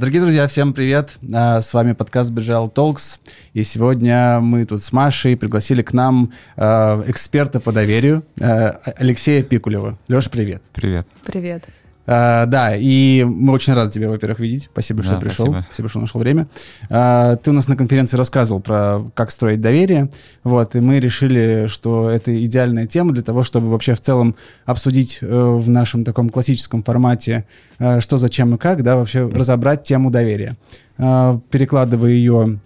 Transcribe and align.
Дорогие 0.00 0.22
друзья, 0.22 0.46
всем 0.48 0.72
привет! 0.72 1.18
А, 1.30 1.60
с 1.60 1.74
вами 1.74 1.92
подкаст 1.92 2.30
Бежал 2.30 2.68
Talks. 2.74 3.20
И 3.52 3.62
сегодня 3.64 4.40
мы 4.40 4.64
тут 4.64 4.82
с 4.82 4.92
Машей 4.92 5.36
пригласили 5.36 5.82
к 5.82 5.92
нам 5.92 6.32
а, 6.56 7.04
эксперта 7.06 7.60
по 7.60 7.70
доверию 7.70 8.24
а, 8.40 8.80
Алексея 8.96 9.42
Пикулева. 9.42 9.98
Леш, 10.08 10.30
привет! 10.30 10.62
Привет! 10.72 11.06
Привет! 11.22 11.64
Uh, 12.10 12.44
да, 12.46 12.74
и 12.74 13.22
мы 13.22 13.52
очень 13.52 13.72
рады 13.72 13.92
тебя, 13.92 14.08
во-первых, 14.08 14.40
видеть. 14.40 14.68
Спасибо, 14.72 15.00
что 15.04 15.12
да, 15.12 15.20
пришел. 15.20 15.44
Спасибо. 15.44 15.64
спасибо, 15.66 15.88
что 15.88 16.00
нашел 16.00 16.20
время. 16.20 16.48
Uh, 16.88 17.36
ты 17.36 17.50
у 17.50 17.52
нас 17.52 17.68
на 17.68 17.76
конференции 17.76 18.16
рассказывал 18.16 18.60
про 18.60 19.02
как 19.14 19.30
строить 19.30 19.60
доверие. 19.60 20.10
Вот, 20.42 20.74
и 20.74 20.80
мы 20.80 20.98
решили, 20.98 21.66
что 21.68 22.10
это 22.10 22.44
идеальная 22.44 22.88
тема 22.88 23.12
для 23.12 23.22
того, 23.22 23.44
чтобы 23.44 23.70
вообще 23.70 23.94
в 23.94 24.00
целом 24.00 24.34
обсудить 24.64 25.20
uh, 25.22 25.56
в 25.56 25.68
нашем 25.68 26.02
таком 26.02 26.30
классическом 26.30 26.82
формате, 26.82 27.46
что, 28.00 28.18
зачем 28.18 28.56
и 28.56 28.58
как, 28.58 28.82
да, 28.82 28.96
вообще 28.96 29.28
разобрать 29.28 29.84
тему 29.84 30.10
доверия. 30.10 30.56
Перекладывая 30.96 32.10
ее 32.10 32.58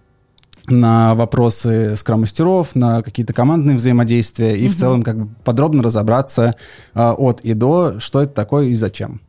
на 0.68 1.14
вопросы 1.14 1.96
скрам-мастеров, 1.96 2.74
на 2.74 3.02
какие-то 3.02 3.32
командные 3.32 3.76
взаимодействия 3.76 4.56
и 4.56 4.66
угу. 4.66 4.72
в 4.72 4.76
целом 4.76 5.02
как 5.02 5.18
бы 5.18 5.34
подробно 5.44 5.82
разобраться 5.82 6.54
э, 6.94 7.10
от 7.10 7.42
и 7.42 7.52
до, 7.52 8.00
что 8.00 8.22
это 8.22 8.32
такое 8.32 8.66
и 8.66 8.74
зачем. 8.74 9.20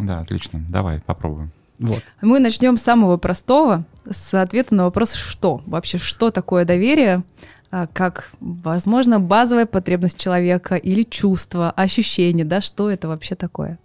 Да, 0.00 0.20
отлично. 0.20 0.60
Давай 0.68 1.00
попробуем. 1.00 1.50
Вот. 1.78 2.02
Мы 2.20 2.40
начнем 2.40 2.76
с 2.76 2.82
самого 2.82 3.16
простого, 3.16 3.86
с 4.08 4.34
ответа 4.34 4.74
на 4.74 4.84
вопрос 4.84 5.14
«что?». 5.14 5.62
Вообще, 5.66 5.98
что 5.98 6.30
такое 6.30 6.64
доверие? 6.64 7.22
А, 7.70 7.86
как, 7.86 8.32
возможно, 8.40 9.18
базовая 9.18 9.66
потребность 9.66 10.18
человека 10.18 10.76
или 10.76 11.02
чувство, 11.04 11.70
ощущение, 11.70 12.44
да, 12.44 12.60
что 12.60 12.90
это 12.90 13.08
вообще 13.08 13.34
такое? 13.34 13.78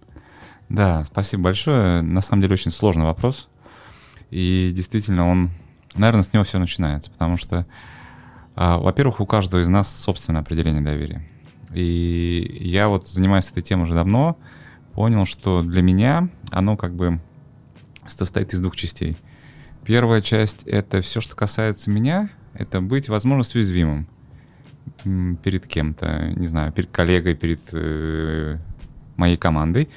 Да, 0.68 1.06
спасибо 1.06 1.44
большое. 1.44 2.02
На 2.02 2.22
самом 2.22 2.42
деле 2.42 2.54
очень 2.54 2.72
сложный 2.72 3.06
вопрос. 3.06 3.48
И 4.30 4.72
действительно, 4.74 5.30
он 5.30 5.52
Наверное, 5.96 6.24
с 6.24 6.34
него 6.34 6.44
все 6.44 6.60
начинается, 6.60 7.10
потому 7.10 7.38
что, 7.38 7.66
а, 8.56 8.78
во-первых, 8.78 9.22
у 9.22 9.26
каждого 9.26 9.62
из 9.62 9.70
нас 9.70 9.94
собственное 9.96 10.42
определение 10.42 10.82
доверия. 10.82 11.26
И 11.74 12.58
я 12.62 12.90
вот 12.90 13.08
занимаюсь 13.08 13.50
этой 13.50 13.64
темой 13.64 13.86
уже 13.86 13.94
давно, 13.94 14.38
понял, 14.96 15.26
что 15.26 15.62
для 15.62 15.82
меня 15.82 16.30
оно 16.50 16.78
как 16.78 16.96
бы 16.96 17.20
состоит 18.08 18.54
из 18.54 18.60
двух 18.60 18.76
частей. 18.76 19.18
Первая 19.86 20.22
часть— 20.22 20.64
это 20.66 21.02
все, 21.02 21.22
что 21.22 21.36
касается 21.36 21.92
меня, 21.92 22.30
это 22.54 22.82
быть 22.82 23.10
возможностью 23.10 23.60
уязвимым 23.60 24.08
перед 25.44 25.68
кем-то, 25.68 26.34
не 26.36 26.48
знаю, 26.48 26.72
перед 26.72 26.90
коллегой, 26.90 27.36
перед 27.36 27.62
э, 27.74 28.58
моей 29.18 29.38
командой. 29.38 29.90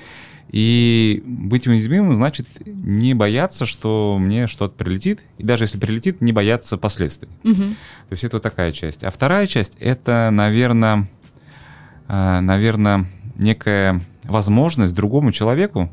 И 0.51 1.23
быть 1.27 1.67
уязвимым 1.67 2.17
значит 2.17 2.47
не 2.67 3.15
бояться, 3.15 3.67
что 3.67 4.17
мне 4.19 4.47
что-то 4.47 4.75
прилетит, 4.75 5.21
и 5.37 5.43
даже 5.43 5.65
если 5.65 5.79
прилетит, 5.79 6.21
не 6.21 6.33
бояться 6.33 6.79
последствий. 6.79 7.29
Угу. 7.45 7.55
То 7.55 8.13
есть 8.13 8.25
это 8.25 8.37
вот 8.37 8.43
такая 8.43 8.73
часть. 8.73 9.05
А 9.05 9.11
вторая 9.11 9.47
часть— 9.47 9.77
это, 9.81 10.31
наверное, 10.33 11.09
а, 12.09 12.41
наверное, 12.41 13.07
некая 13.39 14.03
возможность 14.25 14.95
другому 14.95 15.33
человеку 15.33 15.91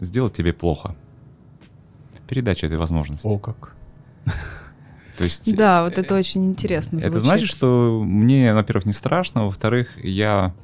сделать 0.00 0.32
тебе 0.32 0.52
плохо. 0.52 0.94
Передача 2.28 2.66
этой 2.66 2.78
возможности. 2.78 3.26
О, 3.26 3.38
как. 3.38 3.74
То 5.16 5.24
есть, 5.24 5.54
да, 5.56 5.84
вот 5.84 5.98
это 5.98 6.14
очень 6.16 6.46
интересно. 6.46 6.98
Звучит. 6.98 7.10
Это 7.10 7.20
значит, 7.20 7.48
что 7.48 8.02
мне, 8.04 8.54
во-первых, 8.54 8.86
не 8.86 8.92
страшно, 8.92 9.46
во-вторых, 9.46 9.88
я 10.02 10.54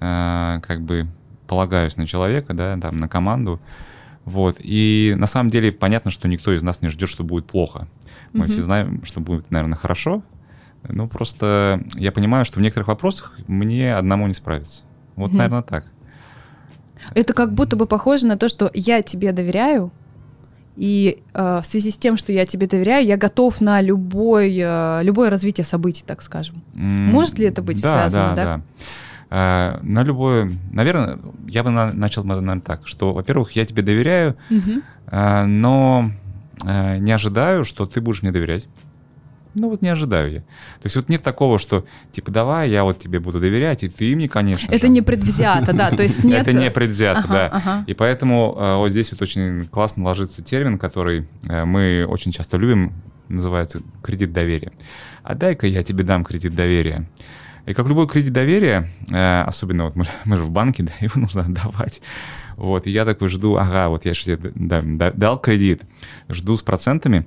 э, 0.00 0.60
как 0.62 0.80
бы 0.82 1.06
полагаюсь 1.46 1.96
на 1.96 2.06
человека, 2.06 2.54
да, 2.54 2.78
там, 2.78 2.96
на 2.96 3.08
команду. 3.08 3.60
Вот. 4.24 4.56
И 4.60 5.14
на 5.16 5.26
самом 5.26 5.50
деле 5.50 5.70
понятно, 5.70 6.10
что 6.10 6.28
никто 6.28 6.52
из 6.52 6.62
нас 6.62 6.82
не 6.82 6.88
ждет, 6.88 7.08
что 7.08 7.24
будет 7.24 7.46
плохо. 7.46 7.86
Мы 8.32 8.46
mm-hmm. 8.46 8.48
все 8.48 8.62
знаем, 8.62 9.04
что 9.04 9.20
будет, 9.20 9.50
наверное, 9.50 9.76
хорошо. 9.76 10.22
Ну, 10.88 11.08
просто 11.08 11.82
я 11.94 12.12
понимаю, 12.12 12.44
что 12.44 12.58
в 12.58 12.62
некоторых 12.62 12.88
вопросах 12.88 13.38
мне 13.46 13.94
одному 13.94 14.26
не 14.26 14.34
справиться. 14.34 14.84
Вот, 15.16 15.30
mm-hmm. 15.30 15.36
наверное, 15.36 15.62
так. 15.62 15.84
Это 17.14 17.34
как 17.34 17.52
будто 17.52 17.76
бы 17.76 17.86
похоже 17.86 18.26
на 18.26 18.36
то, 18.36 18.48
что 18.48 18.70
я 18.74 19.02
тебе 19.02 19.32
доверяю, 19.32 19.92
и 20.76 21.22
э, 21.32 21.60
в 21.62 21.66
связи 21.66 21.90
с 21.90 21.96
тем, 21.96 22.16
что 22.16 22.32
я 22.32 22.46
тебе 22.46 22.66
доверяю, 22.66 23.06
я 23.06 23.16
готов 23.16 23.60
на 23.60 23.80
любой, 23.80 24.56
э, 24.58 25.00
любое 25.02 25.30
развитие 25.30 25.64
событий, 25.64 26.02
так 26.04 26.20
скажем. 26.20 26.62
Mm, 26.74 27.12
Может 27.12 27.38
ли 27.38 27.46
это 27.46 27.62
быть 27.62 27.80
да, 27.80 27.92
связано? 27.92 28.34
Да, 28.34 28.44
да, 28.44 28.56
да. 28.56 28.62
Э, 29.30 29.78
на 29.82 30.02
любое, 30.02 30.58
наверное, 30.72 31.18
я 31.46 31.62
бы 31.62 31.70
начал, 31.70 32.24
наверное, 32.24 32.60
так, 32.60 32.88
что, 32.88 33.12
во-первых, 33.12 33.52
я 33.52 33.64
тебе 33.64 33.82
доверяю, 33.82 34.36
угу. 34.50 34.82
но 35.12 36.10
э, 36.64 36.98
не 36.98 37.12
ожидаю, 37.12 37.64
что 37.64 37.86
ты 37.86 38.00
будешь 38.00 38.22
мне 38.22 38.32
доверять. 38.32 38.68
Ну 39.54 39.70
вот 39.70 39.82
не 39.82 39.88
ожидаю 39.88 40.32
я. 40.32 40.40
То 40.40 40.84
есть 40.84 40.96
вот 40.96 41.08
нет 41.08 41.22
такого, 41.22 41.58
что 41.58 41.84
типа 42.12 42.30
давай 42.30 42.70
я 42.70 42.84
вот 42.84 42.98
тебе 42.98 43.20
буду 43.20 43.40
доверять, 43.40 43.84
и 43.84 43.88
ты 43.88 44.14
мне, 44.16 44.28
конечно. 44.28 44.70
Это 44.70 44.86
же. 44.86 44.92
не 44.92 45.02
предвзято, 45.02 45.72
да, 45.72 45.90
то 45.90 46.02
есть 46.02 46.24
нет. 46.24 46.46
Это 46.46 46.52
не 46.52 46.70
предвзято, 46.70 47.24
да. 47.28 47.84
И 47.86 47.94
поэтому 47.94 48.54
вот 48.78 48.90
здесь 48.90 49.12
вот 49.12 49.22
очень 49.22 49.66
классно 49.66 50.04
ложится 50.04 50.42
термин, 50.42 50.78
который 50.78 51.28
мы 51.42 52.06
очень 52.08 52.32
часто 52.32 52.56
любим, 52.56 52.92
называется 53.28 53.82
кредит 54.02 54.32
доверия. 54.32 54.72
А 55.22 55.34
дай-ка 55.34 55.66
я 55.66 55.82
тебе 55.82 56.04
дам 56.04 56.24
кредит 56.24 56.54
доверия. 56.54 57.08
И 57.66 57.72
как 57.72 57.86
любой 57.86 58.06
кредит 58.06 58.32
доверия, 58.32 58.90
э, 59.10 59.42
особенно 59.42 59.84
вот 59.84 59.96
мы, 59.96 60.04
мы 60.24 60.36
же 60.36 60.42
в 60.42 60.50
банке, 60.50 60.82
да, 60.82 60.92
его 61.00 61.20
нужно 61.20 61.42
отдавать. 61.42 62.02
Вот, 62.56 62.86
и 62.86 62.90
я 62.90 63.04
такой 63.04 63.28
жду, 63.28 63.56
ага, 63.56 63.88
вот 63.88 64.04
я 64.04 64.14
же 64.14 64.38
да, 64.54 65.10
дал 65.12 65.40
кредит, 65.40 65.82
жду 66.28 66.56
с 66.56 66.62
процентами. 66.62 67.26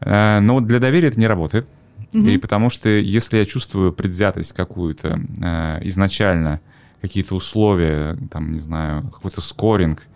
Э, 0.00 0.40
но 0.40 0.54
вот 0.54 0.66
для 0.66 0.78
доверия 0.78 1.08
это 1.08 1.20
не 1.20 1.26
работает. 1.26 1.66
Угу. 2.14 2.26
И 2.26 2.38
потому 2.38 2.70
что 2.70 2.88
если 2.88 3.38
я 3.38 3.46
чувствую 3.46 3.92
предвзятость 3.92 4.52
какую-то 4.52 5.20
э, 5.40 5.78
изначально, 5.82 6.60
какие-то 7.00 7.34
условия, 7.34 8.16
там, 8.30 8.52
не 8.52 8.60
знаю, 8.60 9.08
какой-то 9.10 9.40
скоринг, 9.40 10.06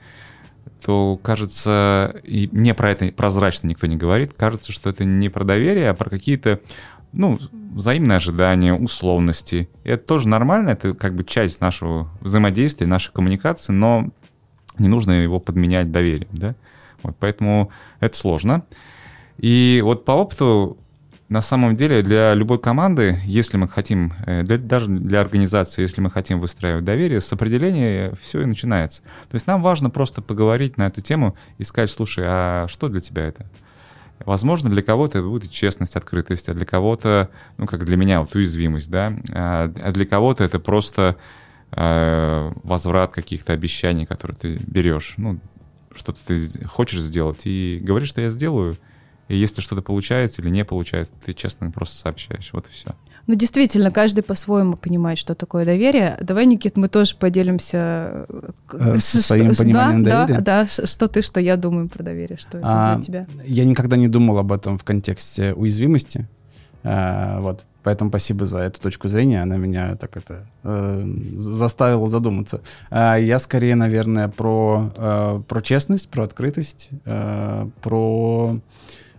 то 0.85 1.19
кажется, 1.23 2.15
и 2.25 2.49
мне 2.53 2.75
про 2.75 2.91
это 2.91 3.13
прозрачно 3.13 3.69
никто 3.69 3.87
не 3.87 3.97
говорит, 3.97 4.33
кажется, 4.35 4.73
что 4.73 4.91
это 4.91 5.05
не 5.05 5.29
про 5.29 5.45
доверие, 5.45 5.91
а 5.91 5.95
про 5.95 6.09
какие-то 6.09 6.61
ну, 7.13 7.39
взаимные 7.53 8.17
ожидания, 8.17 8.73
условности. 8.73 9.69
И 9.85 9.89
это 9.89 10.07
тоже 10.07 10.29
нормально, 10.29 10.71
это 10.71 10.95
как 10.95 11.15
бы 11.15 11.25
часть 11.25 11.61
нашего 11.61 12.09
взаимодействия, 12.21 12.87
нашей 12.87 13.13
коммуникации, 13.13 13.73
но 13.73 14.09
не 14.79 14.89
нужно 14.89 15.13
его 15.13 15.41
подменять 15.41 15.91
доверием, 15.91 16.31
да. 16.33 16.55
Вот, 17.03 17.17
поэтому 17.19 17.71
это 18.01 18.17
сложно. 18.17 18.65
И 19.41 19.81
вот 19.83 20.05
по 20.05 20.13
опыту, 20.13 20.77
на 21.31 21.41
самом 21.41 21.75
деле, 21.75 22.03
для 22.03 22.35
любой 22.35 22.59
команды, 22.59 23.17
если 23.25 23.57
мы 23.57 23.69
хотим, 23.69 24.13
э, 24.27 24.43
для, 24.43 24.59
даже 24.59 24.91
для 24.91 25.23
организации, 25.23 25.81
если 25.81 26.03
мы 26.03 26.11
хотим 26.11 26.41
выстраивать 26.41 26.85
доверие, 26.85 27.23
с 27.23 27.33
определения 27.33 28.13
все 28.21 28.43
и 28.43 28.45
начинается. 28.45 29.03
То 29.03 29.35
есть 29.35 29.47
нам 29.47 29.63
важно 29.63 29.89
просто 29.89 30.21
поговорить 30.21 30.77
на 30.77 30.89
эту 30.89 31.01
тему 31.01 31.37
и 31.57 31.65
сказать, 31.65 31.91
слушай, 31.91 32.25
а 32.27 32.67
что 32.69 32.89
для 32.89 33.01
тебя 33.01 33.25
это? 33.25 33.47
Возможно, 34.27 34.69
для 34.69 34.83
кого-то 34.83 35.21
это 35.21 35.27
будет 35.27 35.51
честность, 35.51 35.97
открытость, 35.97 36.51
а 36.51 36.55
для 36.55 36.67
кого-то, 36.67 37.31
ну, 37.57 37.67
как 37.67 37.87
для 37.87 37.97
меня, 37.97 38.21
вот 38.21 38.35
уязвимость, 38.35 38.91
да, 38.91 39.15
а, 39.33 39.73
а 39.75 39.93
для 39.93 40.05
кого-то 40.05 40.45
это 40.45 40.61
просто 40.61 41.17
э, 41.73 42.53
возврат 42.63 43.13
каких-то 43.13 43.55
обещаний, 43.55 44.05
которые 44.05 44.37
ты 44.37 44.57
берешь, 44.59 45.15
ну, 45.17 45.41
что-то 45.95 46.19
ты 46.27 46.67
хочешь 46.67 47.01
сделать, 47.01 47.47
и 47.47 47.81
говоришь, 47.83 48.11
что 48.11 48.21
я 48.21 48.29
сделаю, 48.29 48.77
и 49.31 49.37
если 49.37 49.61
что-то 49.61 49.81
получается 49.81 50.43
или 50.43 50.51
не 50.51 50.65
получается, 50.65 51.15
ты 51.25 51.33
честно 51.35 51.71
просто 51.71 51.97
сообщаешь, 51.97 52.51
вот 52.53 52.67
и 52.67 52.73
все. 52.73 52.97
Ну, 53.29 53.37
действительно, 53.37 53.93
каждый 53.93 54.23
по-своему 54.25 54.77
понимает, 54.77 55.19
что 55.19 55.37
такое 55.37 55.65
доверие. 55.65 56.19
Давай, 56.21 56.47
Никит, 56.47 56.77
мы 56.77 56.89
тоже 56.89 57.15
поделимся 57.15 58.27
э, 58.73 58.99
со 58.99 59.23
своим 59.23 59.53
что, 59.53 59.63
пониманием 59.63 60.03
да, 60.03 60.23
доверия. 60.27 60.41
Да, 60.41 60.65
да, 60.65 60.87
что 60.87 61.07
ты, 61.07 61.23
что 61.23 61.39
я 61.41 61.57
думаю 61.57 61.89
про 61.89 62.03
доверие, 62.03 62.39
что 62.39 62.59
это 62.59 62.67
а, 62.67 62.95
для 62.97 63.05
тебя. 63.05 63.27
Я 63.47 63.65
никогда 63.67 63.97
не 63.97 64.09
думал 64.09 64.37
об 64.39 64.51
этом 64.51 64.79
в 64.79 64.83
контексте 64.83 65.53
уязвимости. 65.53 66.27
А, 66.83 67.41
вот, 67.41 67.67
поэтому 67.85 68.11
спасибо 68.11 68.47
за 68.47 68.59
эту 68.59 68.81
точку 68.81 69.07
зрения. 69.07 69.43
Она 69.43 69.59
меня 69.59 69.95
так 69.95 70.17
это 70.17 70.45
э, 70.65 71.05
заставила 71.35 72.09
задуматься. 72.09 72.63
А, 72.91 73.15
я 73.15 73.39
скорее, 73.39 73.77
наверное, 73.77 74.27
про 74.27 74.93
э, 74.97 75.43
про 75.47 75.63
честность, 75.63 76.09
про 76.09 76.25
открытость, 76.25 76.89
э, 77.05 77.69
про 77.81 78.59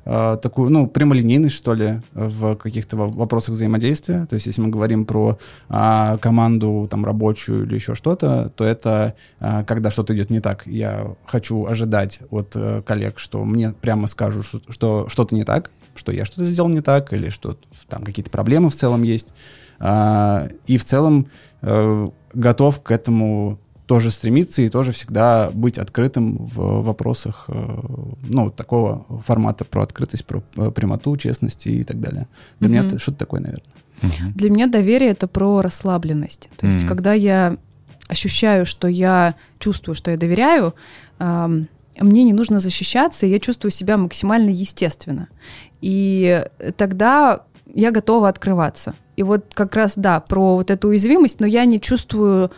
э, 0.06 0.38
такую, 0.42 0.70
ну, 0.70 0.88
прямолинейность, 0.88 1.56
что 1.56 1.74
ли, 1.74 2.02
в 2.14 2.56
каких-то 2.56 2.98
вопросах 2.98 3.56
взаимодействия. 3.56 4.26
То 4.26 4.36
есть, 4.36 4.46
если 4.46 4.62
мы 4.62 4.70
говорим 4.70 5.06
про 5.06 5.38
э, 5.70 6.18
команду 6.22 6.88
там 6.90 7.06
рабочую 7.06 7.66
или 7.66 7.76
еще 7.76 7.96
что-то, 7.96 8.52
то 8.56 8.64
это 8.64 9.16
э, 9.40 9.64
когда 9.66 9.92
что-то 9.92 10.16
идет 10.16 10.30
не 10.30 10.40
так. 10.40 10.66
Я 10.68 11.16
хочу 11.26 11.66
ожидать 11.66 12.20
от 12.30 12.52
э, 12.56 12.82
коллег, 12.86 13.20
что 13.20 13.44
мне 13.46 13.74
прямо 13.74 14.08
скажут, 14.08 14.46
что, 14.46 14.62
что 14.70 15.10
что-то 15.10 15.36
не 15.36 15.44
так, 15.44 15.72
что 15.96 16.12
я 16.12 16.26
что-то 16.26 16.46
сделал 16.46 16.70
не 16.70 16.82
так, 16.82 17.14
или 17.14 17.30
что 17.30 17.58
там 17.88 18.04
какие-то 18.04 18.32
проблемы 18.32 18.70
в 18.70 18.76
целом 18.76 19.04
есть. 19.04 19.34
Э, 19.80 20.50
и 20.68 20.78
в 20.78 20.86
целом 20.86 21.28
э, 21.62 22.10
готов 22.34 22.82
к 22.82 22.92
этому 22.92 23.60
тоже 23.92 24.10
стремиться 24.10 24.62
и 24.62 24.70
тоже 24.70 24.94
всегда 24.94 25.52
быть 25.54 25.78
открытым 25.78 26.38
в 26.38 26.82
вопросах, 26.82 27.44
э, 27.50 27.80
ну, 28.24 28.50
такого 28.50 29.06
формата 29.26 29.66
про 29.66 29.84
открытость, 29.84 30.24
про 30.26 30.42
э, 30.56 30.72
прямоту, 30.72 31.18
честность 31.18 31.68
и 31.68 31.84
так 31.84 32.00
далее. 32.00 32.30
Для 32.62 32.70
mm-hmm. 32.70 32.72
меня 32.72 32.88
это 32.88 33.00
что-то 33.00 33.18
такое, 33.18 33.42
наверное. 33.42 33.66
Mm-hmm. 34.02 34.32
Для 34.34 34.50
меня 34.50 34.68
доверие— 34.68 35.10
это 35.12 35.28
про 35.28 35.62
расслабленность. 35.62 36.50
То 36.56 36.68
есть, 36.68 36.86
mm-hmm. 36.86 36.88
когда 36.88 37.12
я 37.12 37.58
ощущаю, 38.08 38.66
что 38.66 38.88
я 38.88 39.36
чувствую, 39.60 39.94
что 39.94 40.10
я 40.12 40.18
доверяю, 40.18 40.74
эм, 41.20 41.68
мне 42.00 42.24
не 42.24 42.32
нужно 42.32 42.62
защищаться, 42.62 43.26
и 43.26 43.30
я 43.30 43.40
чувствую 43.40 43.72
себя 43.72 43.98
максимально 43.98 44.52
естественно. 44.52 45.28
И 45.82 46.46
тогда 46.78 47.42
я 47.76 47.92
готова 47.92 48.30
открываться. 48.30 48.96
И 49.18 49.24
вот 49.24 49.48
как 49.54 49.76
раз, 49.76 49.96
да, 49.98 50.22
про 50.22 50.56
вот 50.56 50.72
эту 50.72 50.88
уязвимость, 50.88 51.42
но 51.42 51.46
я 51.46 51.66
не 51.66 51.82
чувствую 51.82 52.52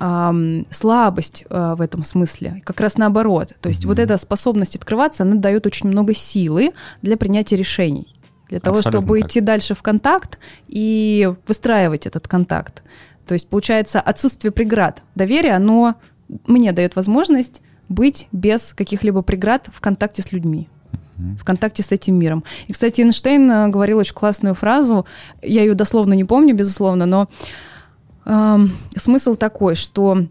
эм, 0.00 0.66
слабость 0.70 1.44
э, 1.48 1.74
в 1.76 1.80
этом 1.80 2.02
смысле. 2.02 2.62
Как 2.64 2.80
раз 2.80 2.98
наоборот. 2.98 3.54
То 3.60 3.68
есть 3.68 3.84
mm-hmm. 3.84 3.88
вот 3.88 3.98
эта 3.98 4.16
способность 4.16 4.76
открываться, 4.76 5.22
она 5.22 5.36
дает 5.36 5.66
очень 5.66 5.88
много 5.88 6.14
силы 6.14 6.72
для 7.02 7.16
принятия 7.16 7.56
решений. 7.56 8.14
Для 8.48 8.58
того, 8.58 8.78
Абсолютно 8.78 9.00
чтобы 9.00 9.20
так. 9.20 9.30
идти 9.30 9.40
дальше 9.40 9.74
в 9.74 9.82
контакт 9.82 10.38
и 10.66 11.32
выстраивать 11.46 12.06
этот 12.06 12.26
контакт. 12.26 12.82
То 13.26 13.34
есть, 13.34 13.48
получается, 13.48 14.00
отсутствие 14.00 14.50
преград. 14.50 15.04
Доверие, 15.14 15.54
оно 15.54 15.94
мне 16.46 16.72
дает 16.72 16.96
возможность 16.96 17.62
быть 17.88 18.26
без 18.32 18.72
каких-либо 18.72 19.22
преград 19.22 19.68
в 19.72 19.80
контакте 19.80 20.22
с 20.22 20.32
людьми 20.32 20.68
в 21.38 21.44
контакте 21.44 21.82
с 21.82 21.92
этим 21.92 22.18
миром. 22.18 22.44
И, 22.66 22.72
кстати, 22.72 23.02
Эйнштейн 23.02 23.50
э, 23.50 23.68
говорил 23.68 23.98
очень 23.98 24.14
классную 24.14 24.54
фразу, 24.54 25.06
я 25.42 25.62
ее 25.62 25.74
дословно 25.74 26.14
не 26.14 26.24
помню, 26.24 26.54
безусловно, 26.54 27.06
но 27.06 27.28
э, 28.24 28.58
смысл 28.96 29.34
такой, 29.34 29.74
что 29.74 30.26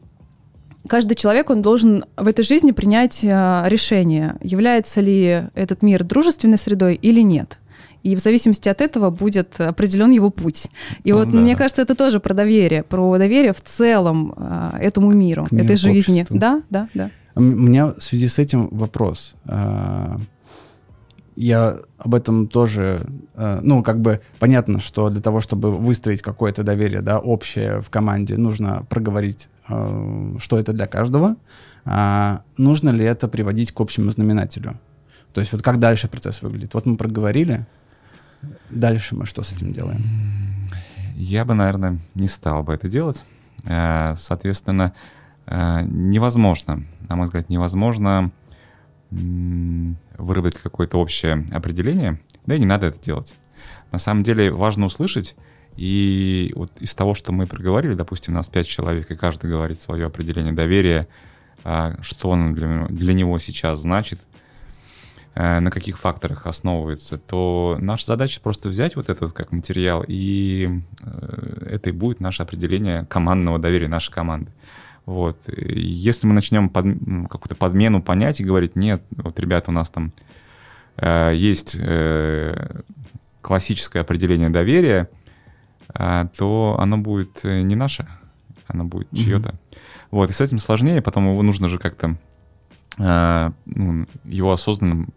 каждый 0.88 1.16
человек, 1.16 1.50
он 1.50 1.62
должен 1.62 2.06
в 2.18 2.28
этой 2.28 2.44
жизни 2.44 2.72
принять 2.72 3.24
э, 3.24 3.64
решение, 3.68 4.36
является 4.42 5.02
ли 5.02 5.44
этот 5.54 5.82
мир 5.82 6.04
дружественной 6.04 6.58
средой 6.58 6.96
или 6.96 7.22
нет. 7.22 7.60
И 8.02 8.16
в 8.16 8.20
зависимости 8.20 8.70
от 8.70 8.80
этого 8.80 9.10
будет 9.10 9.60
определен 9.60 10.12
его 10.12 10.30
путь. 10.30 10.68
И 11.04 11.12
ну, 11.12 11.20
вот 11.20 11.32
да. 11.32 11.38
мне 11.38 11.56
кажется, 11.58 11.82
это 11.82 11.96
тоже 11.96 12.20
про 12.20 12.34
доверие, 12.34 12.84
про 12.84 13.18
доверие 13.18 13.54
в 13.54 13.62
целом 13.62 14.34
э, 14.38 14.78
этому 14.80 15.12
миру, 15.12 15.48
миру 15.52 15.66
этой 15.66 15.76
жизни. 15.76 16.22
Обществу. 16.22 16.38
Да, 16.38 16.62
да, 16.70 16.88
да. 16.94 17.10
У 17.36 17.42
меня 17.42 17.94
в 17.94 18.02
связи 18.02 18.28
с 18.28 18.40
этим 18.40 18.68
вопрос. 18.72 19.36
Я 21.40 21.80
об 21.98 22.16
этом 22.16 22.50
тоже, 22.50 23.06
э, 23.36 23.60
ну, 23.62 23.82
как 23.82 24.02
бы 24.02 24.20
понятно, 24.40 24.82
что 24.82 25.10
для 25.10 25.22
того, 25.22 25.40
чтобы 25.40 25.72
выстроить 25.72 26.22
какое-то 26.22 26.64
доверие, 26.64 27.02
да, 27.02 27.18
общее 27.18 27.80
в 27.80 27.90
команде, 27.90 28.36
нужно 28.36 28.86
проговорить, 28.90 29.48
э, 29.70 30.36
что 30.38 30.60
это 30.60 30.74
для 30.74 30.86
каждого. 30.86 31.38
А 31.86 32.42
нужно 32.58 32.90
ли 32.90 33.06
это 33.06 33.30
приводить 33.30 33.72
к 33.72 33.80
общему 33.80 34.12
знаменателю? 34.12 34.82
То 35.32 35.40
есть 35.40 35.54
вот 35.54 35.62
как 35.62 35.80
дальше 35.80 36.10
процесс 36.10 36.42
выглядит? 36.42 36.74
Вот 36.74 36.86
мы 36.86 36.98
проговорили, 36.98 37.66
дальше 38.70 39.16
мы 39.16 39.26
что 39.26 39.42
с 39.42 39.54
этим 39.54 39.72
делаем? 39.72 40.02
Я 41.16 41.46
бы, 41.46 41.54
наверное, 41.54 42.00
не 42.16 42.28
стал 42.28 42.64
бы 42.64 42.74
это 42.74 42.90
делать. 42.90 43.24
Э, 43.64 44.14
соответственно, 44.18 44.94
невозможно, 45.48 46.84
на 47.08 47.16
мой 47.16 47.26
взгляд, 47.26 47.50
невозможно 47.50 48.32
выработать 49.12 50.62
какое-то 50.62 50.98
общее 50.98 51.46
определение, 51.52 52.20
да 52.46 52.56
и 52.56 52.60
не 52.60 52.66
надо 52.66 52.88
это 52.88 53.02
делать. 53.02 53.36
На 53.92 53.98
самом 53.98 54.24
деле 54.24 54.52
важно 54.52 54.86
услышать, 54.86 55.36
и 55.76 56.52
вот 56.56 56.72
из 56.80 56.94
того, 56.94 57.14
что 57.14 57.32
мы 57.32 57.48
проговорили, 57.48 57.94
допустим, 57.94 58.34
у 58.34 58.38
нас 58.38 58.50
пять 58.50 58.68
человек, 58.68 59.10
и 59.10 59.16
каждый 59.16 59.50
говорит 59.50 59.80
свое 59.80 60.06
определение 60.06 60.54
доверия, 60.54 61.08
а, 61.64 61.96
что 62.02 62.30
он 62.30 62.54
для, 62.54 62.86
для 62.90 63.14
него 63.14 63.38
сейчас 63.40 63.80
значит, 63.80 64.20
э, 65.36 65.60
на 65.60 65.72
каких 65.72 65.98
факторах 65.98 66.46
основывается, 66.48 67.18
то 67.18 67.78
наша 67.80 68.08
задача 68.08 68.42
просто 68.42 68.70
взять 68.70 68.96
вот 68.96 69.10
это 69.10 69.26
вот 69.26 69.34
как 69.34 69.52
материал, 69.52 70.04
и 70.08 70.82
э, 71.02 71.68
это 71.72 71.90
и 71.90 71.94
будет 71.94 72.20
наше 72.20 72.44
определение 72.44 73.06
командного 73.06 73.60
доверия 73.60 73.88
нашей 73.88 74.12
команды. 74.14 74.52
Вот. 75.10 75.40
Если 75.58 76.28
мы 76.28 76.36
начнем 76.36 76.70
под, 76.70 76.86
какую-то 77.32 77.56
подмену 77.56 78.00
понять 78.00 78.40
и 78.42 78.44
говорить, 78.44 78.76
нет, 78.76 79.02
вот, 79.10 79.40
ребята, 79.40 79.72
у 79.72 79.74
нас 79.74 79.90
там 79.90 80.14
э, 80.98 81.32
есть 81.34 81.76
э, 81.80 82.82
классическое 83.42 84.04
определение 84.04 84.52
доверия, 84.52 85.10
э, 85.96 86.28
то 86.38 86.78
оно 86.80 87.00
будет 87.00 87.40
э, 87.42 87.62
не 87.64 87.74
наше, 87.74 88.08
оно 88.68 88.86
будет 88.86 89.12
mm-hmm. 89.12 89.24
чье-то. 89.24 89.56
Вот, 90.12 90.30
и 90.30 90.34
с 90.34 90.42
этим 90.42 90.60
сложнее, 90.60 91.02
потом 91.02 91.28
его 91.28 91.42
нужно 91.42 91.70
же 91.70 91.80
как-то 91.80 92.16
э, 93.00 93.52
ну, 93.66 94.06
его 94.26 94.52
осознанно 94.52 95.08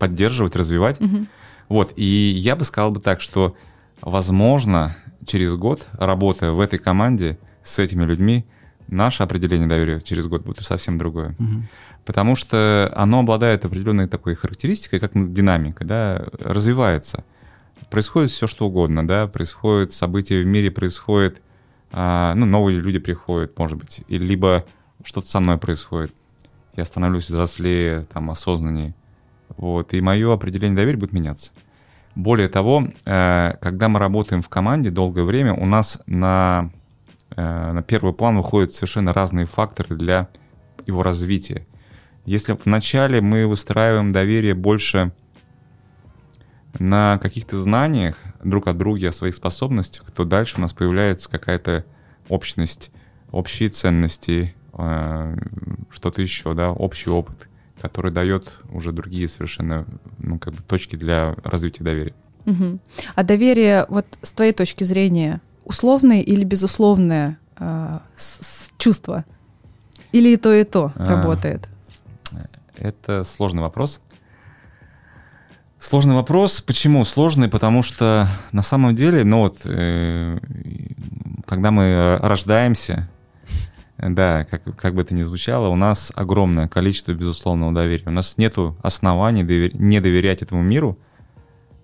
поддерживать, 0.00 0.56
развивать. 0.56 0.98
Mm-hmm. 0.98 1.26
Вот, 1.68 1.92
и 1.94 2.04
я 2.04 2.56
бы 2.56 2.64
сказал 2.64 2.90
бы 2.90 2.98
так, 2.98 3.20
что, 3.20 3.54
возможно, 4.00 4.96
через 5.24 5.54
год, 5.54 5.86
работая 5.92 6.50
в 6.50 6.58
этой 6.58 6.80
команде 6.80 7.38
с 7.62 7.78
этими 7.78 8.02
людьми, 8.02 8.44
наше 8.88 9.22
определение 9.22 9.68
доверия 9.68 10.00
через 10.00 10.26
год 10.26 10.44
будет 10.44 10.64
совсем 10.64 10.98
другое. 10.98 11.34
Угу. 11.38 11.62
Потому 12.04 12.36
что 12.36 12.92
оно 12.94 13.20
обладает 13.20 13.64
определенной 13.64 14.08
такой 14.08 14.34
характеристикой, 14.34 15.00
как 15.00 15.12
динамика, 15.14 15.84
да, 15.84 16.26
развивается. 16.38 17.24
Происходит 17.90 18.30
все, 18.30 18.46
что 18.46 18.66
угодно, 18.66 19.06
да, 19.06 19.26
происходят 19.26 19.92
события 19.92 20.42
в 20.42 20.46
мире, 20.46 20.70
происходит, 20.70 21.42
а, 21.92 22.34
ну, 22.34 22.46
новые 22.46 22.80
люди 22.80 22.98
приходят, 22.98 23.58
может 23.58 23.78
быть, 23.78 24.02
и 24.08 24.18
либо 24.18 24.64
что-то 25.04 25.28
со 25.28 25.40
мной 25.40 25.58
происходит. 25.58 26.12
Я 26.76 26.84
становлюсь 26.84 27.28
взрослее, 27.28 28.06
там, 28.12 28.30
осознаннее. 28.30 28.94
Вот, 29.56 29.94
и 29.94 30.00
мое 30.00 30.32
определение 30.32 30.76
доверия 30.76 30.98
будет 30.98 31.12
меняться. 31.12 31.52
Более 32.14 32.48
того, 32.48 32.88
э, 33.04 33.52
когда 33.60 33.88
мы 33.88 33.98
работаем 33.98 34.42
в 34.42 34.48
команде 34.48 34.90
долгое 34.90 35.24
время, 35.24 35.54
у 35.54 35.66
нас 35.66 36.00
на 36.06 36.70
на 37.36 37.82
первый 37.82 38.14
план 38.14 38.36
выходят 38.36 38.72
совершенно 38.72 39.12
разные 39.12 39.46
факторы 39.46 39.96
для 39.96 40.28
его 40.86 41.02
развития. 41.02 41.66
Если 42.24 42.56
вначале 42.64 43.20
мы 43.20 43.46
выстраиваем 43.46 44.10
доверие 44.10 44.54
больше 44.54 45.12
на 46.78 47.18
каких-то 47.18 47.56
знаниях 47.56 48.16
друг 48.42 48.66
от 48.66 48.76
друга, 48.76 49.08
о 49.08 49.12
своих 49.12 49.34
способностях, 49.34 50.10
то 50.10 50.24
дальше 50.24 50.56
у 50.58 50.60
нас 50.60 50.72
появляется 50.72 51.30
какая-то 51.30 51.84
общность, 52.28 52.90
общие 53.30 53.68
ценности, 53.68 54.54
э, 54.72 55.36
что-то 55.90 56.22
еще, 56.22 56.54
да, 56.54 56.72
общий 56.72 57.10
опыт, 57.10 57.48
который 57.80 58.10
дает 58.10 58.58
уже 58.70 58.92
другие 58.92 59.28
совершенно 59.28 59.86
ну, 60.18 60.38
как 60.38 60.54
бы 60.54 60.62
точки 60.62 60.96
для 60.96 61.34
развития 61.44 61.84
доверия. 61.84 62.14
Угу. 62.46 62.78
А 63.14 63.22
доверие, 63.22 63.86
вот 63.88 64.06
с 64.22 64.32
твоей 64.32 64.52
точки 64.52 64.84
зрения, 64.84 65.40
условное 65.66 66.22
или 66.22 66.44
безусловное 66.44 67.38
э, 67.58 67.98
чувство? 68.78 69.24
Или 70.12 70.30
и 70.30 70.36
то, 70.36 70.54
и 70.54 70.64
то 70.64 70.92
а, 70.94 71.08
работает? 71.08 71.68
Это 72.76 73.24
сложный 73.24 73.62
вопрос. 73.62 74.00
Сложный 75.78 76.14
вопрос. 76.14 76.60
Почему 76.60 77.04
сложный? 77.04 77.48
Потому 77.48 77.82
что 77.82 78.26
на 78.52 78.62
самом 78.62 78.94
деле, 78.94 79.24
ну 79.24 79.40
вот, 79.40 79.60
э, 79.64 80.38
когда 81.44 81.70
мы 81.70 82.18
рождаемся, 82.22 83.08
да, 83.98 84.44
как, 84.44 84.62
как 84.76 84.94
бы 84.94 85.02
это 85.02 85.14
ни 85.14 85.22
звучало, 85.22 85.68
у 85.68 85.76
нас 85.76 86.12
огромное 86.14 86.68
количество 86.68 87.12
безусловного 87.12 87.72
доверия. 87.72 88.04
У 88.06 88.10
нас 88.10 88.38
нет 88.38 88.56
оснований 88.82 89.42
довер... 89.42 89.74
не 89.74 90.00
доверять 90.00 90.42
этому 90.42 90.62
миру. 90.62 90.98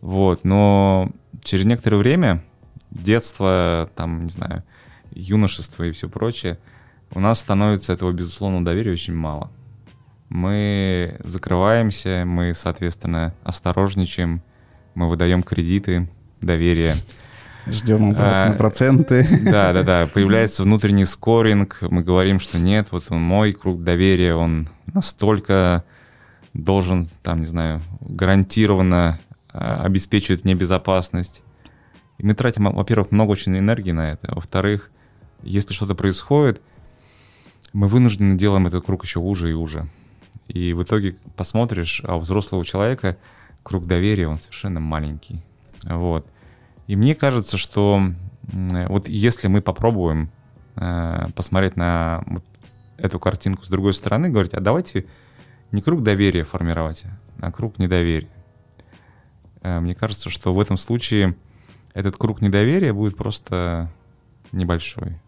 Вот, 0.00 0.44
но 0.44 1.10
через 1.42 1.64
некоторое 1.64 1.98
время 1.98 2.42
детство, 2.94 3.90
там, 3.96 4.24
не 4.24 4.30
знаю, 4.30 4.62
юношество 5.14 5.84
и 5.84 5.92
все 5.92 6.08
прочее, 6.08 6.58
у 7.12 7.20
нас 7.20 7.40
становится 7.40 7.92
этого 7.92 8.12
безусловного 8.12 8.64
доверия 8.64 8.92
очень 8.92 9.14
мало. 9.14 9.50
Мы 10.28 11.20
закрываемся, 11.24 12.24
мы, 12.26 12.54
соответственно, 12.54 13.34
осторожничаем, 13.44 14.42
мы 14.94 15.08
выдаем 15.08 15.42
кредиты, 15.42 16.08
доверие. 16.40 16.94
Ждем 17.66 18.10
обратно 18.10 18.54
а, 18.54 18.56
проценты. 18.56 19.26
Да, 19.42 19.72
да, 19.72 19.82
да. 19.82 20.08
Появляется 20.12 20.64
внутренний 20.64 21.04
скоринг. 21.04 21.78
Мы 21.82 22.02
говорим, 22.02 22.40
что 22.40 22.58
нет, 22.58 22.88
вот 22.90 23.10
мой 23.10 23.52
круг 23.52 23.84
доверия, 23.84 24.34
он 24.34 24.68
настолько 24.86 25.84
должен, 26.54 27.06
там, 27.22 27.40
не 27.40 27.46
знаю, 27.46 27.82
гарантированно 28.00 29.20
а, 29.52 29.82
обеспечивать 29.84 30.44
мне 30.44 30.54
безопасность. 30.54 31.42
И 32.22 32.26
мы 32.26 32.34
тратим, 32.34 32.64
во-первых, 32.64 33.10
много 33.10 33.32
очень 33.32 33.58
энергии 33.58 33.90
на 33.90 34.12
это. 34.12 34.32
Во-вторых, 34.32 34.90
если 35.42 35.74
что-то 35.74 35.96
происходит, 35.96 36.62
мы 37.72 37.88
вынуждены 37.88 38.38
делаем 38.38 38.66
этот 38.68 38.86
круг 38.86 39.04
еще 39.04 39.18
уже 39.18 39.50
и 39.50 39.54
уже. 39.54 39.88
И 40.46 40.72
в 40.72 40.82
итоге 40.82 41.16
посмотришь, 41.36 42.00
а 42.04 42.16
у 42.16 42.20
взрослого 42.20 42.64
человека 42.64 43.18
круг 43.64 43.86
доверия, 43.86 44.28
он 44.28 44.38
совершенно 44.38 44.78
маленький. 44.78 45.42
Вот. 45.84 46.24
И 46.86 46.94
мне 46.94 47.16
кажется, 47.16 47.56
что 47.56 48.00
вот 48.52 49.08
если 49.08 49.48
мы 49.48 49.60
попробуем 49.60 50.30
э, 50.76 51.26
посмотреть 51.34 51.76
на 51.76 52.24
эту 52.98 53.18
картинку 53.18 53.64
с 53.64 53.68
другой 53.68 53.94
стороны, 53.94 54.28
говорить, 54.28 54.54
а 54.54 54.60
давайте 54.60 55.06
не 55.72 55.82
круг 55.82 56.02
доверия 56.02 56.44
формировать, 56.44 57.02
а 57.40 57.50
круг 57.50 57.78
недоверия. 57.78 58.30
Э, 59.62 59.80
мне 59.80 59.96
кажется, 59.96 60.30
что 60.30 60.54
в 60.54 60.60
этом 60.60 60.76
случае 60.76 61.36
этот 61.94 62.16
круг 62.16 62.40
недоверия 62.40 62.92
будет 62.92 63.16
просто 63.16 63.90
небольшой. 64.52 65.18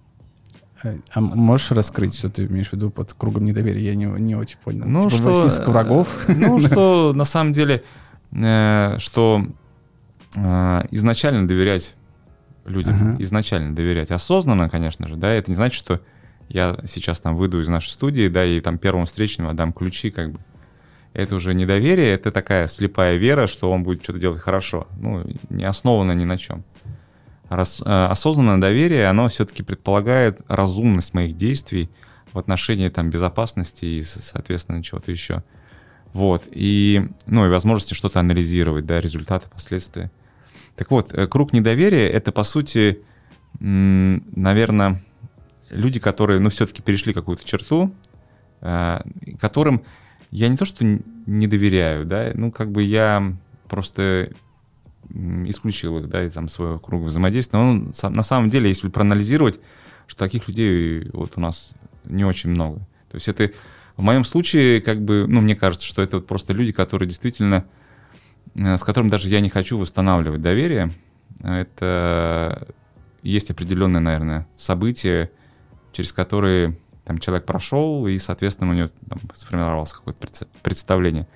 Э, 0.82 0.98
а 1.12 1.20
можешь 1.20 1.70
раскрыть, 1.70 2.16
что 2.16 2.30
ты 2.30 2.46
имеешь 2.46 2.70
в 2.70 2.72
виду 2.72 2.90
под 2.90 3.12
кругом 3.12 3.44
недоверия? 3.44 3.80
Я 3.80 3.94
не, 3.94 4.06
не 4.06 4.34
очень 4.34 4.58
понял. 4.58 4.84
Ну, 4.86 5.08
типа 5.08 5.16
что, 5.16 5.48
список 5.48 5.68
врагов? 5.68 6.28
Ну, 6.28 6.60
что 6.60 7.12
на 7.14 7.24
самом 7.24 7.52
деле, 7.52 7.84
что 8.30 9.46
изначально 10.90 11.46
доверять 11.46 11.94
людям, 12.64 13.16
изначально 13.20 13.74
доверять. 13.74 14.10
Осознанно, 14.10 14.68
конечно 14.68 15.06
же, 15.08 15.16
да, 15.16 15.30
это 15.30 15.50
не 15.50 15.54
значит, 15.54 15.76
что 15.76 16.00
я 16.48 16.78
сейчас 16.86 17.20
там 17.20 17.36
выйду 17.36 17.60
из 17.60 17.68
нашей 17.68 17.90
студии, 17.90 18.28
да, 18.28 18.44
и 18.44 18.60
там 18.60 18.78
первому 18.78 19.06
встречному 19.06 19.50
отдам 19.50 19.72
ключи, 19.72 20.10
как 20.10 20.32
бы. 20.32 20.40
Это 21.14 21.36
уже 21.36 21.54
недоверие, 21.54 22.12
это 22.12 22.32
такая 22.32 22.66
слепая 22.66 23.16
вера, 23.16 23.46
что 23.46 23.70
он 23.70 23.84
будет 23.84 24.02
что-то 24.02 24.18
делать 24.18 24.40
хорошо. 24.40 24.88
Ну, 24.98 25.24
не 25.48 25.64
основано 25.64 26.10
ни 26.12 26.24
на 26.24 26.36
чем. 26.36 26.64
Раз, 27.48 27.80
э, 27.80 28.06
осознанное 28.06 28.58
доверие, 28.58 29.06
оно 29.06 29.28
все-таки 29.28 29.62
предполагает 29.62 30.40
разумность 30.48 31.14
моих 31.14 31.36
действий 31.36 31.88
в 32.32 32.38
отношении 32.38 32.88
там 32.88 33.10
безопасности 33.10 33.84
и, 33.84 34.02
соответственно, 34.02 34.82
чего-то 34.82 35.12
еще. 35.12 35.44
Вот. 36.12 36.42
И, 36.50 37.06
ну, 37.26 37.46
и 37.46 37.48
возможности 37.48 37.94
что-то 37.94 38.18
анализировать, 38.18 38.84
да, 38.84 39.00
результаты, 39.00 39.48
последствия. 39.48 40.10
Так 40.74 40.90
вот, 40.90 41.14
э, 41.14 41.28
круг 41.28 41.52
недоверия— 41.52 42.08
это, 42.10 42.32
по 42.32 42.42
сути, 42.42 43.02
наверное, 43.60 45.00
люди, 45.70 46.00
которые, 46.00 46.40
ну, 46.40 46.50
все-таки 46.50 46.82
перешли 46.82 47.12
какую-то 47.12 47.44
черту, 47.44 47.94
э, 48.62 49.00
которым 49.40 49.84
я 50.34 50.48
не 50.48 50.56
то 50.56 50.64
что 50.64 50.84
не 50.84 51.46
доверяю, 51.46 52.04
да, 52.04 52.32
ну, 52.34 52.50
как 52.50 52.72
бы 52.72 52.82
я 52.82 53.36
просто 53.68 54.32
исключил 55.08 55.98
их, 55.98 56.08
да, 56.08 56.26
из 56.26 56.32
там 56.32 56.48
своего 56.48 56.80
круга 56.80 57.04
взаимодействия. 57.04 57.56
Но 57.56 57.70
он, 57.70 57.92
на 58.02 58.22
самом 58.22 58.50
деле, 58.50 58.68
если 58.68 58.88
проанализировать, 58.88 59.60
что 60.08 60.18
таких 60.18 60.48
людей 60.48 61.08
вот 61.12 61.34
у 61.36 61.40
нас 61.40 61.72
не 62.04 62.24
очень 62.24 62.50
много. 62.50 62.80
То 63.10 63.14
есть 63.14 63.28
это 63.28 63.52
в 63.96 64.02
моем 64.02 64.24
случае, 64.24 64.80
как 64.80 65.02
бы, 65.04 65.26
ну, 65.28 65.40
мне 65.40 65.54
кажется, 65.54 65.86
что 65.86 66.02
это 66.02 66.16
вот 66.16 66.26
просто 66.26 66.52
люди, 66.52 66.72
которые 66.72 67.08
действительно, 67.08 67.64
э, 68.58 68.76
с 68.76 68.82
которыми 68.82 69.10
даже 69.10 69.28
я 69.28 69.40
не 69.40 69.50
хочу 69.50 69.78
восстанавливать 69.78 70.42
доверие. 70.42 70.92
Это 71.44 72.66
есть 73.22 73.52
определенное, 73.52 74.00
наверное, 74.00 74.48
событие, 74.56 75.30
через 75.92 76.12
которые 76.12 76.76
там 77.04 77.18
человек 77.18 77.44
прошел, 77.46 78.06
и, 78.06 78.18
соответственно, 78.18 78.70
у 78.70 78.74
него 78.74 78.90
там, 79.08 79.20
сформировалось 79.32 79.92
какое-то 79.92 80.26
представление. 80.62 81.26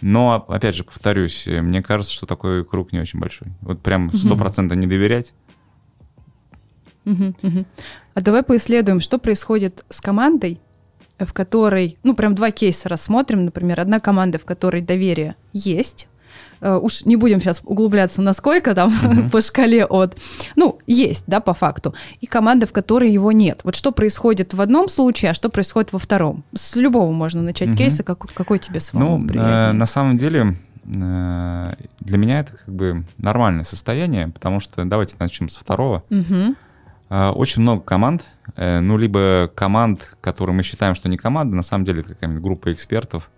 Но, 0.00 0.46
опять 0.48 0.74
же, 0.74 0.84
повторюсь, 0.84 1.46
мне 1.46 1.82
кажется, 1.82 2.12
что 2.12 2.26
такой 2.26 2.64
круг 2.64 2.92
не 2.92 3.00
очень 3.00 3.18
большой. 3.18 3.48
Вот 3.60 3.82
прям 3.82 4.14
сто 4.16 4.36
процентов 4.36 4.78
не 4.78 4.86
доверять. 4.86 5.34
А 7.04 8.20
давай 8.20 8.42
поисследуем, 8.42 9.00
что 9.00 9.18
происходит 9.18 9.84
с 9.90 10.00
командой, 10.00 10.60
в 11.18 11.32
которой, 11.34 11.98
ну, 12.02 12.14
прям 12.14 12.34
два 12.34 12.50
кейса 12.50 12.88
рассмотрим. 12.88 13.44
Например, 13.44 13.78
одна 13.80 14.00
команда, 14.00 14.38
в 14.38 14.44
которой 14.46 14.80
доверие 14.80 15.36
есть, 15.52 16.08
уж 16.60 17.04
не 17.04 17.16
будем 17.16 17.40
сейчас 17.40 17.62
углубляться, 17.64 18.22
насколько 18.22 18.74
там 18.74 18.90
uh-huh. 19.02 19.30
по 19.30 19.40
шкале 19.40 19.84
от, 19.84 20.16
ну, 20.56 20.78
есть, 20.86 21.24
да, 21.26 21.40
по 21.40 21.54
факту, 21.54 21.94
и 22.20 22.26
команда, 22.26 22.66
в 22.66 22.72
которой 22.72 23.10
его 23.10 23.32
нет. 23.32 23.60
Вот 23.64 23.74
что 23.74 23.92
происходит 23.92 24.54
в 24.54 24.60
одном 24.60 24.88
случае, 24.88 25.30
а 25.30 25.34
что 25.34 25.48
происходит 25.48 25.92
во 25.92 25.98
втором? 25.98 26.44
С 26.54 26.76
любого 26.76 27.12
можно 27.12 27.42
начать 27.42 27.70
uh-huh. 27.70 27.76
кейса, 27.76 28.02
как, 28.02 28.18
какой 28.32 28.58
тебе 28.58 28.80
самому 28.80 29.18
Ну, 29.18 29.40
э, 29.40 29.72
на 29.72 29.86
самом 29.86 30.18
деле, 30.18 30.56
э, 30.84 31.74
для 32.00 32.18
меня 32.18 32.40
это 32.40 32.52
как 32.56 32.74
бы 32.74 33.04
нормальное 33.18 33.64
состояние, 33.64 34.28
потому 34.28 34.60
что 34.60 34.84
давайте 34.84 35.16
начнем 35.18 35.48
с 35.48 35.56
второго. 35.56 36.02
Э, 37.10 37.30
очень 37.30 37.62
много 37.62 37.82
команд, 37.82 38.24
э, 38.56 38.80
ну, 38.80 38.96
либо 38.96 39.50
команд, 39.54 40.16
которые 40.20 40.54
мы 40.54 40.62
считаем, 40.62 40.94
что 40.94 41.08
не 41.08 41.16
команда, 41.16 41.56
на 41.56 41.62
самом 41.62 41.84
деле 41.84 42.00
это 42.00 42.10
какая-нибудь 42.10 42.42
группа 42.42 42.72
экспертов, 42.72 43.30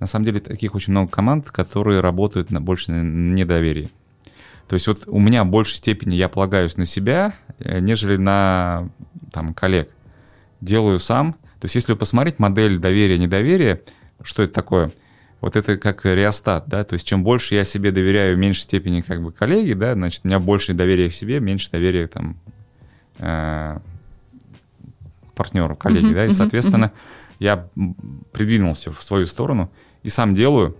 на 0.00 0.06
самом 0.06 0.24
деле 0.24 0.40
таких 0.40 0.74
очень 0.74 0.92
много 0.92 1.10
команд, 1.10 1.50
которые 1.50 2.00
работают 2.00 2.50
на 2.50 2.60
больше 2.60 2.90
недоверии. 2.90 3.90
То 4.66 4.74
есть 4.74 4.86
вот 4.86 5.02
у 5.06 5.18
меня 5.18 5.44
в 5.44 5.48
большей 5.48 5.76
степени 5.76 6.14
я 6.14 6.28
полагаюсь 6.28 6.76
на 6.76 6.86
себя, 6.86 7.34
э, 7.58 7.80
нежели 7.80 8.16
на 8.16 8.88
там, 9.32 9.52
коллег. 9.52 9.90
Делаю 10.60 10.98
сам. 10.98 11.34
То 11.60 11.64
есть 11.64 11.74
если 11.74 11.94
посмотреть 11.94 12.38
модель 12.38 12.78
доверия-недоверия, 12.78 13.80
что 14.22 14.42
это 14.42 14.52
такое? 14.52 14.92
Вот 15.40 15.56
это 15.56 15.76
как 15.76 16.04
реостат, 16.04 16.64
да, 16.68 16.84
то 16.84 16.94
есть 16.94 17.06
чем 17.06 17.24
больше 17.24 17.54
я 17.54 17.64
себе 17.64 17.92
доверяю 17.92 18.36
в 18.36 18.38
меньшей 18.38 18.60
степени 18.60 19.00
как 19.00 19.22
бы 19.22 19.32
коллеги, 19.32 19.72
да, 19.72 19.94
значит, 19.94 20.20
у 20.24 20.28
меня 20.28 20.38
больше 20.38 20.74
доверия 20.74 21.08
к 21.08 21.12
себе, 21.12 21.40
меньше 21.40 21.70
доверия 21.70 22.06
там 22.08 22.36
э, 23.18 23.78
партнеру, 25.34 25.76
коллеге, 25.76 26.08
uh-huh, 26.08 26.14
да, 26.14 26.26
и, 26.26 26.30
соответственно, 26.30 26.92
uh-huh. 26.94 27.36
я 27.38 27.68
придвинулся 28.32 28.92
в 28.92 29.02
свою 29.02 29.26
сторону, 29.26 29.70
и 30.02 30.08
сам 30.08 30.34
делаю. 30.34 30.76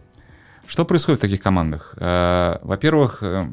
Что 0.71 0.85
происходит 0.85 1.19
в 1.19 1.23
таких 1.23 1.43
командах? 1.43 1.95
Э, 1.97 2.59
во-первых, 2.62 3.23
э, 3.23 3.49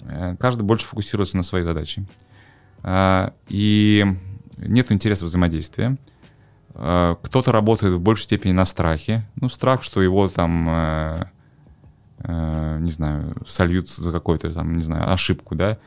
э, 0.00 0.36
каждый 0.40 0.62
больше 0.62 0.86
фокусируется 0.86 1.36
на 1.36 1.42
своей 1.42 1.64
задаче. 1.64 2.04
И 3.48 4.04
нет 4.58 4.92
интереса 4.92 5.24
взаимодействия. 5.24 5.96
Кто-то 6.74 7.50
работает 7.50 7.94
в 7.94 8.00
большей 8.00 8.24
степени 8.24 8.52
на 8.52 8.66
страхе. 8.66 9.26
Ну, 9.36 9.48
страх, 9.48 9.82
что 9.82 10.02
его 10.02 10.28
там, 10.28 11.30
не 12.18 12.90
знаю, 12.90 13.36
сольют 13.46 13.88
за 13.88 14.12
какую-то 14.12 14.52
там, 14.52 14.76
не 14.76 14.82
знаю, 14.82 15.10
ошибку, 15.10 15.54
да. 15.54 15.78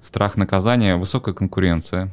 Страх 0.00 0.36
наказания, 0.36 0.94
высокая 0.96 1.34
конкуренция. 1.34 2.12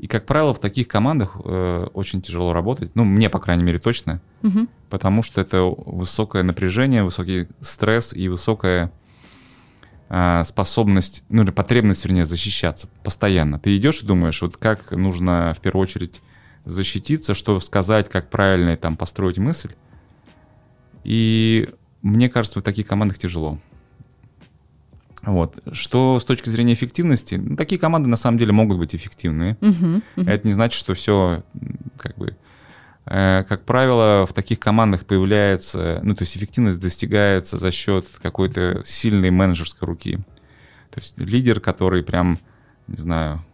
И, 0.00 0.06
как 0.06 0.24
правило, 0.24 0.54
в 0.54 0.58
таких 0.58 0.88
командах 0.88 1.36
э, 1.44 1.86
очень 1.92 2.22
тяжело 2.22 2.54
работать. 2.54 2.90
Ну, 2.94 3.04
мне, 3.04 3.28
по 3.28 3.38
крайней 3.38 3.64
мере, 3.64 3.78
точно. 3.78 4.22
Угу. 4.42 4.66
Потому 4.88 5.22
что 5.22 5.42
это 5.42 5.62
высокое 5.62 6.42
напряжение, 6.42 7.04
высокий 7.04 7.48
стресс 7.60 8.14
и 8.14 8.28
высокая 8.28 8.92
э, 10.08 10.42
способность, 10.44 11.22
ну, 11.28 11.42
или 11.42 11.50
потребность, 11.50 12.06
вернее, 12.06 12.24
защищаться 12.24 12.88
постоянно. 13.04 13.58
Ты 13.58 13.76
идешь 13.76 14.00
и 14.00 14.06
думаешь, 14.06 14.40
вот 14.40 14.56
как 14.56 14.90
нужно 14.92 15.52
в 15.54 15.60
первую 15.60 15.82
очередь 15.82 16.22
защититься, 16.64 17.34
что 17.34 17.60
сказать, 17.60 18.08
как 18.08 18.30
правильно 18.30 18.78
там 18.78 18.96
построить 18.96 19.36
мысль. 19.36 19.72
И 21.04 21.68
мне 22.00 22.30
кажется, 22.30 22.58
в 22.58 22.62
таких 22.62 22.86
командах 22.86 23.18
тяжело. 23.18 23.58
Вот. 25.22 25.58
Что 25.72 26.18
с 26.18 26.24
точки 26.24 26.48
зрения 26.48 26.72
эффективности, 26.72 27.34
ну, 27.34 27.56
такие 27.56 27.78
команды 27.78 28.08
на 28.08 28.16
самом 28.16 28.38
деле 28.38 28.52
могут 28.52 28.78
быть 28.78 28.94
эффективны. 28.94 29.56
Uh-huh, 29.60 30.02
uh-huh. 30.16 30.30
Это 30.30 30.46
не 30.46 30.54
значит, 30.54 30.78
что 30.78 30.94
все 30.94 31.42
как 31.98 32.16
бы 32.16 32.36
э, 33.06 33.44
как 33.48 33.64
правило, 33.64 34.24
в 34.26 34.32
таких 34.32 34.58
командах 34.58 35.04
появляется, 35.04 36.00
ну, 36.02 36.14
то 36.14 36.22
есть 36.22 36.36
эффективность 36.36 36.80
достигается 36.80 37.58
за 37.58 37.70
счет 37.70 38.06
какой-то 38.22 38.82
сильной 38.86 39.30
менеджерской 39.30 39.86
руки. 39.86 40.16
То 40.90 41.00
есть 41.00 41.18
лидер, 41.18 41.60
который 41.60 42.02
прям, 42.02 42.40
не 42.86 42.96
знаю, 42.96 43.44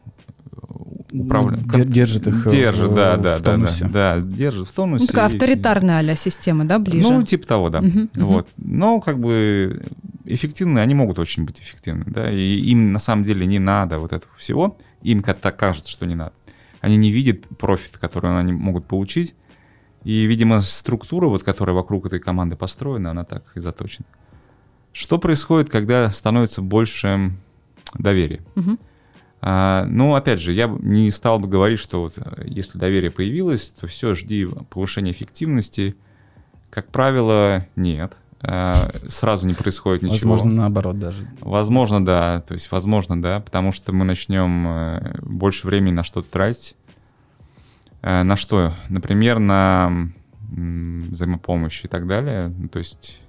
управляет. 1.12 1.66
Ну, 1.66 1.84
держит 1.84 2.26
их 2.26 2.48
держит, 2.50 2.90
в, 2.90 2.94
да, 2.94 3.16
да, 3.16 3.36
в 3.36 3.42
тонусе. 3.42 3.84
Да, 3.86 4.16
да, 4.16 4.20
держит 4.20 4.68
в 4.68 4.74
тонусе. 4.74 5.04
Ну, 5.04 5.06
такая 5.06 5.26
авторитарная 5.26 6.12
а 6.12 6.16
система, 6.16 6.64
да, 6.64 6.78
ближе? 6.78 7.08
Ну, 7.08 7.22
типа 7.22 7.46
того, 7.46 7.70
да. 7.70 7.80
Угу, 7.80 8.08
вот. 8.16 8.48
Но 8.56 9.00
как 9.00 9.18
бы 9.18 9.82
эффективны, 10.24 10.80
они 10.80 10.94
могут 10.94 11.18
очень 11.18 11.44
быть 11.44 11.60
эффективны, 11.60 12.04
да, 12.06 12.30
и 12.30 12.58
им 12.58 12.92
на 12.92 12.98
самом 12.98 13.24
деле 13.24 13.46
не 13.46 13.58
надо 13.58 13.98
вот 13.98 14.12
этого 14.12 14.32
всего, 14.36 14.78
им 15.02 15.22
так 15.22 15.56
кажется, 15.56 15.90
что 15.90 16.06
не 16.06 16.14
надо. 16.14 16.32
Они 16.80 16.96
не 16.96 17.10
видят 17.10 17.46
профит, 17.58 17.96
который 17.98 18.38
они 18.38 18.52
могут 18.52 18.86
получить, 18.86 19.34
и, 20.04 20.24
видимо, 20.26 20.60
структура, 20.60 21.26
вот, 21.26 21.42
которая 21.42 21.74
вокруг 21.74 22.06
этой 22.06 22.20
команды 22.20 22.54
построена, 22.54 23.10
она 23.10 23.24
так 23.24 23.44
и 23.56 23.60
заточена. 23.60 24.06
Что 24.92 25.18
происходит, 25.18 25.68
когда 25.68 26.08
становится 26.10 26.62
больше 26.62 27.32
доверия? 27.94 28.40
Угу. 28.54 28.78
А, 29.40 29.84
ну, 29.86 30.14
опять 30.14 30.40
же, 30.40 30.52
я 30.52 30.66
не 30.66 31.10
стал 31.10 31.38
бы 31.38 31.48
говорить, 31.48 31.78
что 31.78 32.02
вот, 32.02 32.18
если 32.44 32.78
доверие 32.78 33.10
появилось, 33.10 33.70
то 33.70 33.86
все, 33.86 34.14
жди 34.14 34.46
повышения 34.70 35.12
эффективности. 35.12 35.96
Как 36.70 36.88
правило, 36.88 37.66
нет. 37.76 38.16
Э, 38.42 38.72
сразу 39.08 39.46
не 39.46 39.54
происходит 39.54 40.02
ничего. 40.02 40.30
Возможно, 40.30 40.62
наоборот 40.62 40.98
даже. 40.98 41.26
Возможно, 41.40 42.04
да. 42.04 42.42
То 42.46 42.54
есть, 42.54 42.70
возможно, 42.70 43.20
да, 43.20 43.40
потому 43.40 43.72
что 43.72 43.92
мы 43.92 44.04
начнем 44.04 44.66
э, 44.68 45.18
больше 45.22 45.66
времени 45.66 45.94
на 45.94 46.04
что-то 46.04 46.30
тратить. 46.30 46.76
Э, 48.02 48.22
на 48.22 48.36
что? 48.36 48.72
Например, 48.88 49.38
на 49.38 50.10
взаимопомощь 50.48 51.84
и 51.84 51.88
так 51.88 52.06
далее. 52.06 52.54
То 52.70 52.78
есть, 52.78 53.20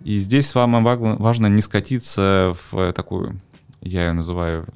и 0.00 0.16
здесь 0.16 0.54
вам 0.54 0.82
важно 0.82 1.48
не 1.48 1.60
скатиться 1.60 2.54
в 2.70 2.92
такую, 2.94 3.40
я 3.82 4.06
ее 4.06 4.12
называю, 4.12 4.66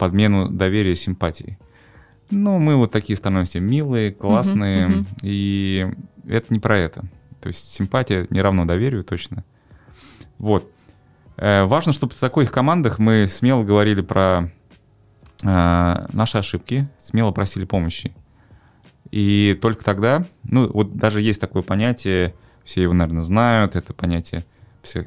подмену 0.00 0.48
доверия 0.48 0.96
симпатии. 0.96 1.58
ну, 2.30 2.58
мы 2.58 2.76
вот 2.76 2.90
такие 2.90 3.16
становимся 3.16 3.60
милые, 3.60 4.12
классные, 4.12 4.88
uh-huh, 4.88 5.00
uh-huh. 5.00 5.18
и 5.22 5.86
это 6.26 6.46
не 6.48 6.58
про 6.58 6.78
это. 6.78 7.02
То 7.40 7.48
есть 7.48 7.72
симпатия 7.72 8.26
не 8.30 8.40
равно 8.40 8.64
доверию 8.64 9.04
точно. 9.04 9.44
Вот. 10.38 10.70
Э, 11.36 11.64
важно, 11.64 11.92
чтобы 11.92 12.14
в 12.14 12.18
таких 12.18 12.50
командах 12.50 12.98
мы 12.98 13.26
смело 13.28 13.62
говорили 13.62 14.00
про 14.00 14.50
э, 15.42 16.06
наши 16.12 16.38
ошибки, 16.38 16.88
смело 16.96 17.30
просили 17.30 17.64
помощи. 17.64 18.14
И 19.10 19.58
только 19.60 19.84
тогда, 19.84 20.24
ну, 20.44 20.70
вот 20.72 20.96
даже 20.96 21.20
есть 21.20 21.40
такое 21.40 21.62
понятие, 21.62 22.34
все 22.64 22.82
его, 22.82 22.94
наверное, 22.94 23.22
знают, 23.22 23.76
это 23.76 23.92
понятие 23.92 24.46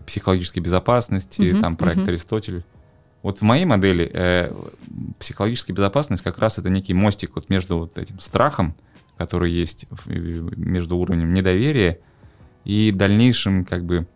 психологической 0.06 0.62
безопасности, 0.62 1.42
uh-huh, 1.42 1.62
там 1.62 1.78
проект 1.78 2.02
uh-huh. 2.02 2.10
Аристотель. 2.10 2.64
Вот 3.24 3.40
в 3.40 3.42
моей 3.42 3.64
модели 3.64 4.10
э, 4.14 4.54
психологическая 5.18 5.74
безопасность 5.76 6.22
как 6.22 6.38
раз 6.38 6.60
это 6.60 6.70
некий 6.70 6.94
мостик 6.94 7.32
вот 7.36 7.50
между 7.50 7.80
вот 7.80 7.98
этим 7.98 8.20
страхом, 8.20 8.76
который 9.18 9.50
есть 9.50 9.86
между 10.06 10.98
уровнем 10.98 11.34
недоверия 11.34 12.00
и 12.66 12.92
дальнейшим 12.92 13.64
как 13.64 13.86
бы 13.86 14.08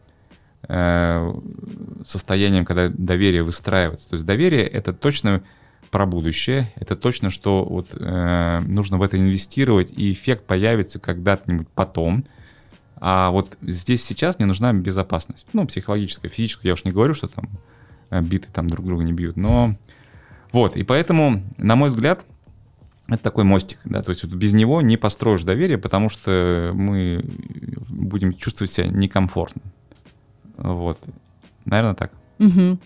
э, 0.68 1.34
состоянием, 2.06 2.66
когда 2.66 2.90
доверие 2.90 3.44
выстраивается. 3.44 4.10
То 4.10 4.16
есть 4.16 4.26
доверие 4.26 4.68
это 4.68 4.92
точно 4.92 5.42
про 5.90 6.06
будущее, 6.06 6.70
это 6.76 6.98
точно, 6.98 7.30
что 7.30 7.64
вот 7.64 7.94
э, 7.94 8.60
нужно 8.68 8.98
в 8.98 9.04
это 9.04 9.18
инвестировать, 9.18 9.94
и 9.94 10.12
эффект 10.12 10.46
появится 10.46 11.00
когда-нибудь 11.00 11.70
потом. 11.70 12.26
А 13.00 13.32
вот 13.32 13.58
здесь 13.62 14.04
сейчас 14.04 14.38
мне 14.38 14.48
нужна 14.48 14.74
безопасность. 14.74 15.48
Ну, 15.54 15.66
психологическая, 15.66 16.30
физическая, 16.30 16.72
я 16.72 16.74
уж 16.74 16.84
не 16.84 16.92
говорю, 16.92 17.14
что 17.14 17.30
там 17.30 17.48
биты 18.12 18.48
там 18.52 18.68
друг 18.68 18.86
друга 18.86 19.04
не 19.04 19.14
бьют. 19.14 19.38
Но 19.38 19.76
вот, 20.52 20.76
и 20.76 20.84
поэтому, 20.84 21.44
на 21.58 21.76
мой 21.76 21.90
взгляд, 21.90 22.26
это 23.08 23.24
такой 23.24 23.44
мостик, 23.46 23.80
да, 23.86 24.02
то 24.02 24.10
есть 24.10 24.24
вот 24.24 24.34
без 24.34 24.54
него 24.54 24.82
не 24.82 24.98
построишь 24.98 25.44
доверие, 25.44 25.78
потому 25.78 26.10
что 26.10 26.72
мы 26.74 27.24
будем 27.90 28.34
чувствовать 28.34 28.72
себя 28.72 28.88
некомфортно. 28.88 29.62
Вот, 30.58 31.00
наверное, 31.66 31.96
так. 31.96 32.12
Угу. 32.40 32.78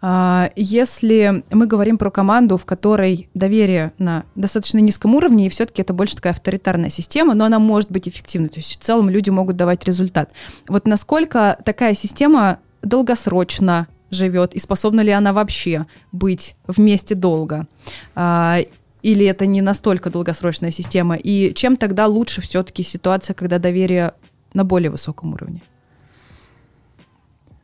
А, 0.00 0.50
если 0.56 1.44
мы 1.50 1.66
говорим 1.66 1.98
про 1.98 2.10
команду, 2.10 2.56
в 2.56 2.64
которой 2.64 3.28
доверие 3.34 3.92
на 3.98 4.24
достаточно 4.34 4.78
низком 4.78 5.14
уровне, 5.14 5.46
и 5.46 5.48
все-таки 5.48 5.82
это 5.82 5.92
больше 5.92 6.16
такая 6.16 6.32
авторитарная 6.32 6.88
система, 6.88 7.34
но 7.34 7.44
она 7.44 7.58
может 7.58 7.90
быть 7.90 8.08
эффективной, 8.08 8.48
то 8.48 8.58
есть 8.58 8.78
в 8.78 8.82
целом 8.82 9.10
люди 9.10 9.30
могут 9.30 9.56
давать 9.56 9.84
результат. 9.84 10.30
Вот 10.68 10.86
насколько 10.86 11.58
такая 11.64 11.94
система 11.94 12.60
долгосрочно 12.82 13.88
живет, 14.10 14.54
и 14.54 14.58
способна 14.58 15.00
ли 15.00 15.10
она 15.10 15.32
вообще 15.32 15.86
быть 16.12 16.56
вместе 16.66 17.14
долго. 17.14 17.66
А, 18.14 18.58
или 19.02 19.26
это 19.26 19.46
не 19.46 19.60
настолько 19.60 20.10
долгосрочная 20.10 20.70
система? 20.70 21.16
И 21.16 21.54
чем 21.54 21.76
тогда 21.76 22.06
лучше 22.06 22.40
все-таки 22.40 22.82
ситуация, 22.82 23.34
когда 23.34 23.58
доверие 23.58 24.14
на 24.52 24.64
более 24.64 24.90
высоком 24.90 25.34
уровне? 25.34 25.62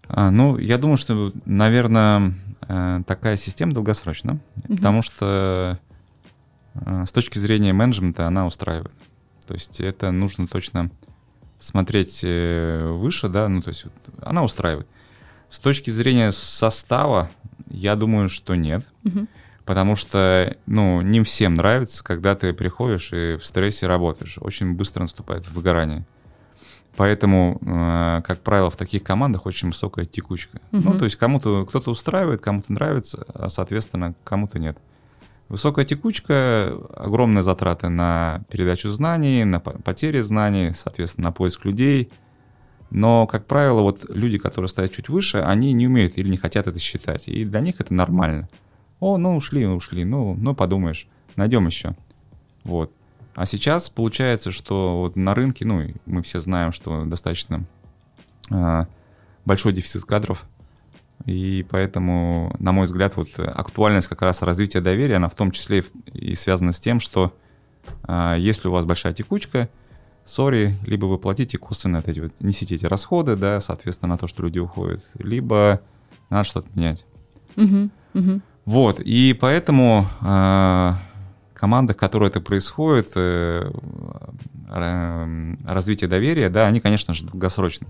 А, 0.08 0.30
ну, 0.30 0.58
я 0.58 0.78
думаю, 0.78 0.96
что, 0.96 1.32
наверное, 1.46 2.34
э, 2.68 3.02
такая 3.06 3.36
система 3.36 3.72
долгосрочна, 3.72 4.38
угу. 4.68 4.76
потому 4.76 5.02
что 5.02 5.78
э, 6.74 7.04
с 7.06 7.12
точки 7.12 7.38
зрения 7.38 7.72
менеджмента 7.72 8.26
она 8.26 8.46
устраивает. 8.46 8.94
То 9.46 9.54
есть 9.54 9.80
это 9.80 10.10
нужно 10.10 10.46
точно 10.46 10.90
смотреть 11.58 12.20
э, 12.24 12.90
выше, 12.90 13.28
да, 13.28 13.48
ну, 13.48 13.62
то 13.62 13.68
есть 13.68 13.86
она 14.20 14.42
устраивает. 14.44 14.86
С 15.52 15.60
точки 15.60 15.90
зрения 15.90 16.32
состава, 16.32 17.30
я 17.68 17.94
думаю, 17.94 18.30
что 18.30 18.54
нет. 18.54 18.88
Угу. 19.04 19.26
Потому 19.66 19.96
что, 19.96 20.56
ну, 20.64 21.02
не 21.02 21.22
всем 21.24 21.56
нравится, 21.56 22.02
когда 22.02 22.34
ты 22.34 22.54
приходишь 22.54 23.12
и 23.12 23.36
в 23.36 23.44
стрессе 23.44 23.86
работаешь. 23.86 24.38
Очень 24.40 24.72
быстро 24.72 25.02
наступает 25.02 25.46
выгорание. 25.50 26.06
Поэтому, 26.96 27.58
э, 27.60 28.22
как 28.24 28.40
правило, 28.40 28.70
в 28.70 28.76
таких 28.76 29.02
командах 29.02 29.44
очень 29.44 29.68
высокая 29.68 30.06
текучка. 30.06 30.58
Угу. 30.72 30.82
Ну, 30.82 30.98
то 30.98 31.04
есть 31.04 31.16
кому-то 31.16 31.66
кто-то 31.66 31.90
устраивает, 31.90 32.40
кому-то 32.40 32.72
нравится, 32.72 33.26
а, 33.34 33.50
соответственно, 33.50 34.14
кому-то 34.24 34.58
нет. 34.58 34.78
Высокая 35.50 35.84
текучка, 35.84 36.72
огромные 36.96 37.42
затраты 37.42 37.90
на 37.90 38.42
передачу 38.48 38.88
знаний, 38.88 39.44
на 39.44 39.60
потери 39.60 40.22
знаний, 40.22 40.72
соответственно, 40.74 41.26
на 41.28 41.32
поиск 41.32 41.66
людей– 41.66 42.10
но, 42.94 43.26
как 43.26 43.46
правило, 43.46 43.80
вот 43.80 44.04
люди, 44.10 44.36
которые 44.36 44.68
стоят 44.68 44.92
чуть 44.92 45.08
выше, 45.08 45.38
они 45.38 45.72
не 45.72 45.86
умеют 45.86 46.18
или 46.18 46.28
не 46.28 46.36
хотят 46.36 46.66
это 46.66 46.78
считать. 46.78 47.26
И 47.26 47.46
для 47.46 47.60
них 47.60 47.76
это 47.80 47.94
нормально. 47.94 48.50
О, 49.00 49.16
ну 49.16 49.34
ушли, 49.34 49.66
ушли, 49.66 50.04
ну, 50.04 50.34
ну 50.34 50.54
подумаешь, 50.54 51.08
найдем 51.34 51.66
еще. 51.66 51.96
Вот. 52.64 52.92
А 53.34 53.46
сейчас 53.46 53.88
получается, 53.88 54.50
что 54.50 55.00
вот 55.00 55.16
на 55.16 55.34
рынке, 55.34 55.64
ну, 55.64 55.86
мы 56.04 56.22
все 56.22 56.38
знаем, 56.38 56.72
что 56.72 57.06
достаточно 57.06 57.64
э, 58.50 58.84
большой 59.46 59.72
дефицит 59.72 60.04
кадров, 60.04 60.44
и 61.24 61.64
поэтому, 61.70 62.54
на 62.58 62.72
мой 62.72 62.84
взгляд, 62.84 63.16
вот 63.16 63.28
актуальность 63.38 64.08
как 64.08 64.20
раз 64.20 64.42
развития 64.42 64.82
доверия, 64.82 65.16
она 65.16 65.30
в 65.30 65.34
том 65.34 65.50
числе 65.50 65.82
и 66.12 66.34
связана 66.34 66.72
с 66.72 66.80
тем, 66.80 67.00
что 67.00 67.34
э, 68.06 68.36
если 68.38 68.68
у 68.68 68.72
вас 68.72 68.84
большая 68.84 69.14
текучка, 69.14 69.70
сори, 70.24 70.76
либо 70.84 71.06
вы 71.06 71.18
платите 71.18 71.58
косвенно 71.58 71.98
от 71.98 72.08
эти 72.08 72.20
вот, 72.20 72.32
несите 72.40 72.74
эти 72.74 72.86
расходы, 72.86 73.36
да, 73.36 73.60
соответственно, 73.60 74.14
на 74.14 74.18
то, 74.18 74.26
что 74.26 74.42
люди 74.42 74.58
уходят, 74.58 75.02
либо 75.18 75.80
надо 76.30 76.44
что-то 76.44 76.68
менять. 76.74 77.04
Угу, 77.56 77.90
угу. 78.14 78.40
Вот, 78.64 79.00
и 79.00 79.36
поэтому 79.38 80.06
э, 80.06 80.14
а, 80.22 80.96
командах, 81.54 81.96
в 81.96 81.98
которой 81.98 82.28
это 82.28 82.40
происходит, 82.40 83.12
э, 83.16 83.70
э, 84.68 85.54
развитие 85.64 86.08
доверия, 86.08 86.48
да, 86.48 86.66
они, 86.66 86.80
конечно 86.80 87.12
же, 87.14 87.24
долгосрочны. 87.24 87.88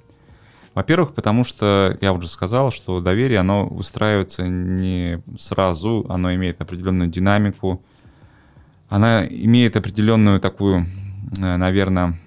Во-первых, 0.75 1.13
потому 1.13 1.45
что 1.45 1.97
я 2.01 2.15
уже 2.15 2.29
сказал, 2.29 2.71
что 2.71 3.01
доверие, 3.01 3.41
оно 3.41 3.67
выстраивается 3.67 4.49
не 4.49 5.23
сразу, 5.39 6.07
оно 6.09 6.35
имеет 6.35 6.63
определенную 6.63 7.11
динамику, 7.11 7.83
она 8.89 9.27
имеет 9.27 9.77
определенную 9.77 10.41
такую 10.41 10.87
наверное, 11.39 12.19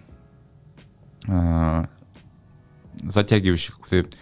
э, 1.28 1.86
затягивающих 3.04 3.80
какое-то 3.80 4.18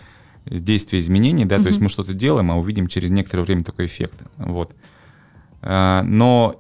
действие 0.46 1.02
изменений, 1.02 1.46
да, 1.46 1.58
mm-hmm. 1.58 1.62
то 1.64 1.68
есть 1.68 1.80
мы 1.80 1.90
что-то 1.90 2.14
делаем, 2.14 2.52
а 2.52 2.58
увидим 2.58 2.88
через 2.88 3.10
некоторое 3.10 3.44
время 3.44 3.64
такой 3.64 3.86
эффект, 3.86 4.22
вот. 4.38 4.76
Э, 5.62 6.02
но 6.04 6.60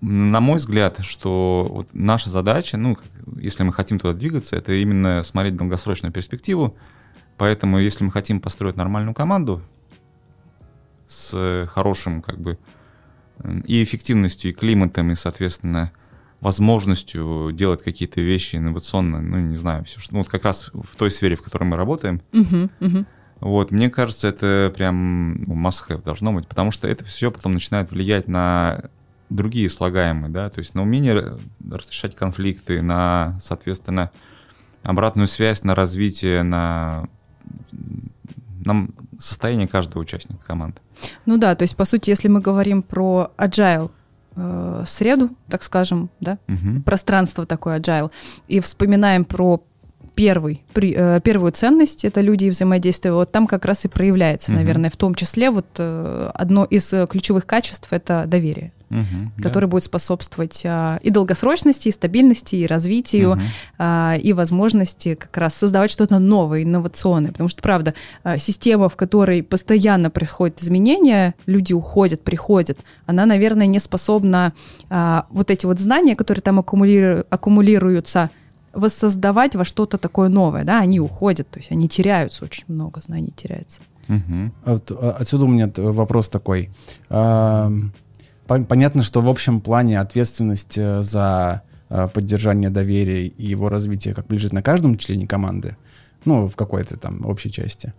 на 0.00 0.40
мой 0.40 0.56
взгляд, 0.56 1.00
что 1.00 1.68
вот 1.70 1.88
наша 1.92 2.30
задача, 2.30 2.76
ну, 2.78 2.96
если 3.36 3.62
мы 3.64 3.72
хотим 3.72 3.98
туда 3.98 4.14
двигаться, 4.14 4.56
это 4.56 4.72
именно 4.72 5.22
смотреть 5.22 5.56
долгосрочную 5.56 6.12
перспективу. 6.12 6.76
Поэтому, 7.36 7.78
если 7.78 8.04
мы 8.04 8.10
хотим 8.10 8.40
построить 8.40 8.76
нормальную 8.76 9.14
команду 9.14 9.62
с 11.06 11.66
хорошим, 11.70 12.22
как 12.22 12.40
бы, 12.40 12.58
и 13.66 13.82
эффективностью, 13.82 14.50
и 14.50 14.54
климатом, 14.54 15.10
и, 15.10 15.14
соответственно, 15.14 15.92
возможностью 16.40 17.50
делать 17.52 17.82
какие-то 17.82 18.20
вещи 18.20 18.56
инновационные, 18.56 19.20
ну, 19.22 19.38
не 19.38 19.56
знаю, 19.56 19.84
все, 19.84 20.00
что, 20.00 20.14
ну, 20.14 20.20
вот 20.20 20.28
как 20.28 20.44
раз 20.44 20.70
в 20.72 20.96
той 20.96 21.10
сфере, 21.10 21.36
в 21.36 21.42
которой 21.42 21.64
мы 21.64 21.76
работаем. 21.76 22.22
Uh-huh, 22.32 22.70
uh-huh. 22.80 23.06
Вот, 23.40 23.70
мне 23.70 23.90
кажется, 23.90 24.28
это 24.28 24.72
прям 24.74 25.42
ну, 25.44 25.54
must-have 25.54 26.02
должно 26.02 26.32
быть, 26.32 26.46
потому 26.46 26.70
что 26.70 26.88
это 26.88 27.04
все 27.04 27.30
потом 27.30 27.52
начинает 27.52 27.90
влиять 27.90 28.28
на 28.28 28.90
другие 29.30 29.68
слагаемые, 29.70 30.30
да, 30.30 30.50
то 30.50 30.58
есть 30.58 30.74
на 30.74 30.82
умение 30.82 31.38
разрешать 31.70 32.14
конфликты, 32.14 32.82
на, 32.82 33.38
соответственно, 33.40 34.10
обратную 34.82 35.26
связь, 35.26 35.62
на 35.62 35.74
развитие, 35.74 36.42
на, 36.42 37.08
на 38.64 38.88
состояние 39.18 39.68
каждого 39.68 40.02
участника 40.02 40.44
команды. 40.44 40.78
Ну 41.26 41.38
да, 41.38 41.54
то 41.54 41.62
есть, 41.62 41.76
по 41.76 41.84
сути, 41.84 42.10
если 42.10 42.28
мы 42.28 42.40
говорим 42.40 42.82
про 42.82 43.30
agile, 43.38 43.90
э, 44.36 44.84
среду, 44.86 45.30
так 45.48 45.62
скажем, 45.62 46.10
да, 46.20 46.38
угу. 46.48 46.82
пространство 46.84 47.46
такое 47.46 47.78
agile, 47.80 48.10
и 48.48 48.60
вспоминаем 48.60 49.24
про 49.24 49.62
первый, 50.14 50.62
при, 50.72 50.94
э, 50.96 51.20
первую 51.22 51.52
ценность, 51.52 52.04
это 52.04 52.20
люди 52.20 52.46
и 52.46 52.50
взаимодействие, 52.50 53.12
вот 53.12 53.32
там 53.32 53.46
как 53.46 53.64
раз 53.64 53.84
и 53.84 53.88
проявляется, 53.88 54.52
угу. 54.52 54.58
наверное, 54.58 54.90
в 54.90 54.96
том 54.96 55.14
числе 55.14 55.50
вот 55.50 55.66
э, 55.78 56.30
одно 56.34 56.64
из 56.64 56.92
ключевых 57.08 57.46
качеств— 57.46 57.88
это 57.92 58.24
доверие 58.26 58.72
угу, 58.90 59.30
который 59.40 59.66
да. 59.66 59.70
будет 59.70 59.84
способствовать 59.84 60.62
а, 60.64 60.98
и 61.02 61.10
долгосрочности, 61.10 61.88
и 61.88 61.92
стабильности, 61.92 62.56
и 62.56 62.66
развитию, 62.66 63.32
угу. 63.32 63.40
а, 63.78 64.16
и 64.20 64.32
возможности 64.32 65.14
как 65.14 65.36
раз 65.36 65.54
создавать 65.54 65.90
что-то 65.90 66.18
новое, 66.18 66.62
инновационное. 66.64 67.32
Потому 67.32 67.48
что, 67.48 67.62
правда, 67.62 67.94
а, 68.24 68.38
система, 68.38 68.88
в 68.88 68.96
которой 68.96 69.42
постоянно 69.42 70.10
происходят 70.10 70.60
изменения, 70.62 71.34
люди 71.46 71.72
уходят, 71.72 72.22
приходят, 72.22 72.80
она, 73.06 73.26
наверное, 73.26 73.66
не 73.66 73.78
способна 73.78 74.52
а, 74.88 75.26
вот 75.30 75.50
эти 75.50 75.66
вот 75.66 75.80
знания, 75.80 76.16
которые 76.16 76.42
там 76.42 76.58
аккумулиру- 76.58 77.26
аккумулируются, 77.30 78.30
воссоздавать 78.72 79.56
во 79.56 79.64
что-то 79.64 79.98
такое 79.98 80.28
новое, 80.28 80.62
да, 80.62 80.78
они 80.78 81.00
уходят, 81.00 81.48
то 81.50 81.58
есть 81.58 81.72
они 81.72 81.88
теряются, 81.88 82.44
очень 82.44 82.64
много 82.68 83.00
знаний 83.00 83.32
теряется. 83.34 83.82
Угу. 84.08 84.72
От, 84.72 84.90
отсюда 84.92 85.44
у 85.44 85.48
меня 85.48 85.70
вопрос 85.76 86.28
такой. 86.28 86.70
Понятно, 88.58 89.02
что 89.02 89.20
в 89.20 89.28
общем 89.28 89.60
плане 89.60 90.00
ответственность 90.00 90.76
э, 90.76 91.02
за 91.02 91.62
э, 91.88 92.08
поддержание 92.12 92.70
доверия 92.70 93.26
и 93.26 93.46
его 93.46 93.68
развитие 93.68 94.14
как 94.14 94.26
бы 94.26 94.34
лежит 94.34 94.52
на 94.52 94.62
каждом 94.62 94.98
члене 94.98 95.26
команды, 95.26 95.76
ну, 96.24 96.48
в 96.48 96.56
какой-то 96.56 96.96
там 96.96 97.24
общей 97.24 97.50
части. 97.50 97.94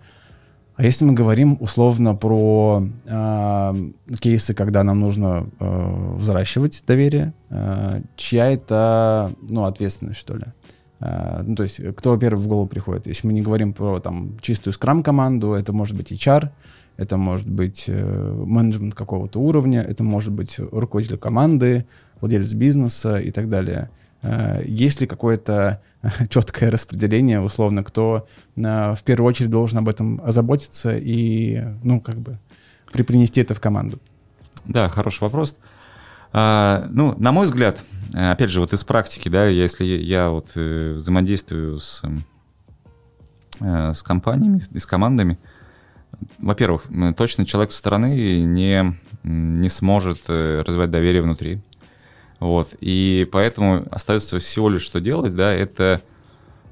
А 0.76 0.84
если 0.84 1.06
мы 1.06 1.14
говорим 1.14 1.58
условно 1.60 2.16
про 2.16 2.88
э, 3.06 3.92
кейсы, 4.20 4.54
когда 4.54 4.84
нам 4.84 5.00
нужно 5.00 5.48
э, 5.60 6.14
взращивать 6.16 6.84
доверие, 6.88 7.34
э, 7.50 8.02
чья 8.16 8.52
это, 8.52 9.34
ну, 9.50 9.66
ответственность, 9.66 10.20
что 10.20 10.36
ли? 10.38 10.46
Э, 11.00 11.44
ну, 11.46 11.56
то 11.56 11.64
есть, 11.64 11.80
кто 11.96 12.18
первый 12.18 12.40
в 12.40 12.48
голову 12.48 12.68
приходит? 12.68 13.08
Если 13.08 13.28
мы 13.28 13.34
не 13.34 13.42
говорим 13.42 13.74
про 13.74 14.00
там 14.00 14.40
чистую 14.42 14.74
скрам-команду, 14.74 15.54
это 15.54 15.74
может 15.74 15.96
быть 15.96 16.12
HR, 16.12 16.50
это 17.02 17.18
может 17.18 17.50
быть 17.50 17.86
э, 17.88 18.44
менеджмент 18.46 18.94
какого-то 18.94 19.40
уровня, 19.40 19.82
это 19.82 20.04
может 20.04 20.32
быть 20.32 20.60
руководитель 20.60 21.18
команды, 21.18 21.88
владелец 22.20 22.54
бизнеса 22.54 23.20
и 23.20 23.32
так 23.32 23.50
далее. 23.50 23.90
Э, 24.22 24.62
есть 24.64 25.02
ли 25.02 25.08
какое-то 25.08 25.82
четкое 26.30 26.70
распределение, 26.70 27.42
условно, 27.42 27.84
кто 27.84 28.28
э, 28.56 28.62
в 28.62 29.00
первую 29.04 29.28
очередь 29.28 29.50
должен 29.50 29.80
об 29.80 29.90
этом 29.90 30.22
озаботиться 30.24 30.96
и, 30.96 31.64
ну, 31.84 32.00
как 32.02 32.20
бы, 32.20 32.38
припринести 32.94 33.42
это 33.42 33.56
в 33.56 33.60
команду? 33.60 34.00
Да, 34.66 34.88
хороший 34.88 35.22
вопрос. 35.22 35.58
А, 36.34 36.88
ну, 36.92 37.16
на 37.18 37.32
мой 37.32 37.46
взгляд, 37.46 37.84
опять 38.14 38.52
же, 38.52 38.62
вот 38.62 38.74
из 38.74 38.84
практики, 38.84 39.28
да, 39.28 39.48
если 39.48 39.86
я 39.86 40.30
вот 40.30 40.54
взаимодействую 40.54 41.80
с, 41.80 42.04
с 43.60 44.04
компаниями, 44.04 44.60
с 44.60 44.86
командами, 44.86 45.40
во-первых, 46.40 46.86
точно 47.18 47.46
человек 47.46 47.72
со 47.72 47.80
стороны 47.80 48.42
не, 48.42 48.96
не 49.24 49.70
сможет 49.70 50.24
э, 50.28 50.64
развивать 50.66 50.92
доверие 50.92 51.22
внутри. 51.22 51.62
Вот. 52.40 52.76
И 52.82 53.28
поэтому 53.32 53.86
остается 53.92 54.40
всего 54.40 54.70
лишь 54.70 54.82
что 54.82 55.00
делать, 55.00 55.36
да, 55.36 55.54
это 55.54 56.02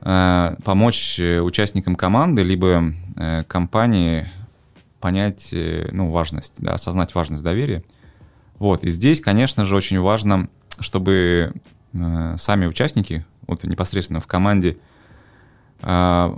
э, 0.01 0.55
помочь 0.63 1.19
э, 1.19 1.41
участникам 1.41 1.95
команды, 1.95 2.41
либо 2.41 2.93
э, 3.15 3.43
компании 3.47 4.27
понять, 4.99 5.49
э, 5.53 5.89
ну, 5.91 6.09
важность, 6.09 6.55
да, 6.57 6.73
осознать 6.73 7.13
важность 7.13 7.43
доверия. 7.43 7.83
Вот. 8.57 8.83
И 8.83 8.89
здесь, 8.89 9.21
конечно 9.21 9.65
же, 9.65 9.75
очень 9.75 9.99
важно, 9.99 10.49
чтобы 10.79 11.53
э, 11.93 12.35
сами 12.37 12.65
участники, 12.65 13.25
вот 13.47 13.63
непосредственно 13.63 14.19
в 14.19 14.27
команде, 14.27 14.77
э, 15.81 16.37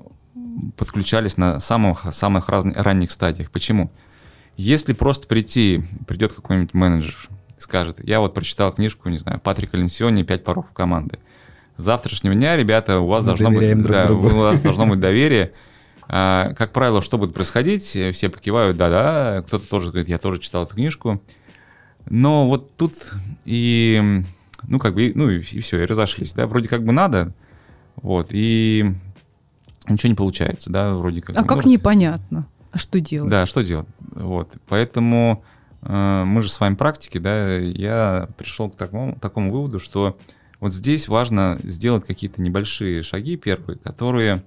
подключались 0.77 1.37
на 1.37 1.59
самых, 1.59 2.05
самых 2.11 2.49
разных, 2.49 2.77
ранних 2.77 3.11
стадиях. 3.11 3.51
Почему? 3.51 3.91
Если 4.57 4.93
просто 4.93 5.27
прийти, 5.27 5.83
придет 6.07 6.33
какой-нибудь 6.33 6.73
менеджер, 6.73 7.15
скажет, 7.57 7.99
я 8.03 8.19
вот 8.19 8.33
прочитал 8.33 8.71
книжку, 8.71 9.09
не 9.09 9.17
знаю, 9.17 9.39
Патрика 9.39 9.77
Ленсиони 9.77 10.23
«Пять 10.23 10.43
пороков 10.43 10.73
команды». 10.73 11.19
С 11.77 11.83
завтрашнего 11.83 12.35
дня, 12.35 12.57
ребята, 12.57 12.99
у 12.99 13.07
вас, 13.07 13.23
должно 13.23 13.49
быть, 13.49 13.81
да, 13.83 14.11
у 14.11 14.19
вас 14.19 14.61
должно 14.63 14.85
быть 14.85 14.99
доверие. 14.99 15.53
А, 16.07 16.53
как 16.53 16.73
правило, 16.73 17.01
что 17.01 17.17
будет 17.17 17.33
происходить? 17.33 17.83
Все 17.83 18.29
покивают, 18.29 18.77
да-да, 18.77 19.43
кто-то 19.47 19.67
тоже 19.67 19.87
говорит, 19.91 20.09
я 20.09 20.17
тоже 20.17 20.39
читал 20.39 20.63
эту 20.63 20.75
книжку. 20.75 21.23
Но 22.09 22.47
вот 22.47 22.75
тут 22.75 22.93
и, 23.45 24.23
ну, 24.63 24.79
как 24.79 24.95
бы, 24.95 25.11
ну, 25.15 25.29
и, 25.29 25.39
и 25.39 25.61
все, 25.61 25.81
и 25.81 25.85
разошлись, 25.85 26.33
да, 26.33 26.47
вроде 26.47 26.67
как 26.67 26.83
бы 26.83 26.91
надо, 26.91 27.33
вот, 27.95 28.27
и 28.31 28.93
ничего 29.87 30.09
не 30.09 30.15
получается, 30.15 30.71
да, 30.71 30.93
вроде 30.93 31.21
как. 31.21 31.37
А 31.37 31.43
как 31.43 31.65
непонятно? 31.65 32.47
А 32.71 32.77
что 32.77 32.99
делать? 32.99 33.29
Да, 33.29 33.45
что 33.45 33.61
делать? 33.61 33.87
Вот, 33.99 34.53
поэтому 34.67 35.43
э, 35.81 36.23
мы 36.25 36.41
же 36.41 36.49
с 36.49 36.59
вами 36.59 36.75
практики, 36.75 37.17
да, 37.17 37.57
я 37.57 38.29
пришел 38.37 38.69
к 38.69 38.75
такому, 38.75 39.17
такому 39.19 39.51
выводу, 39.51 39.79
что 39.79 40.17
вот 40.59 40.73
здесь 40.73 41.07
важно 41.07 41.59
сделать 41.63 42.05
какие-то 42.05 42.41
небольшие 42.41 43.03
шаги 43.03 43.35
первые, 43.35 43.77
которые 43.77 44.43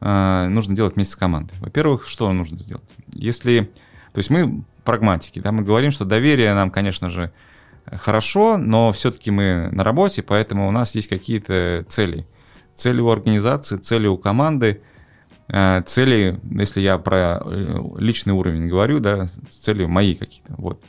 э, 0.00 0.48
нужно 0.48 0.74
делать 0.74 0.94
вместе 0.94 1.12
с 1.12 1.16
командой. 1.16 1.54
Во-первых, 1.60 2.06
что 2.08 2.32
нужно 2.32 2.58
сделать? 2.58 2.88
Если, 3.12 3.70
то 4.12 4.18
есть 4.18 4.30
мы 4.30 4.64
прагматики, 4.82 5.38
да, 5.38 5.52
мы 5.52 5.62
говорим, 5.62 5.92
что 5.92 6.04
доверие 6.04 6.54
нам, 6.54 6.70
конечно 6.70 7.10
же, 7.10 7.32
хорошо, 7.92 8.56
но 8.56 8.92
все-таки 8.92 9.30
мы 9.30 9.68
на 9.72 9.84
работе, 9.84 10.22
поэтому 10.22 10.66
у 10.66 10.70
нас 10.70 10.94
есть 10.94 11.08
какие-то 11.08 11.84
цели 11.88 12.26
цели 12.74 13.00
у 13.00 13.10
организации, 13.10 13.76
цели 13.76 14.06
у 14.06 14.16
команды, 14.16 14.82
э, 15.48 15.82
цели, 15.86 16.40
если 16.50 16.80
я 16.80 16.98
про 16.98 17.40
э, 17.44 17.78
личный 17.98 18.32
уровень 18.32 18.68
говорю, 18.68 19.00
да, 19.00 19.26
цели 19.48 19.84
мои 19.86 20.14
какие-то, 20.14 20.54
вот. 20.56 20.82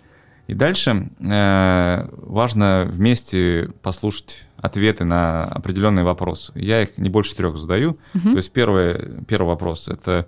И 0.47 0.53
дальше 0.53 1.09
э, 1.19 2.07
важно 2.11 2.87
вместе 2.87 3.69
послушать 3.81 4.47
ответы 4.57 5.03
на 5.03 5.45
определенные 5.45 6.05
вопросы. 6.05 6.51
Я 6.55 6.83
их 6.83 6.97
не 6.97 7.09
больше 7.09 7.35
трех 7.35 7.57
задаю. 7.57 7.97
Uh-huh. 8.13 8.31
То 8.31 8.37
есть 8.37 8.53
первый, 8.53 9.23
первый 9.25 9.47
вопрос 9.47 9.89
это, 9.89 10.27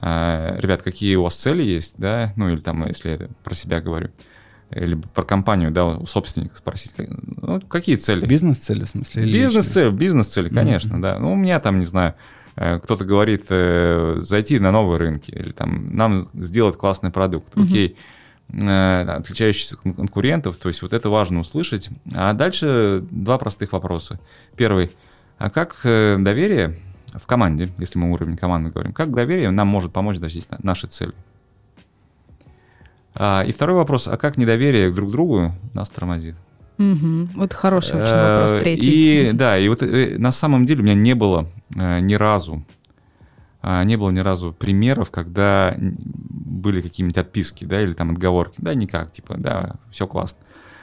э, 0.00 0.56
ребят, 0.58 0.82
какие 0.82 1.16
у 1.16 1.24
вас 1.24 1.36
цели 1.36 1.62
есть, 1.62 1.96
да, 1.98 2.32
ну 2.36 2.48
или 2.48 2.60
там, 2.60 2.86
если 2.86 3.10
я 3.10 3.18
про 3.44 3.54
себя 3.54 3.80
говорю 3.80 4.10
или 4.74 4.94
про 5.14 5.22
компанию, 5.22 5.70
да, 5.70 5.86
у 5.86 6.06
собственника 6.06 6.56
спросить, 6.56 6.94
ну, 6.98 7.60
какие 7.60 7.96
цели? 7.96 8.26
Бизнес-цели, 8.26 8.84
в 8.84 8.88
смысле? 8.88 9.24
Бизнес-цели, 9.24 9.90
бизнес-цели, 9.90 10.48
конечно, 10.48 10.96
mm-hmm. 10.96 11.00
да. 11.00 11.18
Ну, 11.18 11.32
у 11.32 11.36
меня 11.36 11.60
там, 11.60 11.78
не 11.78 11.84
знаю, 11.84 12.14
э, 12.56 12.78
кто-то 12.80 13.04
говорит 13.04 13.44
э, 13.50 14.18
зайти 14.20 14.58
на 14.58 14.72
новые 14.72 14.98
рынки 14.98 15.30
или 15.30 15.52
там 15.52 15.94
нам 15.94 16.28
сделать 16.34 16.76
классный 16.76 17.10
продукт, 17.10 17.54
mm-hmm. 17.54 17.64
окей, 17.64 17.96
э, 18.52 19.02
отличающийся 19.02 19.76
от 19.76 19.96
конкурентов, 19.96 20.56
то 20.56 20.68
есть 20.68 20.82
вот 20.82 20.92
это 20.92 21.10
важно 21.10 21.40
услышать. 21.40 21.90
А 22.12 22.32
дальше 22.32 23.04
два 23.10 23.38
простых 23.38 23.72
вопроса. 23.72 24.20
Первый, 24.56 24.92
а 25.38 25.50
как 25.50 25.80
доверие 25.82 26.78
в 27.12 27.26
команде, 27.26 27.70
если 27.78 27.98
мы 27.98 28.10
уровень 28.12 28.36
команды 28.36 28.70
говорим, 28.70 28.92
как 28.92 29.12
доверие 29.12 29.50
нам 29.50 29.68
может 29.68 29.92
помочь 29.92 30.18
достичь 30.18 30.44
нашей 30.62 30.88
цели? 30.88 31.12
А, 33.14 33.42
и 33.46 33.52
второй 33.52 33.76
вопрос, 33.76 34.08
а 34.08 34.16
как 34.16 34.36
недоверие 34.36 34.90
друг 34.90 35.10
к 35.10 35.12
другу 35.12 35.52
нас 35.74 35.90
тормозит? 35.90 36.34
Угу. 36.78 37.28
Вот 37.36 37.52
хороший 37.52 38.02
очень 38.02 38.14
вопрос, 38.14 38.52
э, 38.52 38.60
третий. 38.60 39.28
И 39.28 39.32
да, 39.32 39.58
и 39.58 39.68
вот 39.68 39.82
э, 39.82 40.16
на 40.18 40.32
самом 40.32 40.64
деле 40.64 40.80
у 40.80 40.84
меня 40.84 40.94
не 40.94 41.14
было 41.14 41.48
э, 41.76 42.00
ни 42.00 42.14
разу, 42.14 42.64
а, 43.60 43.84
не 43.84 43.96
было 43.96 44.10
ни 44.10 44.18
разу 44.18 44.52
примеров, 44.52 45.10
когда 45.10 45.76
были 45.78 46.80
какие-нибудь 46.80 47.18
отписки, 47.18 47.64
да, 47.64 47.80
или 47.80 47.92
там 47.92 48.10
отговорки. 48.10 48.56
Да, 48.58 48.74
никак, 48.74 49.12
типа, 49.12 49.36
да, 49.36 49.76
все 49.90 50.06
классно. 50.06 50.40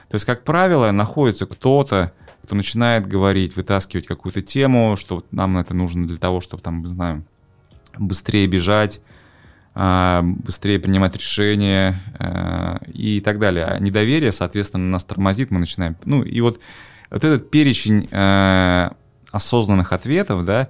То 0.09 0.15
есть, 0.15 0.25
как 0.25 0.43
правило, 0.43 0.89
находится 0.91 1.45
кто-то, 1.45 2.13
кто 2.43 2.55
начинает 2.55 3.05
говорить, 3.05 3.55
вытаскивать 3.55 4.07
какую-то 4.07 4.41
тему, 4.41 4.95
что 4.95 5.23
нам 5.31 5.57
это 5.57 5.73
нужно 5.73 6.07
для 6.07 6.17
того, 6.17 6.39
чтобы 6.39 6.63
там, 6.63 6.81
не 6.81 6.87
знаю, 6.87 7.25
быстрее 7.97 8.47
бежать, 8.47 9.01
быстрее 9.73 10.79
принимать 10.79 11.15
решения 11.15 11.95
а, 12.17 12.81
и 12.87 13.21
так 13.21 13.39
далее. 13.39 13.65
А 13.65 13.79
недоверие, 13.79 14.31
соответственно, 14.31 14.89
нас 14.89 15.03
тормозит, 15.03 15.51
мы 15.51 15.59
начинаем... 15.59 15.95
Ну, 16.05 16.23
и 16.23 16.41
вот, 16.41 16.59
вот 17.09 17.23
этот 17.23 17.49
перечень 17.49 18.09
а, 18.11 18.93
осознанных 19.31 19.93
ответов, 19.93 20.43
да, 20.45 20.69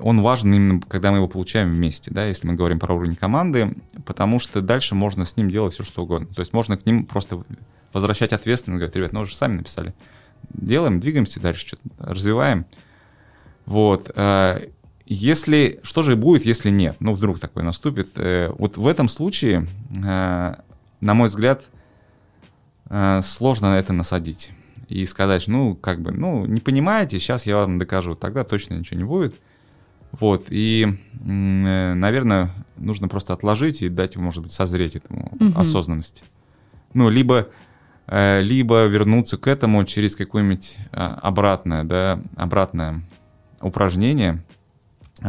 он 0.00 0.22
важен 0.22 0.54
именно, 0.54 0.80
когда 0.80 1.12
мы 1.12 1.18
его 1.18 1.28
получаем 1.28 1.68
вместе, 1.68 2.10
да, 2.10 2.24
если 2.26 2.46
мы 2.46 2.54
говорим 2.54 2.80
про 2.80 2.94
уровень 2.94 3.14
команды, 3.14 3.76
потому 4.06 4.38
что 4.38 4.62
дальше 4.62 4.94
можно 4.94 5.24
с 5.24 5.36
ним 5.36 5.50
делать 5.50 5.74
все, 5.74 5.84
что 5.84 6.02
угодно. 6.02 6.26
То 6.34 6.40
есть 6.40 6.52
можно 6.52 6.76
к 6.76 6.86
ним 6.86 7.04
просто 7.04 7.44
возвращать 7.92 8.32
ответственность, 8.32 8.78
говорить, 8.78 8.96
ребят, 8.96 9.12
ну 9.12 9.20
вы 9.20 9.26
же 9.26 9.36
сами 9.36 9.58
написали. 9.58 9.94
Делаем, 10.48 10.98
двигаемся 10.98 11.40
дальше, 11.40 11.66
что-то 11.66 11.82
развиваем. 11.98 12.66
Вот. 13.66 14.10
Если, 15.06 15.80
что 15.82 16.00
же 16.00 16.16
будет, 16.16 16.46
если 16.46 16.70
нет? 16.70 16.96
Ну, 17.00 17.12
вдруг 17.12 17.38
такое 17.38 17.62
наступит. 17.62 18.08
Э, 18.16 18.50
вот 18.56 18.78
в 18.78 18.86
этом 18.86 19.08
случае, 19.08 19.68
э, 19.90 20.54
на 21.00 21.14
мой 21.14 21.28
взгляд, 21.28 21.64
э, 22.88 23.20
сложно 23.22 23.74
это 23.74 23.92
насадить. 23.92 24.52
И 24.88 25.04
сказать, 25.04 25.46
ну, 25.46 25.74
как 25.74 26.00
бы, 26.00 26.12
ну, 26.12 26.46
не 26.46 26.60
понимаете, 26.60 27.18
сейчас 27.18 27.44
я 27.44 27.56
вам 27.56 27.78
докажу, 27.78 28.14
тогда 28.14 28.44
точно 28.44 28.74
ничего 28.74 28.98
не 28.98 29.04
будет. 29.04 29.36
Вот, 30.12 30.44
и, 30.48 30.96
наверное, 31.24 32.52
нужно 32.76 33.08
просто 33.08 33.32
отложить 33.32 33.82
и 33.82 33.88
дать, 33.88 34.14
может 34.14 34.44
быть, 34.44 34.52
созреть 34.52 34.94
этому 34.94 35.32
угу. 35.32 35.58
осознанности. 35.58 36.22
Ну, 36.92 37.08
либо, 37.08 37.48
либо 38.06 38.86
вернуться 38.86 39.38
к 39.38 39.48
этому 39.48 39.84
через 39.84 40.14
какое-нибудь 40.14 40.76
обратное, 40.92 41.82
да, 41.82 42.22
обратное 42.36 43.02
упражнение, 43.60 44.44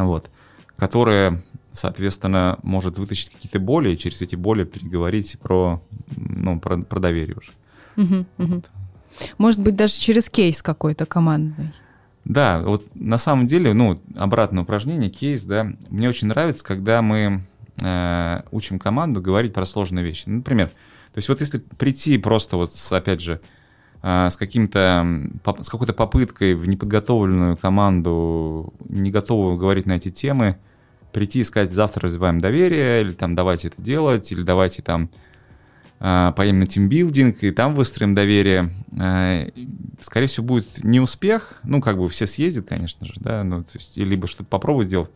вот, 0.03 0.29
которая, 0.75 1.43
соответственно, 1.71 2.60
может 2.62 2.97
вытащить 2.97 3.29
какие-то 3.29 3.60
боли 3.60 3.91
и 3.91 3.97
через 3.97 4.21
эти 4.21 4.36
боли 4.36 4.65
переговорить 4.65 5.39
про, 5.39 5.81
ну, 6.15 6.60
про, 6.60 6.77
про 6.79 6.99
доверие 6.99 7.38
уже. 7.38 7.51
Угу, 7.97 8.25
вот. 8.38 8.69
Может 9.38 9.62
быть, 9.62 9.75
даже 9.75 9.93
через 9.93 10.29
кейс 10.29 10.62
какой-то 10.62 11.05
командный. 11.05 11.73
Да, 12.25 12.62
вот 12.62 12.84
на 12.95 13.17
самом 13.17 13.47
деле, 13.47 13.73
ну, 13.73 14.01
обратное 14.15 14.63
упражнение, 14.63 15.10
кейс, 15.10 15.43
да, 15.43 15.71
мне 15.89 16.10
очень 16.10 16.27
нравится, 16.27 16.65
когда 16.65 17.01
мы 17.01 17.43
э, 17.81 18.41
учим 18.51 18.79
команду 18.79 19.21
говорить 19.21 19.53
про 19.53 19.65
сложные 19.65 20.03
вещи. 20.03 20.27
Например, 20.27 20.69
То 21.13 21.19
есть 21.19 21.29
вот 21.29 21.39
если 21.39 21.60
прийти 21.60 22.17
просто 22.17 22.58
вот, 22.58 22.73
с, 22.73 22.91
опять 22.91 23.21
же, 23.21 23.39
с 24.01 24.36
каким-то, 24.38 25.29
с 25.62 25.69
какой-то 25.69 25.93
попыткой 25.93 26.53
в 26.53 26.67
неподготовленную 26.67 27.58
команду, 27.58 28.73
не 28.88 29.10
готовую 29.10 29.58
говорить 29.58 29.88
на 29.88 29.93
эти 29.93 30.12
темы, 30.12 30.58
прийти 31.15 31.39
и 31.39 31.43
сказать, 31.43 31.71
завтра 31.71 32.03
развиваем 32.03 32.39
доверие, 32.39 33.01
или 33.01 33.13
там 33.13 33.36
давайте 33.36 33.69
это 33.69 33.81
делать, 33.81 34.31
или 34.31 34.43
давайте 34.43 34.81
там 34.81 35.10
а, 35.99 36.34
поедем 36.34 36.60
на 36.60 36.67
тимбилдинг, 36.67 37.41
и 37.41 37.51
там 37.51 37.73
выстроим 37.73 38.13
доверие. 38.13 38.69
А, 38.99 39.47
скорее 40.01 40.27
всего, 40.27 40.45
будет 40.45 40.84
не 40.84 40.99
успех, 40.99 41.53
ну, 41.63 41.81
как 41.81 41.97
бы 41.97 42.10
все 42.10 42.27
съездят, 42.27 42.67
конечно 42.67 43.05
же, 43.05 43.13
да, 43.15 43.43
ну, 43.45 43.63
то 43.63 43.71
есть, 43.75 43.95
либо 43.95 44.27
что-то 44.27 44.49
попробуют 44.49 44.89
делать, 44.89 45.10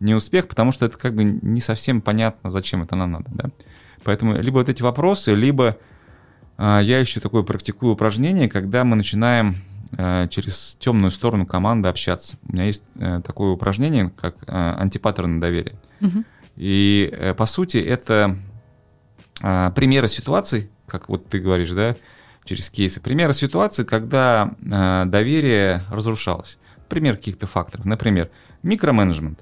не 0.00 0.14
успех, 0.14 0.48
потому 0.48 0.72
что 0.72 0.86
это 0.86 0.96
как 0.96 1.14
бы 1.14 1.22
не 1.22 1.60
совсем 1.60 2.00
понятно, 2.00 2.48
зачем 2.48 2.82
это 2.82 2.96
нам 2.96 3.12
надо, 3.12 3.30
да. 3.32 3.50
Поэтому 4.04 4.34
либо 4.40 4.56
вот 4.56 4.68
эти 4.70 4.82
вопросы, 4.82 5.34
либо 5.34 5.68
а, 5.68 5.76
я 6.58 6.98
еще 6.98 7.20
такое 7.20 7.42
практикую 7.42 7.92
упражнение, 7.92 8.48
когда 8.48 8.84
мы 8.84 8.96
начинаем 8.96 9.56
через 10.30 10.76
темную 10.78 11.10
сторону 11.10 11.44
команды 11.44 11.88
общаться. 11.88 12.38
У 12.48 12.54
меня 12.54 12.64
есть 12.64 12.82
э, 12.94 13.20
такое 13.26 13.50
упражнение, 13.50 14.10
как 14.16 14.36
антипаттерн 14.46 15.38
доверия. 15.38 15.74
Угу. 16.00 16.24
И 16.56 17.10
э, 17.12 17.34
по 17.34 17.44
сути 17.44 17.76
это 17.76 18.38
а, 19.42 19.70
примеры 19.72 20.08
ситуаций, 20.08 20.70
как 20.86 21.08
вот 21.08 21.26
ты 21.28 21.40
говоришь, 21.40 21.70
да, 21.70 21.96
через 22.44 22.70
кейсы, 22.70 23.00
примеры 23.00 23.32
ситуаций, 23.32 23.84
когда 23.84 24.54
а, 24.70 25.04
доверие 25.06 25.84
разрушалось. 25.90 26.58
Пример 26.88 27.16
каких-то 27.16 27.46
факторов. 27.46 27.84
Например, 27.84 28.30
микроменеджмент. 28.62 29.40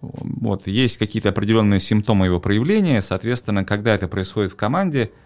Вот, 0.00 0.66
есть 0.66 0.98
какие-то 0.98 1.30
определенные 1.30 1.80
симптомы 1.80 2.26
его 2.26 2.38
проявления, 2.38 3.02
соответственно, 3.02 3.64
когда 3.64 3.94
это 3.94 4.08
происходит 4.08 4.52
в 4.52 4.56
команде, 4.56 5.10
а, 5.10 5.25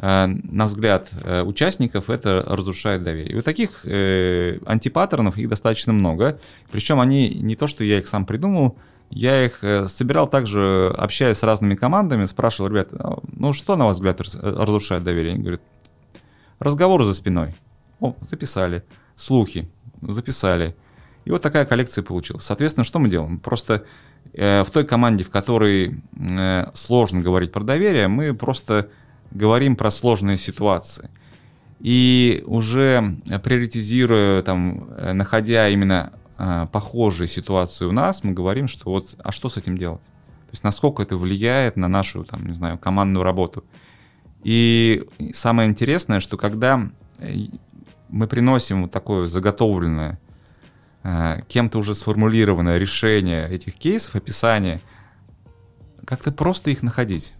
на 0.00 0.66
взгляд 0.66 1.08
э, 1.24 1.42
участников, 1.42 2.08
это 2.08 2.44
разрушает 2.46 3.02
доверие. 3.02 3.32
И 3.32 3.34
вот 3.34 3.44
таких 3.44 3.80
э, 3.84 4.58
антипаттернов, 4.64 5.36
их 5.36 5.48
достаточно 5.48 5.92
много. 5.92 6.38
Причем 6.70 7.00
они 7.00 7.30
не 7.34 7.56
то, 7.56 7.66
что 7.66 7.82
я 7.82 7.98
их 7.98 8.06
сам 8.06 8.24
придумал, 8.24 8.78
я 9.10 9.44
их 9.44 9.64
э, 9.64 9.88
собирал 9.88 10.28
также, 10.28 10.94
общаясь 10.96 11.38
с 11.38 11.42
разными 11.42 11.74
командами, 11.74 12.26
спрашивал, 12.26 12.70
ребят, 12.70 12.90
«А, 12.92 13.18
ну 13.32 13.52
что, 13.52 13.74
на 13.74 13.86
ваш 13.86 13.96
взгляд, 13.96 14.20
разрушает 14.20 15.02
доверие? 15.02 15.34
Они 15.34 15.42
говорят, 15.42 15.62
разговоры 16.60 17.04
за 17.04 17.14
спиной. 17.14 17.54
О, 18.00 18.14
записали. 18.20 18.84
Слухи. 19.16 19.68
Записали. 20.02 20.76
И 21.24 21.30
вот 21.30 21.42
такая 21.42 21.64
коллекция 21.64 22.04
получилась. 22.04 22.44
Соответственно, 22.44 22.84
что 22.84 22.98
мы 22.98 23.08
делаем? 23.08 23.40
Просто 23.40 23.84
э, 24.32 24.62
в 24.62 24.70
той 24.70 24.84
команде, 24.84 25.24
в 25.24 25.30
которой 25.30 26.02
э, 26.16 26.66
сложно 26.74 27.20
говорить 27.20 27.50
про 27.50 27.64
доверие, 27.64 28.08
мы 28.08 28.32
просто 28.34 28.90
говорим 29.30 29.76
про 29.76 29.90
сложные 29.90 30.38
ситуации. 30.38 31.10
И 31.80 32.42
уже 32.46 33.18
приоритизируя, 33.44 34.42
там, 34.42 34.88
э, 34.96 35.12
находя 35.12 35.68
именно 35.68 36.12
э, 36.36 36.66
похожие 36.72 37.28
ситуации 37.28 37.84
у 37.84 37.92
нас, 37.92 38.24
мы 38.24 38.32
говорим, 38.32 38.66
что 38.66 38.90
вот, 38.90 39.14
а 39.22 39.30
что 39.30 39.48
с 39.48 39.56
этим 39.56 39.78
делать? 39.78 40.02
То 40.02 40.52
есть 40.52 40.64
насколько 40.64 41.02
это 41.02 41.16
влияет 41.16 41.76
на 41.76 41.88
нашу, 41.88 42.24
там, 42.24 42.46
не 42.46 42.54
знаю, 42.54 42.78
командную 42.78 43.22
работу. 43.22 43.64
И 44.42 45.04
самое 45.34 45.68
интересное, 45.68 46.20
что 46.20 46.36
когда 46.36 46.90
э, 47.18 47.32
мы 48.08 48.26
приносим 48.26 48.82
вот 48.82 48.90
такое 48.90 49.28
заготовленное, 49.28 50.18
э, 51.04 51.42
кем-то 51.48 51.78
уже 51.78 51.94
сформулированное 51.94 52.78
решение 52.78 53.48
этих 53.48 53.74
кейсов, 53.74 54.16
описание, 54.16 54.80
как-то 56.04 56.32
просто 56.32 56.70
их 56.70 56.82
находить. 56.82 57.34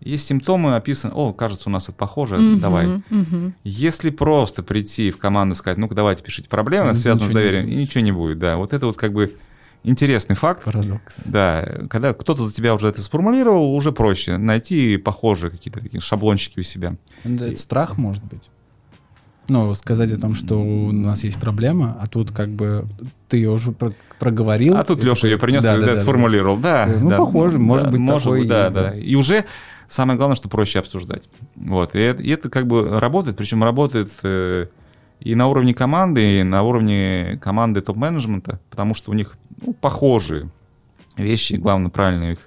Есть 0.00 0.26
симптомы 0.26 0.76
описаны, 0.76 1.12
о, 1.14 1.32
кажется, 1.32 1.68
у 1.68 1.72
нас 1.72 1.84
это 1.84 1.94
похоже, 1.94 2.36
mm-hmm, 2.36 2.60
давай. 2.60 2.86
Mm-hmm. 2.86 3.52
Если 3.64 4.10
просто 4.10 4.62
прийти 4.62 5.10
в 5.10 5.18
команду 5.18 5.54
и 5.54 5.56
сказать, 5.56 5.78
ну-ка 5.78 5.94
давайте 5.94 6.22
пишите 6.22 6.48
проблемы, 6.48 6.94
связанные 6.94 7.30
с 7.30 7.32
доверием, 7.32 7.68
и 7.68 7.74
ничего 7.74 8.04
не 8.04 8.12
будет, 8.12 8.38
да. 8.38 8.56
Вот 8.56 8.72
это 8.72 8.86
вот 8.86 8.96
как 8.96 9.12
бы 9.12 9.36
интересный 9.82 10.36
факт. 10.36 10.64
Парадокс. 10.64 11.16
Да, 11.24 11.66
когда 11.88 12.12
кто-то 12.12 12.46
за 12.46 12.52
тебя 12.52 12.74
уже 12.74 12.88
это 12.88 13.00
сформулировал, 13.00 13.74
уже 13.74 13.92
проще 13.92 14.36
найти 14.36 14.96
похожие 14.96 15.50
какие-то 15.50 15.80
такие 15.80 16.00
шаблончики 16.00 16.60
у 16.60 16.62
себя. 16.62 16.96
Это 17.24 17.46
и... 17.46 17.56
страх 17.56 17.96
может 17.96 18.24
быть. 18.24 18.50
Ну, 19.48 19.72
сказать 19.74 20.12
о 20.12 20.18
том, 20.18 20.34
что 20.34 20.60
у 20.60 20.90
нас 20.90 21.22
есть 21.22 21.38
проблема, 21.38 21.96
а 22.00 22.08
тут 22.08 22.32
как 22.32 22.50
бы 22.50 22.84
ты 23.28 23.36
ее 23.36 23.50
уже 23.50 23.72
проговорил. 24.18 24.76
А 24.76 24.82
тут 24.82 25.04
Леша 25.04 25.14
такой... 25.14 25.30
ее 25.30 25.38
принес 25.38 25.62
да, 25.62 25.76
и 25.76 25.80
да, 25.80 25.86
да, 25.86 25.96
сформулировал. 25.96 26.56
Да, 26.56 26.88
ну, 27.00 27.10
да, 27.10 27.16
похоже, 27.16 27.60
может 27.60 27.90
быть, 27.90 28.00
может 28.00 28.24
такое 28.24 28.40
быть, 28.40 28.48
да, 28.48 28.62
есть, 28.62 28.74
да, 28.74 28.82
да. 28.90 28.98
И 28.98 29.14
уже 29.14 29.44
Самое 29.88 30.16
главное, 30.16 30.36
что 30.36 30.48
проще 30.48 30.78
обсуждать. 30.78 31.28
Вот. 31.54 31.94
И 31.94 31.98
это, 31.98 32.22
и 32.22 32.30
это 32.30 32.50
как 32.50 32.66
бы 32.66 32.98
работает, 33.00 33.36
причем 33.36 33.62
работает 33.62 34.10
э, 34.22 34.66
и 35.20 35.34
на 35.34 35.48
уровне 35.48 35.74
команды, 35.74 36.40
и 36.40 36.42
на 36.42 36.62
уровне 36.62 37.38
команды 37.42 37.80
топ-менеджмента, 37.80 38.60
потому 38.70 38.94
что 38.94 39.10
у 39.10 39.14
них 39.14 39.34
ну, 39.60 39.72
похожие 39.72 40.50
вещи, 41.16 41.54
главное 41.54 41.90
правильно 41.90 42.32
их 42.32 42.38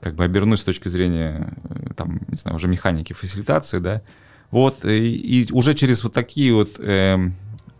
как 0.00 0.14
бы 0.14 0.24
обернуть 0.24 0.60
с 0.60 0.64
точки 0.64 0.88
зрения, 0.88 1.54
э, 1.68 1.94
там, 1.94 2.20
не 2.28 2.36
знаю, 2.36 2.56
уже 2.56 2.68
механики, 2.68 3.12
фасилитации, 3.12 3.78
да. 3.78 4.02
Вот, 4.50 4.84
и, 4.84 5.16
и 5.16 5.52
уже 5.52 5.74
через 5.74 6.04
вот 6.04 6.12
такие 6.12 6.54
вот 6.54 6.78
э, 6.78 7.18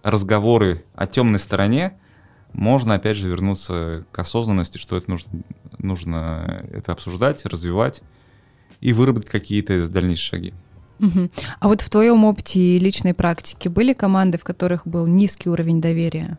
разговоры 0.03 0.85
о 0.95 1.07
темной 1.07 1.39
стороне 1.39 1.99
можно, 2.53 2.95
опять 2.95 3.17
же, 3.17 3.29
вернуться 3.29 4.05
к 4.11 4.19
осознанности, 4.19 4.79
что 4.79 4.97
это 4.97 5.11
нужно, 5.11 5.31
нужно 5.79 6.65
это 6.73 6.93
обсуждать, 6.93 7.45
развивать, 7.45 8.03
и 8.81 8.93
выработать 8.93 9.31
какие-то 9.31 9.89
дальнейшие 9.89 10.25
шаги. 10.25 10.55
Угу. 10.99 11.31
А 11.61 11.69
вот 11.69 11.83
в 11.83 11.91
твоем 11.91 12.25
опыте 12.25 12.61
и 12.61 12.79
личной 12.79 13.15
практике 13.15 13.69
были 13.69 13.93
команды, 13.93 14.39
в 14.39 14.45
которых 14.45 14.87
был 14.87 15.07
низкий 15.07 15.51
уровень 15.51 15.81
доверия? 15.81 16.39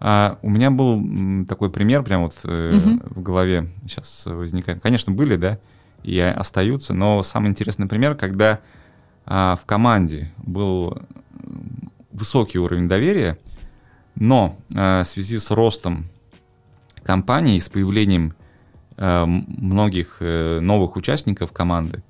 А, 0.00 0.38
у 0.42 0.50
меня 0.50 0.70
был 0.70 1.44
такой 1.46 1.70
пример, 1.70 2.02
прям 2.04 2.22
вот 2.22 2.34
э, 2.44 2.76
угу. 2.76 3.20
в 3.20 3.22
голове 3.22 3.68
сейчас 3.82 4.26
возникает. 4.26 4.80
Конечно, 4.80 5.12
были, 5.12 5.36
да, 5.36 5.58
и 6.04 6.18
остаются, 6.20 6.94
но 6.94 7.22
самый 7.22 7.50
интересный 7.50 7.86
пример, 7.86 8.14
когда 8.14 8.60
а, 9.26 9.56
в 9.56 9.64
команде 9.64 10.32
был 10.38 10.96
высокий 12.12 12.58
уровень 12.58 12.88
доверия, 12.88 13.38
но 14.14 14.56
а, 14.74 15.02
в 15.02 15.06
связи 15.06 15.38
с 15.38 15.50
ростом 15.50 16.06
компании, 17.02 17.58
с 17.58 17.68
появлением 17.68 18.34
многих 18.98 20.16
э, 20.20 20.60
новых 20.60 20.96
участников 20.96 21.52
команды, 21.52 22.02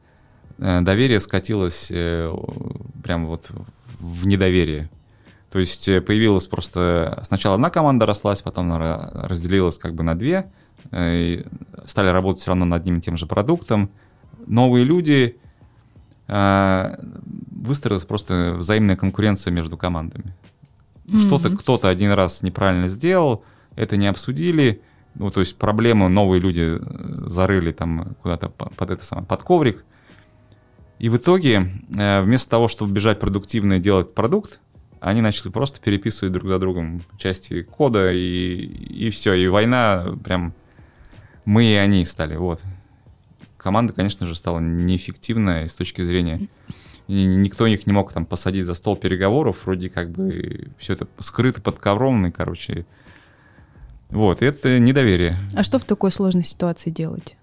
э, 0.59 0.81
доверие 0.81 1.21
скатилось 1.21 1.93
прямо 3.03 3.27
вот 3.27 3.51
в 4.01 4.27
недоверие. 4.27 4.89
То 5.51 5.59
есть 5.59 5.87
появилась 6.05 6.47
просто... 6.47 7.21
Сначала 7.25 7.55
одна 7.55 7.71
команда 7.71 8.07
рослась, 8.07 8.43
потом 8.43 8.73
она 8.73 9.11
разделилась 9.15 9.79
как 9.79 9.95
бы 9.95 10.03
на 10.03 10.15
две, 10.15 10.51
стали 10.91 12.09
работать 12.09 12.43
все 12.43 12.51
равно 12.51 12.65
над 12.65 12.83
одним 12.83 12.99
и 12.99 13.01
тем 13.01 13.17
же 13.17 13.27
продуктом. 13.27 13.91
Новые 14.47 14.85
люди, 14.85 15.39
выстроилась 16.27 18.05
просто 18.05 18.55
взаимная 18.59 18.97
конкуренция 18.97 19.51
между 19.51 19.77
командами. 19.79 20.35
Mm-hmm. 21.07 21.19
Что-то 21.19 21.57
кто-то 21.57 21.89
один 21.89 22.13
раз 22.13 22.43
неправильно 22.43 22.87
сделал, 22.87 23.43
это 23.75 23.97
не 23.97 24.07
обсудили, 24.07 24.83
ну, 25.19 25.31
то 25.31 25.41
есть 25.41 25.57
проблему 25.57 26.09
новые 26.09 26.41
люди 26.41 26.79
э, 26.79 27.29
зарыли 27.29 27.73
там 27.73 28.17
куда-то 28.23 28.49
под 28.49 28.91
это 28.91 29.05
самое, 29.05 29.27
под 29.27 29.43
коврик. 29.43 29.85
И 30.99 31.09
в 31.09 31.17
итоге, 31.17 31.71
э, 31.97 32.23
вместо 32.23 32.51
того, 32.51 32.69
чтобы 32.69 32.93
бежать 32.93 33.19
продуктивно 33.19 33.75
и 33.75 33.81
делать 33.81 34.15
продукт, 34.15 34.61
они 35.01 35.21
начали 35.21 35.51
просто 35.51 35.81
переписывать 35.81 36.33
друг 36.33 36.49
за 36.49 36.59
другом 36.59 37.03
части 37.19 37.63
кода, 37.63 38.13
и, 38.13 38.65
и 38.65 39.11
все, 39.11 39.35
и 39.35 39.49
война 39.49 40.17
прям 40.25 40.55
мы 41.45 41.65
и 41.65 41.75
они 41.75 42.05
стали, 42.05 42.37
вот. 42.37 42.63
Команда, 43.57 43.93
конечно 43.93 44.27
же, 44.27 44.35
стала 44.35 44.61
неэффективная 44.61 45.67
с 45.67 45.75
точки 45.75 46.03
зрения... 46.03 46.49
И 47.09 47.25
никто 47.25 47.67
их 47.67 47.87
не 47.87 47.93
мог 47.95 48.13
там 48.13 48.27
посадить 48.27 48.67
за 48.67 48.75
стол 48.75 48.95
переговоров, 48.95 49.57
вроде 49.65 49.89
как 49.89 50.11
бы 50.11 50.69
все 50.77 50.93
это 50.93 51.09
скрыто 51.19 51.63
под 51.63 51.79
ковром, 51.79 52.27
и, 52.27 52.31
короче, 52.31 52.85
вот, 54.11 54.43
это 54.43 54.79
недоверие. 54.79 55.37
А 55.55 55.63
что 55.63 55.79
в 55.79 55.85
такой 55.85 56.11
сложной 56.11 56.45
ситуации 56.45 56.91
делать? 56.91 57.37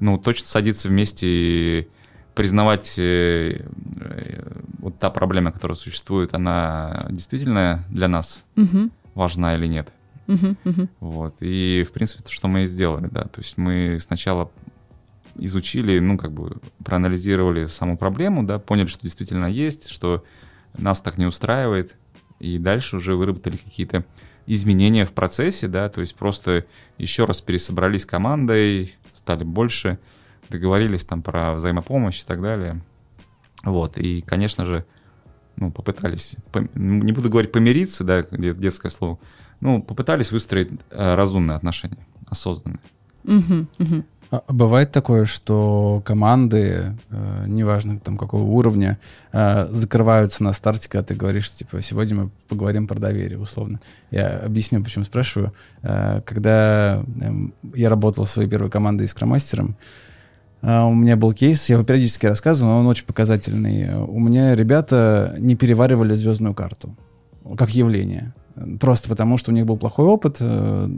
Ну, 0.00 0.16
точно 0.18 0.46
садиться 0.46 0.88
вместе 0.88 1.26
и 1.26 1.88
признавать 2.34 2.96
э, 2.98 3.64
э, 3.96 4.52
вот 4.78 4.98
та 5.00 5.10
проблема, 5.10 5.50
которая 5.50 5.76
существует, 5.76 6.34
она 6.34 7.08
действительно 7.10 7.84
для 7.90 8.06
нас 8.06 8.44
угу. 8.56 8.90
важна 9.14 9.56
или 9.56 9.66
нет. 9.66 9.88
Угу, 10.28 10.56
угу. 10.64 10.88
Вот. 11.00 11.36
И, 11.40 11.84
в 11.88 11.92
принципе, 11.92 12.22
то, 12.22 12.30
что 12.30 12.46
мы 12.46 12.62
и 12.62 12.66
сделали, 12.66 13.08
да. 13.10 13.22
То 13.24 13.40
есть 13.40 13.58
мы 13.58 13.98
сначала 13.98 14.52
изучили, 15.34 15.98
ну, 15.98 16.16
как 16.16 16.32
бы 16.32 16.58
проанализировали 16.84 17.66
саму 17.66 17.96
проблему, 17.96 18.44
да, 18.44 18.60
поняли, 18.60 18.86
что 18.86 19.02
действительно 19.02 19.46
есть, 19.46 19.88
что 19.88 20.24
нас 20.76 21.00
так 21.00 21.18
не 21.18 21.26
устраивает, 21.26 21.96
и 22.38 22.58
дальше 22.58 22.96
уже 22.96 23.16
выработали 23.16 23.56
какие-то 23.56 24.04
изменения 24.48 25.04
в 25.04 25.12
процессе, 25.12 25.68
да, 25.68 25.88
то 25.88 26.00
есть 26.00 26.16
просто 26.16 26.64
еще 26.96 27.26
раз 27.26 27.40
пересобрались 27.40 28.06
командой, 28.06 28.94
стали 29.12 29.44
больше, 29.44 29.98
договорились 30.48 31.04
там 31.04 31.22
про 31.22 31.54
взаимопомощь 31.54 32.22
и 32.22 32.26
так 32.26 32.40
далее. 32.40 32.82
Вот, 33.62 33.98
и, 33.98 34.22
конечно 34.22 34.64
же, 34.64 34.86
ну, 35.56 35.70
попытались, 35.70 36.36
не 36.74 37.12
буду 37.12 37.28
говорить 37.28 37.52
помириться, 37.52 38.04
да, 38.04 38.22
детское 38.22 38.90
слово, 38.90 39.18
ну, 39.60 39.82
попытались 39.82 40.32
выстроить 40.32 40.70
э, 40.90 41.14
разумные 41.14 41.56
отношения, 41.56 42.06
осознанные. 42.26 42.80
Угу, 43.24 43.66
угу. 43.78 44.04
А 44.30 44.42
бывает 44.48 44.92
такое, 44.92 45.24
что 45.24 46.02
команды, 46.04 46.96
э, 47.10 47.44
неважно 47.46 47.98
там 47.98 48.18
какого 48.18 48.42
уровня, 48.42 48.98
э, 49.32 49.68
закрываются 49.70 50.44
на 50.44 50.52
старте, 50.52 50.88
когда 50.88 51.02
ты 51.02 51.14
говоришь, 51.14 51.50
типа, 51.50 51.80
сегодня 51.80 52.14
мы 52.14 52.30
поговорим 52.46 52.86
про 52.86 52.98
доверие, 52.98 53.38
условно. 53.38 53.80
Я 54.10 54.38
объясню, 54.38 54.84
почему 54.84 55.04
спрашиваю. 55.04 55.54
Э, 55.82 56.20
когда 56.26 57.02
э, 57.20 57.32
я 57.74 57.88
работал 57.88 58.26
в 58.26 58.30
своей 58.30 58.50
первой 58.50 58.70
командой 58.70 59.08
с 59.08 59.14
кромастером, 59.14 59.76
э, 60.60 60.80
у 60.82 60.94
меня 60.94 61.16
был 61.16 61.32
кейс, 61.32 61.66
я 61.70 61.76
его 61.76 61.84
периодически 61.84 62.26
рассказываю, 62.26 62.74
но 62.74 62.80
он 62.80 62.86
очень 62.86 63.06
показательный. 63.06 63.94
У 63.96 64.20
меня 64.20 64.54
ребята 64.54 65.36
не 65.38 65.56
переваривали 65.56 66.12
звездную 66.12 66.52
карту 66.52 66.94
как 67.56 67.70
явление. 67.70 68.34
Просто 68.80 69.08
потому, 69.08 69.38
что 69.38 69.50
у 69.50 69.54
них 69.54 69.66
был 69.66 69.76
плохой 69.76 70.06
опыт 70.06 70.36
э, 70.40 70.88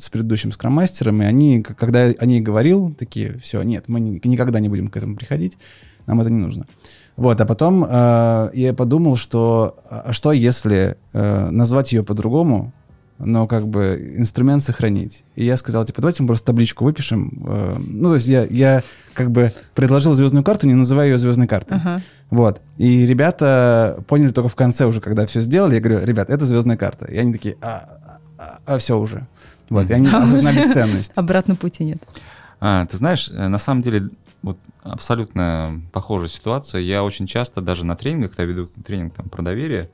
с 0.00 0.08
предыдущим 0.08 0.52
скроммастером, 0.52 1.22
и 1.22 1.24
они, 1.24 1.62
когда 1.62 2.12
они 2.18 2.40
говорил, 2.40 2.94
такие, 2.94 3.38
все, 3.38 3.62
нет, 3.62 3.84
мы 3.88 4.00
ни, 4.00 4.20
никогда 4.24 4.60
не 4.60 4.68
будем 4.68 4.88
к 4.88 4.96
этому 4.96 5.16
приходить, 5.16 5.58
нам 6.06 6.20
это 6.20 6.30
не 6.30 6.40
нужно. 6.40 6.66
Вот, 7.16 7.40
а 7.40 7.46
потом 7.46 7.84
э, 7.88 8.50
я 8.54 8.74
подумал, 8.74 9.16
что 9.16 9.78
а 9.88 10.12
что 10.12 10.32
если 10.32 10.96
э, 11.12 11.50
назвать 11.50 11.92
ее 11.92 12.02
по-другому, 12.02 12.72
но 13.18 13.46
как 13.46 13.66
бы 13.66 14.14
инструмент 14.16 14.62
сохранить. 14.62 15.24
И 15.34 15.44
я 15.44 15.56
сказал, 15.56 15.84
типа, 15.84 16.02
давайте 16.02 16.22
мы 16.22 16.28
просто 16.28 16.46
табличку 16.46 16.84
выпишем. 16.84 17.44
Э, 17.46 17.78
ну, 17.78 18.08
то 18.10 18.14
есть 18.16 18.26
я, 18.26 18.44
я 18.44 18.82
как 19.14 19.30
бы 19.30 19.52
предложил 19.74 20.14
звездную 20.14 20.44
карту, 20.44 20.66
не 20.66 20.74
называя 20.74 21.08
ее 21.08 21.18
звездной 21.18 21.46
картой. 21.46 21.78
Uh-huh. 21.78 22.02
Вот. 22.30 22.60
И 22.76 23.06
ребята 23.06 24.02
поняли 24.06 24.30
только 24.30 24.48
в 24.48 24.54
конце 24.54 24.84
уже, 24.84 25.00
когда 25.00 25.26
все 25.26 25.40
сделали, 25.40 25.76
я 25.76 25.80
говорю, 25.80 26.04
ребят, 26.04 26.28
это 26.28 26.44
звездная 26.44 26.76
карта. 26.76 27.06
И 27.06 27.16
они 27.16 27.32
такие, 27.32 27.56
а, 27.62 28.20
а, 28.38 28.58
а 28.66 28.78
все 28.78 28.98
уже. 28.98 29.26
Вот, 29.70 29.88
и 29.88 29.92
они 29.92 30.08
а 30.12 30.18
осознали 30.18 30.66
ценность. 30.66 31.12
Обратно 31.16 31.56
пути 31.56 31.84
нет. 31.84 32.02
А, 32.60 32.86
ты 32.86 32.96
знаешь, 32.96 33.30
э, 33.30 33.48
на 33.48 33.58
самом 33.58 33.82
деле, 33.82 34.10
вот 34.42 34.58
абсолютно 34.82 35.82
похожая 35.92 36.28
ситуация. 36.28 36.80
Я 36.80 37.02
очень 37.02 37.26
часто 37.26 37.60
даже 37.60 37.84
на 37.84 37.96
тренингах, 37.96 38.30
когда 38.32 38.44
веду 38.44 38.70
тренинг 38.84 39.14
там, 39.14 39.28
про 39.28 39.42
доверие, 39.42 39.90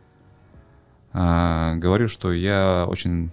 а, 1.13 1.75
говорю, 1.75 2.09
что 2.09 2.33
я 2.33 2.87
очень 2.89 3.31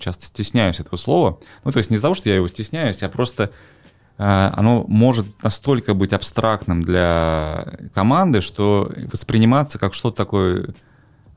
часто 0.00 0.26
стесняюсь 0.26 0.80
этого 0.80 0.96
слова. 0.96 1.38
Ну, 1.64 1.72
то 1.72 1.78
есть 1.78 1.90
не 1.90 1.96
из-за 1.96 2.04
того, 2.04 2.14
что 2.14 2.28
я 2.28 2.36
его 2.36 2.48
стесняюсь, 2.48 3.02
а 3.02 3.08
просто 3.08 3.50
а, 4.18 4.52
оно 4.56 4.84
может 4.86 5.42
настолько 5.42 5.94
быть 5.94 6.12
абстрактным 6.12 6.82
для 6.82 7.66
команды, 7.94 8.40
что 8.40 8.92
восприниматься 9.12 9.78
как 9.78 9.94
что-то 9.94 10.16
такое 10.16 10.74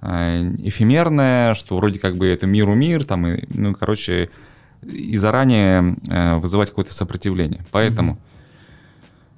а, 0.01 0.41
эфемерное, 0.59 1.53
что 1.53 1.77
вроде 1.77 1.99
как 1.99 2.17
бы 2.17 2.27
это 2.27 2.45
миру 2.45 2.75
мир, 2.75 3.03
там, 3.03 3.27
и, 3.27 3.45
ну, 3.49 3.73
короче, 3.73 4.29
и 4.83 5.17
заранее 5.17 5.97
вызывать 6.39 6.69
какое-то 6.69 6.93
сопротивление. 6.93 7.65
Поэтому 7.71 8.19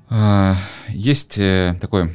mm-hmm. 0.10 0.56
есть 0.89 1.38
э, 1.38 1.78
такой 1.80 2.13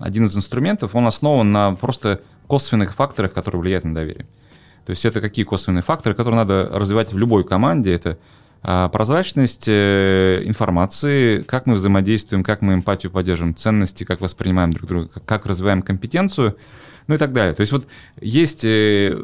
один 0.00 0.26
из 0.26 0.36
инструментов, 0.36 0.94
он 0.94 1.06
основан 1.06 1.50
на 1.50 1.74
просто 1.74 2.22
косвенных 2.48 2.94
факторах, 2.94 3.32
которые 3.32 3.60
влияют 3.60 3.84
на 3.84 3.94
доверие. 3.94 4.26
То 4.84 4.90
есть 4.90 5.04
это 5.04 5.20
какие 5.20 5.44
косвенные 5.44 5.82
факторы, 5.82 6.14
которые 6.14 6.36
надо 6.36 6.68
развивать 6.72 7.12
в 7.12 7.18
любой 7.18 7.44
команде. 7.44 7.92
Это 7.92 8.18
а, 8.62 8.88
прозрачность 8.88 9.66
э, 9.68 10.42
информации, 10.44 11.42
как 11.42 11.66
мы 11.66 11.74
взаимодействуем, 11.74 12.42
как 12.42 12.62
мы 12.62 12.74
эмпатию 12.74 13.12
поддерживаем, 13.12 13.54
ценности, 13.54 14.04
как 14.04 14.20
воспринимаем 14.20 14.72
друг 14.72 14.88
друга, 14.88 15.10
как 15.24 15.46
развиваем 15.46 15.82
компетенцию, 15.82 16.56
ну 17.06 17.14
и 17.14 17.18
так 17.18 17.32
далее. 17.32 17.54
То 17.54 17.60
есть 17.60 17.72
вот 17.72 17.86
есть 18.20 18.64
э, 18.64 19.16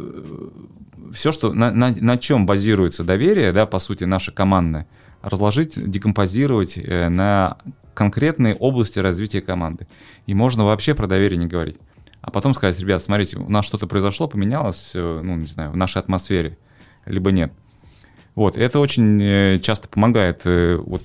все, 1.15 1.33
что 1.33 1.53
на, 1.53 1.73
на, 1.73 1.95
на 1.99 2.19
чем 2.19 2.47
базируется 2.47 3.03
доверие, 3.03 3.53
да, 3.53 3.67
по 3.67 3.79
сути, 3.79 4.05
наше 4.05 4.33
командное, 4.33 4.87
разложить, 5.23 5.75
декомпозировать 5.91 6.79
э, 6.79 7.09
на 7.09 7.57
конкретные 7.95 8.55
области 8.55 8.99
развития 8.99 9.41
команды. 9.41 9.87
И 10.27 10.35
можно 10.35 10.65
вообще 10.65 10.95
про 10.95 11.07
доверие 11.07 11.39
не 11.39 11.47
говорить. 11.47 11.79
А 12.25 12.31
потом 12.31 12.55
сказать, 12.55 12.81
ребят, 12.81 13.03
смотрите, 13.03 13.37
у 13.37 13.51
нас 13.51 13.67
что-то 13.67 13.87
произошло, 13.87 14.27
поменялось, 14.27 14.93
ну, 14.95 15.37
не 15.37 15.47
знаю, 15.47 15.73
в 15.73 15.77
нашей 15.77 15.99
атмосфере, 15.99 16.57
либо 17.05 17.31
нет. 17.31 17.53
Вот, 18.35 18.57
это 18.57 18.81
очень 18.81 19.23
э, 19.23 19.59
часто 19.61 19.89
помогает, 19.89 20.41
э, 20.47 20.77
вот, 20.77 21.03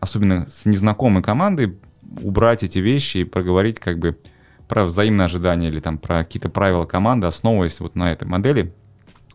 особенно 0.00 0.46
с 0.46 0.64
незнакомой 0.64 1.22
командой, 1.22 1.78
убрать 2.22 2.62
эти 2.62 2.78
вещи 2.78 3.18
и 3.18 3.24
проговорить 3.24 3.80
как 3.80 3.98
бы 3.98 4.18
про 4.66 4.86
взаимные 4.86 5.26
ожидания 5.26 5.68
или 5.68 5.80
там 5.80 5.98
про 5.98 6.24
какие-то 6.24 6.48
правила 6.48 6.86
команды, 6.86 7.26
основываясь 7.26 7.78
вот 7.78 7.94
на 7.94 8.10
этой 8.10 8.26
модели. 8.26 8.72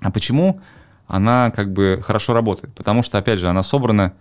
А 0.01 0.11
почему 0.11 0.59
она 1.05 1.51
как 1.55 1.71
бы 1.71 1.99
хорошо 2.01 2.33
работает? 2.33 2.73
Потому 2.73 3.03
что, 3.03 3.19
опять 3.19 3.37
же, 3.37 3.47
она 3.47 3.61
собрана 3.61 4.15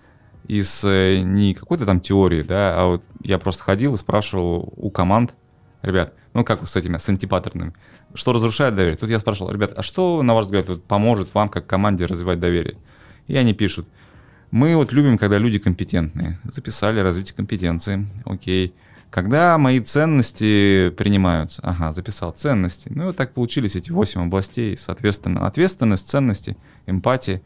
из 0.46 0.84
э, 0.84 1.20
не 1.20 1.54
какой-то 1.54 1.86
там 1.86 2.00
теории, 2.00 2.42
да, 2.42 2.74
а 2.78 2.86
вот 2.88 3.04
я 3.22 3.38
просто 3.38 3.62
ходил 3.62 3.94
и 3.94 3.96
спрашивал 3.98 4.74
у 4.76 4.90
команд, 4.90 5.34
ребят, 5.80 6.12
ну 6.36 6.44
как 6.44 6.68
с 6.68 6.76
этими, 6.76 6.98
с 6.98 7.08
антипаттернами, 7.08 7.72
что 8.14 8.32
разрушает 8.32 8.76
доверие? 8.76 8.96
Тут 8.96 9.08
я 9.08 9.18
спрашивал, 9.18 9.50
ребят, 9.50 9.72
а 9.74 9.82
что, 9.82 10.22
на 10.22 10.34
ваш 10.34 10.44
взгляд, 10.44 10.68
вот, 10.68 10.84
поможет 10.84 11.32
вам 11.32 11.48
как 11.48 11.66
команде 11.66 12.04
развивать 12.04 12.38
доверие? 12.38 12.76
И 13.26 13.36
они 13.36 13.54
пишут, 13.54 13.88
мы 14.50 14.76
вот 14.76 14.92
любим, 14.92 15.16
когда 15.16 15.38
люди 15.38 15.58
компетентные. 15.58 16.38
Записали 16.44 17.00
развитие 17.00 17.34
компетенции, 17.34 18.06
окей. 18.26 18.74
Когда 19.10 19.56
мои 19.56 19.80
ценности 19.80 20.90
принимаются, 20.90 21.62
ага, 21.62 21.90
записал 21.92 22.32
ценности. 22.32 22.90
Ну 22.94 23.04
и 23.04 23.06
вот 23.06 23.16
так 23.16 23.32
получились 23.32 23.74
эти 23.74 23.90
восемь 23.90 24.20
областей, 24.20 24.76
соответственно, 24.76 25.46
ответственность, 25.46 26.10
ценности, 26.10 26.56
эмпатия. 26.86 27.40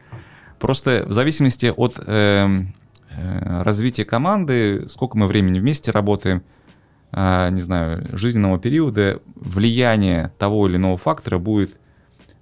Просто 0.59 1.05
в 1.07 1.13
зависимости 1.13 1.73
от 1.75 1.97
э, 2.05 2.65
э, 3.11 3.63
развития 3.63 4.05
команды, 4.05 4.89
сколько 4.89 5.17
мы 5.17 5.29
времени 5.29 5.61
вместе 5.61 5.93
работаем, 5.93 6.43
не 7.13 7.61
знаю, 7.61 8.07
жизненного 8.13 8.59
периода, 8.59 9.21
влияние 9.35 10.33
того 10.39 10.69
или 10.69 10.77
иного 10.77 10.97
фактора 10.97 11.39
будет 11.39 11.79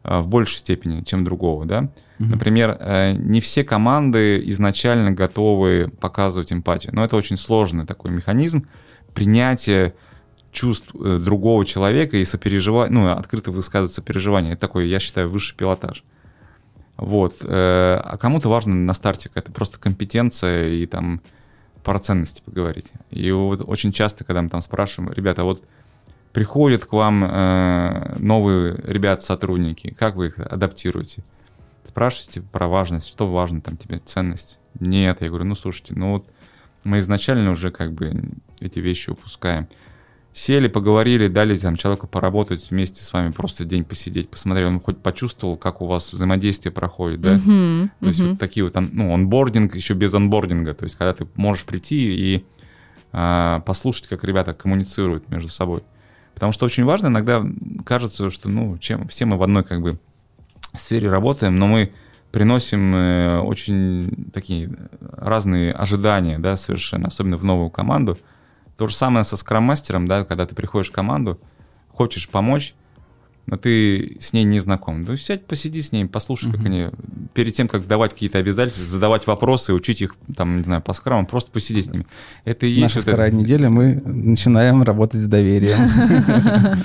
э, 0.04 0.20
в 0.20 0.28
большей 0.28 0.58
степени, 0.58 1.02
чем 1.02 1.24
другого, 1.24 1.64
да. 1.64 1.90
Угу. 2.18 2.28
Например, 2.28 2.76
э, 2.78 3.12
не 3.12 3.40
все 3.40 3.64
команды 3.64 4.42
изначально 4.50 5.12
готовы 5.12 5.90
показывать 6.00 6.52
эмпатию, 6.52 6.94
но 6.94 7.04
это 7.04 7.16
очень 7.16 7.36
сложный 7.36 7.86
такой 7.86 8.10
механизм 8.10 8.66
принятия 9.14 9.94
чувств 10.52 10.88
э, 10.94 11.18
другого 11.18 11.64
человека 11.64 12.16
и 12.16 12.24
сопереживать, 12.24 12.90
ну, 12.90 13.10
открыто 13.10 13.50
высказывать 13.50 13.92
сопереживание. 13.92 14.52
Это 14.52 14.62
такой, 14.62 14.88
я 14.88 14.98
считаю, 14.98 15.28
высший 15.28 15.56
пилотаж. 15.56 16.04
Вот. 16.96 17.36
Э, 17.42 18.00
а 18.02 18.16
кому-то 18.18 18.48
важно 18.48 18.74
на 18.74 18.92
старте 18.92 19.28
какая-то 19.28 19.52
просто 19.52 19.78
компетенция 19.78 20.68
и 20.68 20.86
там 20.86 21.20
про 21.84 21.98
ценности 21.98 22.42
поговорить. 22.44 22.92
И 23.10 23.30
вот 23.32 23.62
очень 23.66 23.92
часто, 23.92 24.24
когда 24.24 24.42
мы 24.42 24.48
там 24.48 24.62
спрашиваем, 24.62 25.12
ребята, 25.12 25.44
вот 25.44 25.62
приходят 26.32 26.84
к 26.84 26.92
вам 26.92 27.20
новые 28.18 28.76
ребят-сотрудники, 28.84 29.94
как 29.98 30.16
вы 30.16 30.26
их 30.26 30.38
адаптируете? 30.38 31.22
спрашиваете 31.84 32.42
про 32.42 32.68
важность, 32.68 33.08
что 33.08 33.30
важно 33.30 33.60
там 33.60 33.76
тебе, 33.76 33.98
ценность. 33.98 34.58
Нет, 34.78 35.22
я 35.22 35.28
говорю, 35.28 35.44
ну 35.44 35.54
слушайте, 35.54 35.94
ну 35.94 36.12
вот 36.12 36.28
мы 36.84 36.98
изначально 37.00 37.50
уже 37.50 37.70
как 37.70 37.92
бы 37.92 38.22
эти 38.60 38.78
вещи 38.78 39.10
упускаем. 39.10 39.66
Сели, 40.32 40.68
поговорили, 40.68 41.26
дали 41.26 41.56
там 41.56 41.76
человеку 41.76 42.06
поработать 42.06 42.70
вместе 42.70 43.02
с 43.02 43.12
вами, 43.12 43.32
просто 43.32 43.64
день 43.64 43.84
посидеть, 43.84 44.30
посмотрели, 44.30 44.68
он 44.68 44.80
хоть 44.80 44.98
почувствовал, 44.98 45.56
как 45.56 45.82
у 45.82 45.86
вас 45.86 46.12
взаимодействие 46.12 46.72
проходит, 46.72 47.20
да? 47.20 47.36
Uh-huh, 47.36 47.90
то 48.00 48.06
есть 48.06 48.20
uh-huh. 48.20 48.30
вот 48.30 48.38
такие 48.38 48.64
вот, 48.64 48.74
ну, 48.76 49.12
онбординг 49.12 49.74
еще 49.74 49.94
без 49.94 50.14
онбординга, 50.14 50.74
то 50.74 50.84
есть 50.84 50.96
когда 50.96 51.12
ты 51.12 51.26
можешь 51.34 51.64
прийти 51.64 52.14
и 52.14 52.44
а, 53.10 53.60
послушать, 53.60 54.06
как 54.06 54.22
ребята 54.22 54.54
коммуницируют 54.54 55.28
между 55.28 55.48
собой. 55.48 55.82
Потому 56.34 56.52
что 56.52 56.66
очень 56.66 56.84
важно, 56.84 57.08
иногда 57.08 57.44
кажется, 57.84 58.30
что, 58.30 58.48
ну, 58.48 58.78
чем, 58.78 59.08
все 59.08 59.24
мы 59.24 59.38
в 59.38 59.42
одной 59.42 59.64
как 59.64 59.80
бы 59.80 59.98
сфере 60.74 61.10
работаем, 61.10 61.58
но 61.58 61.66
мы 61.66 61.92
приносим 62.30 62.94
э, 62.94 63.40
очень 63.40 64.30
такие 64.32 64.70
разные 65.00 65.72
ожидания, 65.72 66.38
да, 66.38 66.56
совершенно, 66.56 67.08
особенно 67.08 67.38
в 67.38 67.44
новую 67.44 67.70
команду. 67.70 68.18
То 68.78 68.86
же 68.86 68.94
самое 68.94 69.24
со 69.24 69.36
скрам-мастером, 69.36 70.06
да, 70.06 70.24
когда 70.24 70.46
ты 70.46 70.54
приходишь 70.54 70.90
в 70.90 70.92
команду, 70.92 71.40
хочешь 71.88 72.28
помочь, 72.28 72.76
но 73.46 73.56
ты 73.56 74.18
с 74.20 74.32
ней 74.32 74.44
не 74.44 74.60
знаком. 74.60 75.02
Ну, 75.02 75.16
сядь, 75.16 75.46
посиди 75.46 75.82
с 75.82 75.90
ней, 75.90 76.06
послушай, 76.06 76.48
uh-huh. 76.50 76.56
как 76.56 76.66
они... 76.66 76.86
Перед 77.34 77.54
тем, 77.54 77.66
как 77.66 77.88
давать 77.88 78.12
какие-то 78.12 78.38
обязательства, 78.38 78.84
задавать 78.84 79.26
вопросы, 79.26 79.74
учить 79.74 80.00
их, 80.00 80.14
там, 80.36 80.58
не 80.58 80.62
знаю, 80.62 80.80
по 80.80 80.92
скраму, 80.92 81.26
просто 81.26 81.50
посиди 81.50 81.82
с 81.82 81.90
ними. 81.90 82.06
Это 82.44 82.66
и 82.66 82.70
есть... 82.70 82.82
Наша 82.82 82.96
вот 82.96 83.02
вторая 83.02 83.28
это... 83.28 83.36
неделя, 83.36 83.68
мы 83.68 84.00
начинаем 84.04 84.84
работать 84.84 85.20
с 85.20 85.26
доверием. 85.26 86.84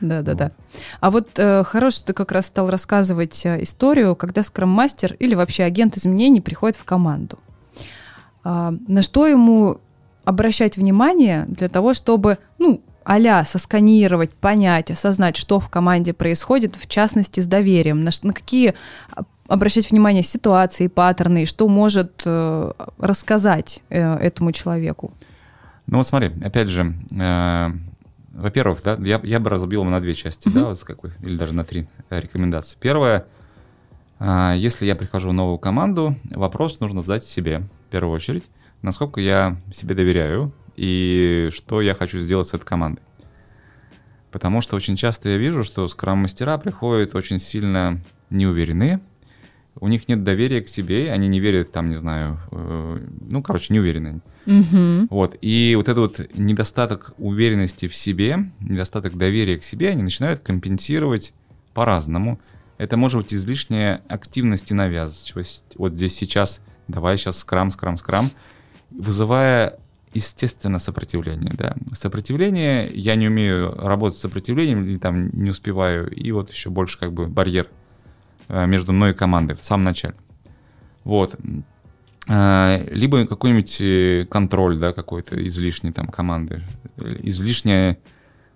Да, 0.00 0.20
да, 0.22 0.34
да. 0.34 0.50
А 0.98 1.12
вот 1.12 1.38
э, 1.38 1.62
хорош, 1.62 1.98
ты 2.00 2.12
как 2.12 2.32
раз 2.32 2.46
стал 2.46 2.68
рассказывать 2.68 3.46
э, 3.46 3.62
историю, 3.62 4.16
когда 4.16 4.42
скрам-мастер 4.42 5.14
или 5.20 5.36
вообще 5.36 5.62
агент 5.62 5.96
изменений 5.96 6.40
приходит 6.40 6.74
в 6.74 6.82
команду. 6.82 7.38
А, 8.42 8.74
на 8.88 9.02
что 9.02 9.28
ему 9.28 9.80
обращать 10.24 10.76
внимание 10.76 11.44
для 11.48 11.68
того, 11.68 11.94
чтобы, 11.94 12.38
ну, 12.58 12.82
а 13.04 13.44
сосканировать, 13.44 14.32
понять, 14.34 14.90
осознать, 14.90 15.36
что 15.36 15.58
в 15.58 15.68
команде 15.68 16.12
происходит, 16.12 16.76
в 16.76 16.88
частности, 16.88 17.40
с 17.40 17.46
доверием, 17.46 18.04
на, 18.04 18.10
на 18.22 18.32
какие 18.32 18.74
а, 19.10 19.24
обращать 19.48 19.90
внимание 19.90 20.22
ситуации, 20.22 20.86
паттерны, 20.86 21.46
что 21.46 21.68
может 21.68 22.22
э, 22.24 22.72
рассказать 22.98 23.82
э, 23.88 24.00
этому 24.16 24.52
человеку? 24.52 25.12
Ну 25.86 25.98
вот 25.98 26.06
смотри, 26.06 26.32
опять 26.42 26.68
же, 26.68 26.94
э, 27.10 27.68
во-первых, 28.32 28.82
да, 28.82 28.96
я, 29.00 29.20
я 29.24 29.40
бы 29.40 29.50
разбил 29.50 29.82
его 29.82 29.90
на 29.90 30.00
две 30.00 30.14
части, 30.14 30.48
mm-hmm. 30.48 30.52
да, 30.52 30.64
вот 30.66 30.82
какой, 30.84 31.10
или 31.22 31.36
даже 31.36 31.54
на 31.54 31.64
три 31.64 31.88
э, 32.08 32.20
рекомендации. 32.20 32.78
Первое, 32.80 33.26
э, 34.20 34.54
если 34.56 34.86
я 34.86 34.94
прихожу 34.94 35.30
в 35.30 35.32
новую 35.32 35.58
команду, 35.58 36.14
вопрос 36.30 36.80
нужно 36.80 37.02
задать 37.02 37.24
себе 37.24 37.62
в 37.88 37.90
первую 37.90 38.14
очередь, 38.14 38.44
насколько 38.82 39.20
я 39.20 39.56
себе 39.72 39.94
доверяю 39.94 40.52
и 40.76 41.50
что 41.52 41.80
я 41.80 41.94
хочу 41.94 42.18
сделать 42.20 42.48
с 42.48 42.54
этой 42.54 42.64
командой. 42.64 43.02
Потому 44.30 44.60
что 44.60 44.76
очень 44.76 44.96
часто 44.96 45.28
я 45.28 45.38
вижу, 45.38 45.62
что 45.62 45.86
скрам-мастера 45.88 46.58
приходят 46.58 47.14
очень 47.14 47.38
сильно 47.38 48.00
неуверенные, 48.30 49.00
у 49.80 49.88
них 49.88 50.08
нет 50.08 50.22
доверия 50.22 50.60
к 50.62 50.68
себе, 50.68 51.10
они 51.12 51.28
не 51.28 51.40
верят, 51.40 51.72
там, 51.72 51.88
не 51.88 51.96
знаю, 51.96 52.38
э, 52.50 53.06
ну, 53.30 53.42
короче, 53.42 53.72
не 53.72 53.80
уверены. 53.80 54.20
Угу. 54.46 55.06
Вот, 55.10 55.38
и 55.40 55.74
вот 55.76 55.88
этот 55.88 56.18
вот 56.18 56.28
недостаток 56.34 57.14
уверенности 57.18 57.88
в 57.88 57.94
себе, 57.94 58.50
недостаток 58.60 59.16
доверия 59.16 59.58
к 59.58 59.64
себе, 59.64 59.90
они 59.90 60.02
начинают 60.02 60.40
компенсировать 60.40 61.32
по-разному. 61.74 62.38
Это 62.76 62.96
может 62.96 63.22
быть 63.22 63.32
излишняя 63.32 64.02
активность 64.08 64.70
и 64.70 64.74
навязчивость. 64.74 65.64
Вот 65.76 65.94
здесь 65.94 66.14
сейчас, 66.16 66.60
давай 66.88 67.16
сейчас 67.16 67.38
скрам, 67.38 67.70
скрам, 67.70 67.96
скрам, 67.96 68.30
вызывая 68.98 69.78
естественно, 70.14 70.78
сопротивление, 70.78 71.54
да. 71.54 71.74
Сопротивление, 71.92 72.90
я 72.92 73.14
не 73.14 73.28
умею 73.28 73.74
работать 73.78 74.18
с 74.18 74.22
сопротивлением, 74.22 74.84
или 74.84 74.96
там 74.96 75.30
не 75.30 75.50
успеваю, 75.50 76.10
и 76.10 76.30
вот 76.32 76.50
еще 76.50 76.68
больше 76.68 76.98
как 76.98 77.12
бы 77.12 77.26
барьер 77.28 77.68
Э, 78.52 78.66
между 78.66 78.92
мной 78.92 79.12
и 79.12 79.14
командой 79.14 79.54
в 79.56 79.64
самом 79.64 79.84
начале. 79.84 80.14
Вот. 81.04 81.34
Э, 82.28 82.86
либо 82.90 83.26
какой-нибудь 83.26 83.80
э, 83.80 84.26
контроль, 84.30 84.78
да, 84.78 84.92
какой-то 84.92 85.42
излишний 85.46 85.90
там 85.90 86.08
команды, 86.08 86.62
излишняя 87.22 87.98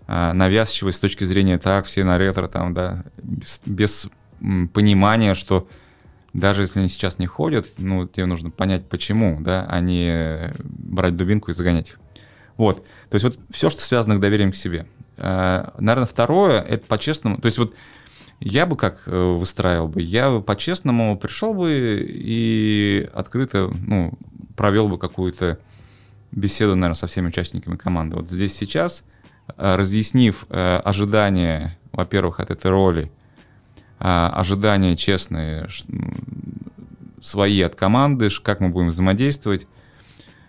навязчивость 0.09 0.99
с 0.99 1.01
точки 1.01 1.25
зрения 1.25 1.59
так, 1.59 1.87
все 1.87 2.05
на 2.05 2.17
ретро 2.17 2.47
там, 2.47 2.73
да, 2.75 3.05
без, 3.21 3.61
без 3.67 4.09
понимания, 4.73 5.35
что 5.35 5.67
даже 6.41 6.63
если 6.63 6.81
они 6.81 6.89
сейчас 6.89 7.19
не 7.19 7.27
ходят, 7.27 7.67
ну, 7.79 8.07
тебе 8.07 8.27
нужно 8.27 8.51
понять, 8.51 8.89
почему, 8.89 9.39
да, 9.41 9.67
а 9.69 9.81
не 9.81 10.55
брать 10.63 11.17
дубинку 11.17 11.51
и 11.51 11.55
загонять 11.55 11.89
их. 11.89 12.01
Вот. 12.57 12.85
То 13.11 13.15
есть 13.15 13.25
вот 13.25 13.39
все, 13.51 13.71
что 13.71 13.83
связано 13.83 14.17
с 14.17 14.19
доверием 14.19 14.53
к 14.53 14.57
себе. 14.57 14.87
Наверное, 15.17 16.07
второе, 16.07 16.61
это 16.61 16.87
по-честному, 16.87 17.39
то 17.39 17.47
есть 17.47 17.59
вот 17.59 17.75
я 18.41 18.67
бы 18.67 18.77
как 18.77 19.05
э, 19.07 19.17
выстраивал 19.17 19.89
бы? 19.89 20.03
Я 20.03 20.31
бы 20.31 20.43
по-честному 20.43 21.17
пришел 21.19 21.55
бы 21.55 22.07
и 22.07 23.09
открыто 23.15 23.71
ну, 23.75 24.13
провел 24.57 24.89
бы 24.89 24.99
какую-то 24.99 25.59
беседу, 26.33 26.75
наверное, 26.75 26.95
со 26.95 27.07
всеми 27.07 27.29
участниками 27.29 27.77
команды. 27.77 28.17
Вот 28.17 28.31
здесь 28.31 28.55
сейчас, 28.55 29.05
э, 29.57 29.77
разъяснив 29.77 30.45
э, 30.51 30.81
ожидания, 30.85 31.79
во-первых, 31.93 32.41
от 32.41 32.51
этой 32.51 32.71
роли, 32.71 33.11
ожидания 33.99 34.97
честные, 34.97 35.69
свои 37.21 37.61
от 37.63 37.75
команды, 37.75 38.29
как 38.43 38.61
мы 38.61 38.69
будем 38.69 38.89
взаимодействовать. 38.89 39.67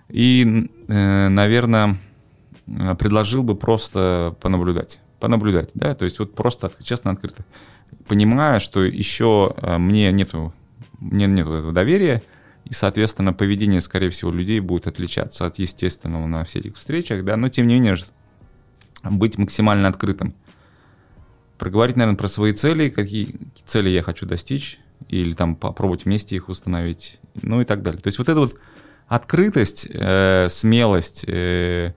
И, 0.10 0.70
наверное, 0.88 1.98
предложил 2.66 3.44
бы 3.44 3.56
просто 3.56 4.36
понаблюдать. 4.42 5.00
Понаблюдать, 5.20 5.72
да, 5.74 5.96
то 5.96 6.06
есть 6.06 6.20
вот 6.20 6.36
просто 6.36 6.72
честно, 6.84 7.12
открыто 7.12 7.44
понимая, 8.08 8.60
что 8.60 8.84
еще 8.84 9.54
э, 9.58 9.78
мне 9.78 10.12
нету, 10.12 10.54
мне 11.00 11.28
нету 11.28 11.54
этого 11.54 11.74
доверия, 11.74 12.24
и, 12.66 12.74
соответственно, 12.74 13.34
поведение, 13.34 13.82
скорее 13.82 14.10
всего, 14.10 14.32
людей 14.32 14.60
будет 14.60 14.88
отличаться 14.88 15.46
от 15.46 15.58
естественного 15.60 16.28
на 16.28 16.44
всех 16.44 16.66
этих 16.66 16.78
встречах, 16.78 17.24
да, 17.24 17.38
но 17.38 17.50
тем 17.50 17.68
не 17.68 17.76
менее 17.76 17.96
быть 19.04 19.38
максимально 19.38 19.88
открытым. 19.88 20.34
Проговорить, 21.58 21.96
наверное, 21.96 22.18
про 22.18 22.28
свои 22.28 22.54
цели, 22.54 22.90
какие 22.90 23.40
цели 23.66 23.90
я 23.90 24.04
хочу 24.04 24.26
достичь, 24.26 24.80
или 25.10 25.34
там 25.34 25.56
попробовать 25.56 26.06
вместе 26.06 26.36
их 26.36 26.50
установить, 26.50 27.20
ну 27.36 27.62
и 27.62 27.66
так 27.66 27.82
далее. 27.82 28.02
То 28.02 28.08
есть 28.08 28.20
вот 28.20 28.30
эта 28.30 28.40
вот 28.40 28.56
открытость, 29.08 29.88
э, 29.90 30.48
смелость, 30.50 31.26
э, 31.28 31.94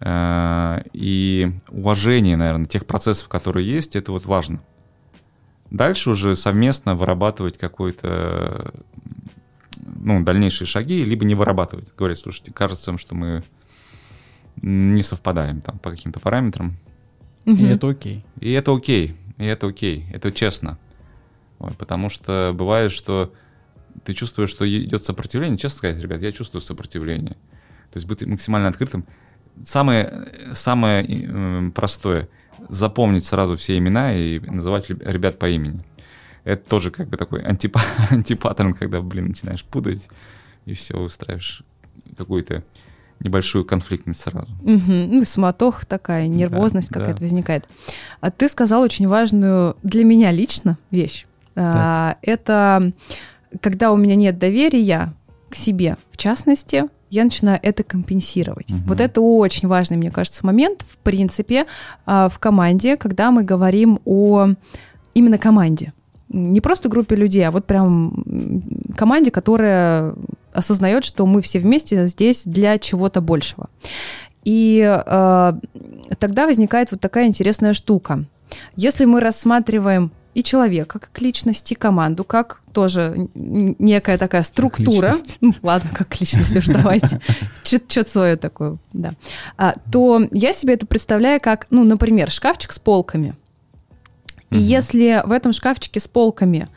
Э, 0.00 0.82
и 0.92 1.52
уважение, 1.68 2.36
наверное, 2.36 2.66
тех 2.66 2.86
процессов, 2.86 3.28
которые 3.28 3.70
есть, 3.70 3.96
это 3.96 4.12
вот 4.12 4.24
важно. 4.24 4.62
Дальше 5.70 6.10
уже 6.10 6.34
совместно 6.36 6.94
вырабатывать 6.96 7.58
какой-то, 7.58 8.72
ну, 9.78 10.24
дальнейшие 10.24 10.66
шаги, 10.66 11.04
либо 11.04 11.24
не 11.24 11.34
вырабатывать. 11.34 11.94
Говорить, 11.94 12.18
слушайте, 12.18 12.52
кажется, 12.52 12.96
что 12.98 13.14
мы 13.14 13.44
не 14.62 15.02
совпадаем 15.02 15.60
там 15.60 15.78
по 15.78 15.90
каким-то 15.90 16.18
параметрам. 16.18 16.76
И 17.58 17.64
это 17.64 17.88
окей. 17.88 18.24
И 18.40 18.52
это 18.52 18.74
окей, 18.74 19.16
и 19.38 19.44
это 19.44 19.66
окей, 19.66 20.06
это 20.12 20.30
честно. 20.32 20.78
Вот, 21.58 21.76
потому 21.76 22.08
что 22.08 22.52
бывает, 22.54 22.92
что 22.92 23.32
ты 24.04 24.12
чувствуешь, 24.12 24.50
что 24.50 24.68
идет 24.68 25.04
сопротивление. 25.04 25.58
Честно 25.58 25.78
сказать, 25.78 25.98
ребят, 25.98 26.22
я 26.22 26.32
чувствую 26.32 26.62
сопротивление. 26.62 27.36
То 27.90 27.96
есть 27.96 28.06
быть 28.06 28.24
максимально 28.24 28.68
открытым 28.68 29.04
самое, 29.64 30.28
самое 30.52 31.04
э, 31.08 31.70
простое— 31.74 32.28
запомнить 32.68 33.24
сразу 33.24 33.56
все 33.56 33.78
имена 33.78 34.14
и 34.14 34.38
называть 34.38 34.90
ребят 34.90 35.38
по 35.38 35.48
имени. 35.48 35.84
Это 36.44 36.68
тоже 36.68 36.90
как 36.90 37.08
бы 37.08 37.16
такой 37.16 37.42
антипа 37.42 37.80
антипаттерн, 38.10 38.74
когда, 38.74 39.00
блин, 39.00 39.28
начинаешь 39.28 39.64
путать 39.64 40.08
и 40.66 40.74
все, 40.74 40.98
устраиваешь 40.98 41.62
какую-то 42.16 42.64
небольшую 43.20 43.64
конфликтность 43.64 44.20
сразу. 44.20 44.48
Угу. 44.62 44.92
Ну, 44.92 45.24
суматох 45.24 45.84
такая, 45.84 46.26
нервозность 46.26 46.90
да, 46.90 47.00
какая-то 47.00 47.20
да. 47.20 47.24
возникает. 47.24 47.68
А 48.20 48.30
ты 48.30 48.48
сказал 48.48 48.82
очень 48.82 49.08
важную 49.08 49.76
для 49.82 50.04
меня 50.04 50.30
лично 50.32 50.78
вещь. 50.90 51.26
А, 51.54 52.16
это 52.22 52.92
когда 53.60 53.92
у 53.92 53.96
меня 53.96 54.14
нет 54.14 54.38
доверия 54.38 55.12
к 55.48 55.54
себе, 55.54 55.96
в 56.12 56.16
частности, 56.16 56.84
я 57.10 57.24
начинаю 57.24 57.58
это 57.62 57.82
компенсировать. 57.82 58.70
Угу. 58.70 58.80
Вот 58.86 59.00
это 59.00 59.20
очень 59.20 59.68
важный, 59.68 59.96
мне 59.96 60.10
кажется, 60.10 60.46
момент, 60.46 60.84
в 60.88 60.96
принципе, 60.98 61.66
а, 62.06 62.28
в 62.28 62.38
команде, 62.38 62.96
когда 62.96 63.30
мы 63.30 63.42
говорим 63.42 64.00
о 64.04 64.50
именно 65.14 65.38
команде. 65.38 65.92
Не 66.28 66.60
просто 66.60 66.88
группе 66.88 67.16
людей, 67.16 67.42
а 67.46 67.50
вот 67.50 67.66
прям 67.66 68.86
команде, 68.96 69.32
которая 69.32 70.14
осознает, 70.52 71.04
что 71.04 71.26
мы 71.26 71.42
все 71.42 71.58
вместе 71.58 72.06
здесь 72.06 72.44
для 72.44 72.78
чего-то 72.78 73.20
большего. 73.20 73.68
И 74.44 74.80
э, 74.82 75.52
тогда 76.18 76.46
возникает 76.46 76.90
вот 76.90 77.00
такая 77.00 77.26
интересная 77.26 77.74
штука. 77.74 78.24
Если 78.76 79.04
мы 79.04 79.20
рассматриваем 79.20 80.12
и 80.34 80.42
человека 80.42 80.98
как 80.98 81.20
личности, 81.20 81.74
команду 81.74 82.24
как 82.24 82.60
тоже 82.72 83.28
некая 83.34 84.16
такая 84.16 84.42
структура, 84.42 85.16
ну, 85.40 85.52
ладно, 85.62 85.90
как 85.92 86.20
личность 86.20 86.56
уж 86.56 86.66
давайте, 86.66 87.20
что-то 87.64 88.10
свое 88.10 88.36
такое, 88.36 88.78
да, 88.92 89.14
а, 89.56 89.74
то 89.90 90.22
я 90.30 90.52
себе 90.52 90.74
это 90.74 90.86
представляю 90.86 91.40
как, 91.40 91.66
ну, 91.70 91.84
например, 91.84 92.30
шкафчик 92.30 92.72
с 92.72 92.78
полками. 92.78 93.34
И 94.50 94.58
если 94.58 95.22
в 95.24 95.32
этом 95.32 95.52
шкафчике 95.52 96.00
с 96.00 96.08
полками 96.08 96.68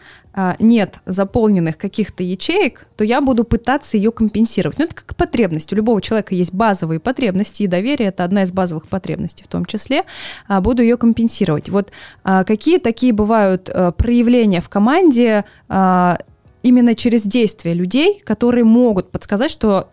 нет 0.60 1.00
заполненных 1.06 1.78
каких-то 1.78 2.24
ячеек, 2.24 2.88
то 2.96 3.04
я 3.04 3.22
буду 3.22 3.44
пытаться 3.44 3.98
ее 3.98 4.12
компенсировать. 4.12 4.80
Ну, 4.80 4.86
это 4.86 4.96
как 4.96 5.16
потребность. 5.16 5.72
У 5.72 5.76
любого 5.76 6.02
человека 6.02 6.34
есть 6.34 6.54
базовые 6.54 7.00
потребности, 7.00 7.64
и 7.64 7.68
доверие— 7.68 8.08
это 8.10 8.24
одна 8.24 8.44
из 8.44 8.52
базовых 8.52 8.88
потребностей 8.88 9.44
в 9.44 9.48
том 9.48 9.66
числе. 9.66 10.04
А, 10.48 10.62
буду 10.62 10.82
ее 10.82 10.98
компенсировать. 10.98 11.70
Вот 11.70 11.92
а, 12.24 12.44
какие 12.44 12.80
такие 12.80 13.14
бывают 13.14 13.70
проявления 13.98 14.62
в 14.62 14.70
команде 14.70 15.46
именно 15.70 16.96
через 16.96 17.24
действия 17.24 17.74
людей, 17.74 18.22
которые 18.26 18.64
могут 18.64 19.12
подсказать, 19.12 19.52
что 19.52 19.90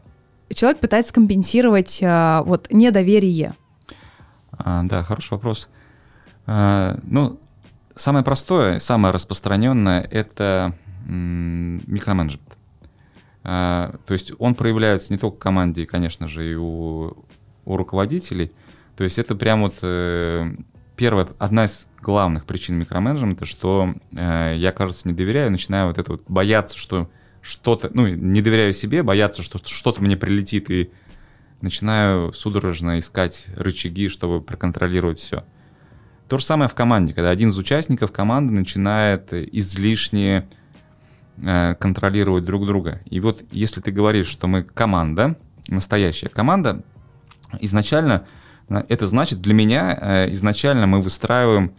человек 0.52 0.80
пытается 0.80 1.12
компенсировать 1.12 2.00
вот 2.00 2.68
недоверие? 2.70 3.54
да, 4.58 5.02
хороший 5.02 5.32
вопрос. 5.32 5.68
ну, 6.46 7.38
Самое 8.00 8.24
простое, 8.24 8.78
самое 8.78 9.12
распространенное— 9.12 10.00
это 10.10 10.74
микроменеджмент. 11.06 12.56
А, 13.44 13.94
то 14.06 14.14
есть 14.14 14.32
он 14.38 14.54
проявляется 14.54 15.12
не 15.12 15.18
только 15.18 15.36
в 15.36 15.38
команде, 15.38 15.84
конечно 15.84 16.26
же, 16.26 16.50
и 16.50 16.54
у, 16.54 17.14
у 17.66 17.76
руководителей. 17.76 18.52
То 18.96 19.04
есть 19.04 19.18
это 19.18 19.34
прям 19.36 19.60
вот 19.60 19.80
э, 19.82 20.50
первая, 20.96 21.28
одна 21.38 21.66
из 21.66 21.88
главных 22.00 22.46
причин 22.46 22.78
микроменеджмента, 22.78 23.44
что 23.44 23.94
э, 24.16 24.54
я, 24.56 24.72
кажется, 24.72 25.06
не 25.06 25.12
доверяю, 25.12 25.50
начинаю 25.50 25.88
вот 25.88 25.98
это 25.98 26.12
вот 26.12 26.22
бояться, 26.26 26.78
что 26.78 27.10
что-то, 27.42 27.90
ну, 27.92 28.06
не 28.06 28.40
доверяю 28.40 28.72
себе, 28.72 29.02
бояться, 29.02 29.42
что 29.42 29.58
что-то 29.62 30.00
мне 30.00 30.16
прилетит, 30.16 30.70
и 30.70 30.90
начинаю 31.60 32.32
судорожно 32.32 32.98
искать 32.98 33.44
рычаги, 33.56 34.08
чтобы 34.08 34.40
проконтролировать 34.40 35.18
все. 35.18 35.44
То 36.30 36.38
же 36.38 36.44
самое 36.44 36.68
в 36.68 36.76
команде, 36.76 37.12
когда 37.12 37.30
один 37.30 37.48
из 37.48 37.58
участников 37.58 38.12
команды 38.12 38.52
начинает 38.52 39.32
излишне 39.32 40.46
э, 41.38 41.74
контролировать 41.74 42.44
друг 42.44 42.68
друга. 42.68 43.00
И 43.06 43.18
вот 43.18 43.42
если 43.50 43.80
ты 43.80 43.90
говоришь, 43.90 44.28
что 44.28 44.46
мы 44.46 44.62
команда, 44.62 45.34
настоящая 45.66 46.28
команда, 46.28 46.84
изначально 47.58 48.28
э, 48.68 48.80
это 48.88 49.08
значит 49.08 49.40
для 49.40 49.54
меня 49.54 49.98
э, 50.00 50.32
изначально 50.32 50.86
мы 50.86 51.02
выстраиваем 51.02 51.74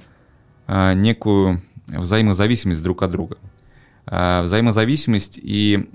некую 0.68 1.62
взаимозависимость 1.88 2.84
друг 2.84 3.04
от 3.04 3.12
друга. 3.12 3.38
Взаимозависимость 4.06 5.38
и 5.42 5.90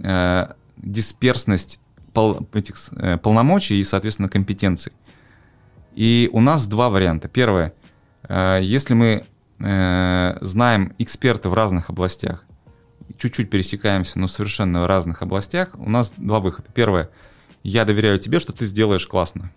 дисперсность 0.76 1.80
пол, 2.12 2.46
этих 2.52 2.76
полномочий 3.22 3.80
и, 3.80 3.84
соответственно, 3.84 4.28
компетенций. 4.28 4.92
И 5.94 6.28
у 6.32 6.40
нас 6.40 6.66
два 6.66 6.90
варианта. 6.90 7.28
Первое, 7.28 7.72
если 8.28 8.94
мы 8.94 9.26
э, 9.58 10.38
знаем 10.40 10.92
эксперты 10.98 11.48
в 11.48 11.54
разных 11.54 11.90
областях, 11.90 12.44
чуть-чуть 13.18 13.50
пересекаемся, 13.50 14.18
но 14.18 14.26
совершенно 14.26 14.82
в 14.82 14.86
разных 14.86 15.22
областях, 15.22 15.70
у 15.74 15.88
нас 15.88 16.12
два 16.16 16.40
выхода. 16.40 16.68
Первое, 16.74 17.10
я 17.62 17.84
доверяю 17.84 18.18
тебе, 18.18 18.38
что 18.38 18.52
ты 18.52 18.66
сделаешь 18.66 19.06
классно. 19.06 19.52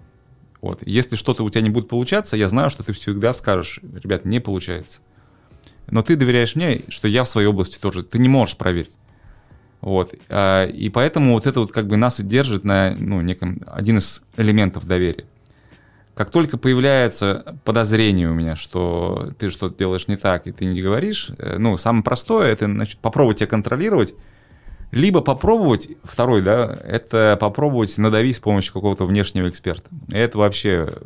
Вот. 0.62 0.82
Если 0.86 1.16
что-то 1.16 1.44
у 1.44 1.50
тебя 1.50 1.62
не 1.62 1.70
будет 1.70 1.88
получаться, 1.88 2.36
я 2.36 2.50
знаю, 2.50 2.70
что 2.70 2.84
ты 2.84 2.94
всегда 2.94 3.34
скажешь, 3.34 3.80
ребят, 3.82 4.26
не 4.26 4.40
получается. 4.40 5.02
Но 5.88 6.02
ты 6.02 6.16
доверяешь 6.16 6.56
мне, 6.56 6.84
что 6.90 7.08
я 7.08 7.24
в 7.24 7.30
своей 7.30 7.48
области 7.48 7.80
тоже. 7.80 8.04
Ты 8.04 8.20
не 8.20 8.30
можешь 8.30 8.58
проверить. 8.58 8.98
Вот. 9.82 10.14
А, 10.28 10.66
и 10.66 10.90
поэтому 10.90 11.34
вот 11.34 11.48
это 11.48 11.62
вот 11.62 11.72
как 11.72 11.88
бы 11.88 11.98
нас 11.98 12.20
и 12.20 12.24
держит 12.24 12.64
на 12.64 12.96
ну, 12.98 13.22
неком 13.22 13.64
один 13.66 13.98
из 13.98 14.22
элементов 14.38 14.86
доверия. 14.86 15.26
Как 16.20 16.32
только 16.32 16.58
появляется 16.58 17.56
подозрение 17.64 18.30
у 18.30 18.34
меня, 18.34 18.58
что 18.58 19.32
ты 19.40 19.50
что-то 19.50 19.78
делаешь 19.80 20.10
не 20.10 20.18
так, 20.18 20.48
и 20.48 20.52
ты 20.52 20.66
не 20.66 20.82
говоришь, 20.82 21.32
э, 21.38 21.58
ну, 21.58 21.78
самое 21.78 22.04
простое, 22.04 22.52
это 22.52 22.66
значит, 22.66 23.00
попробовать 23.00 23.38
тебя 23.38 23.48
контролировать, 23.48 24.16
либо 24.92 25.22
попробовать, 25.22 25.88
второй, 26.04 26.42
да, 26.42 26.78
это 26.84 27.38
попробовать 27.40 27.98
надавить 27.98 28.36
с 28.36 28.40
помощью 28.40 28.74
какого-то 28.74 29.06
внешнего 29.06 29.48
эксперта. 29.48 29.88
Это 30.12 30.38
вообще 30.38 30.98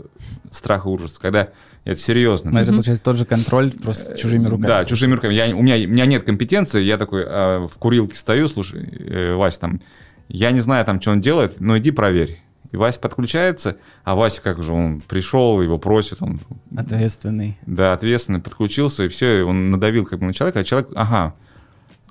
страх 0.50 0.88
и 0.88 0.90
ужас. 0.90 1.20
Когда 1.20 1.50
это 1.84 2.00
серьезно. 2.00 2.50
Но 2.50 2.62
это, 2.62 2.72
получается, 2.72 3.04
тот 3.04 3.16
же 3.16 3.26
контроль, 3.26 3.72
просто 3.72 4.18
чужими 4.18 4.46
руками. 4.48 4.66
Да, 4.66 4.84
чужими 4.86 5.14
руками. 5.14 5.36
Я, 5.36 5.56
у, 5.56 5.62
меня, 5.62 5.76
у 5.76 5.92
меня 5.92 6.08
нет 6.08 6.24
компетенции, 6.24 6.82
я 6.82 6.98
такой 6.98 7.22
э, 7.24 7.68
в 7.68 7.78
курилке 7.78 8.18
стою, 8.18 8.48
слушай, 8.48 8.84
э, 8.84 9.36
Вась, 9.36 9.60
там, 9.60 9.80
я 10.28 10.50
не 10.50 10.60
знаю, 10.60 10.84
там, 10.86 11.00
что 11.00 11.12
он 11.12 11.22
делает, 11.22 11.60
но 11.60 11.78
иди 11.78 11.92
проверь. 11.92 12.40
И 12.74 12.78
Вася 12.78 13.00
подключается, 13.00 13.78
а 14.04 14.16
Вася 14.16 14.42
как 14.42 14.62
же, 14.62 14.74
он 14.74 15.00
пришел, 15.00 15.62
его 15.62 15.78
просит, 15.78 16.22
он... 16.22 16.42
Ответственный. 16.76 17.58
Да, 17.66 17.94
ответственный, 17.94 18.42
подключился, 18.42 19.06
и 19.06 19.08
все, 19.08 19.40
и 19.40 19.42
он 19.44 19.72
надавил 19.72 20.06
как 20.06 20.20
бы 20.20 20.26
на 20.26 20.34
человека, 20.34 20.60
а 20.60 20.64
человек, 20.66 20.90
ага, 20.96 21.36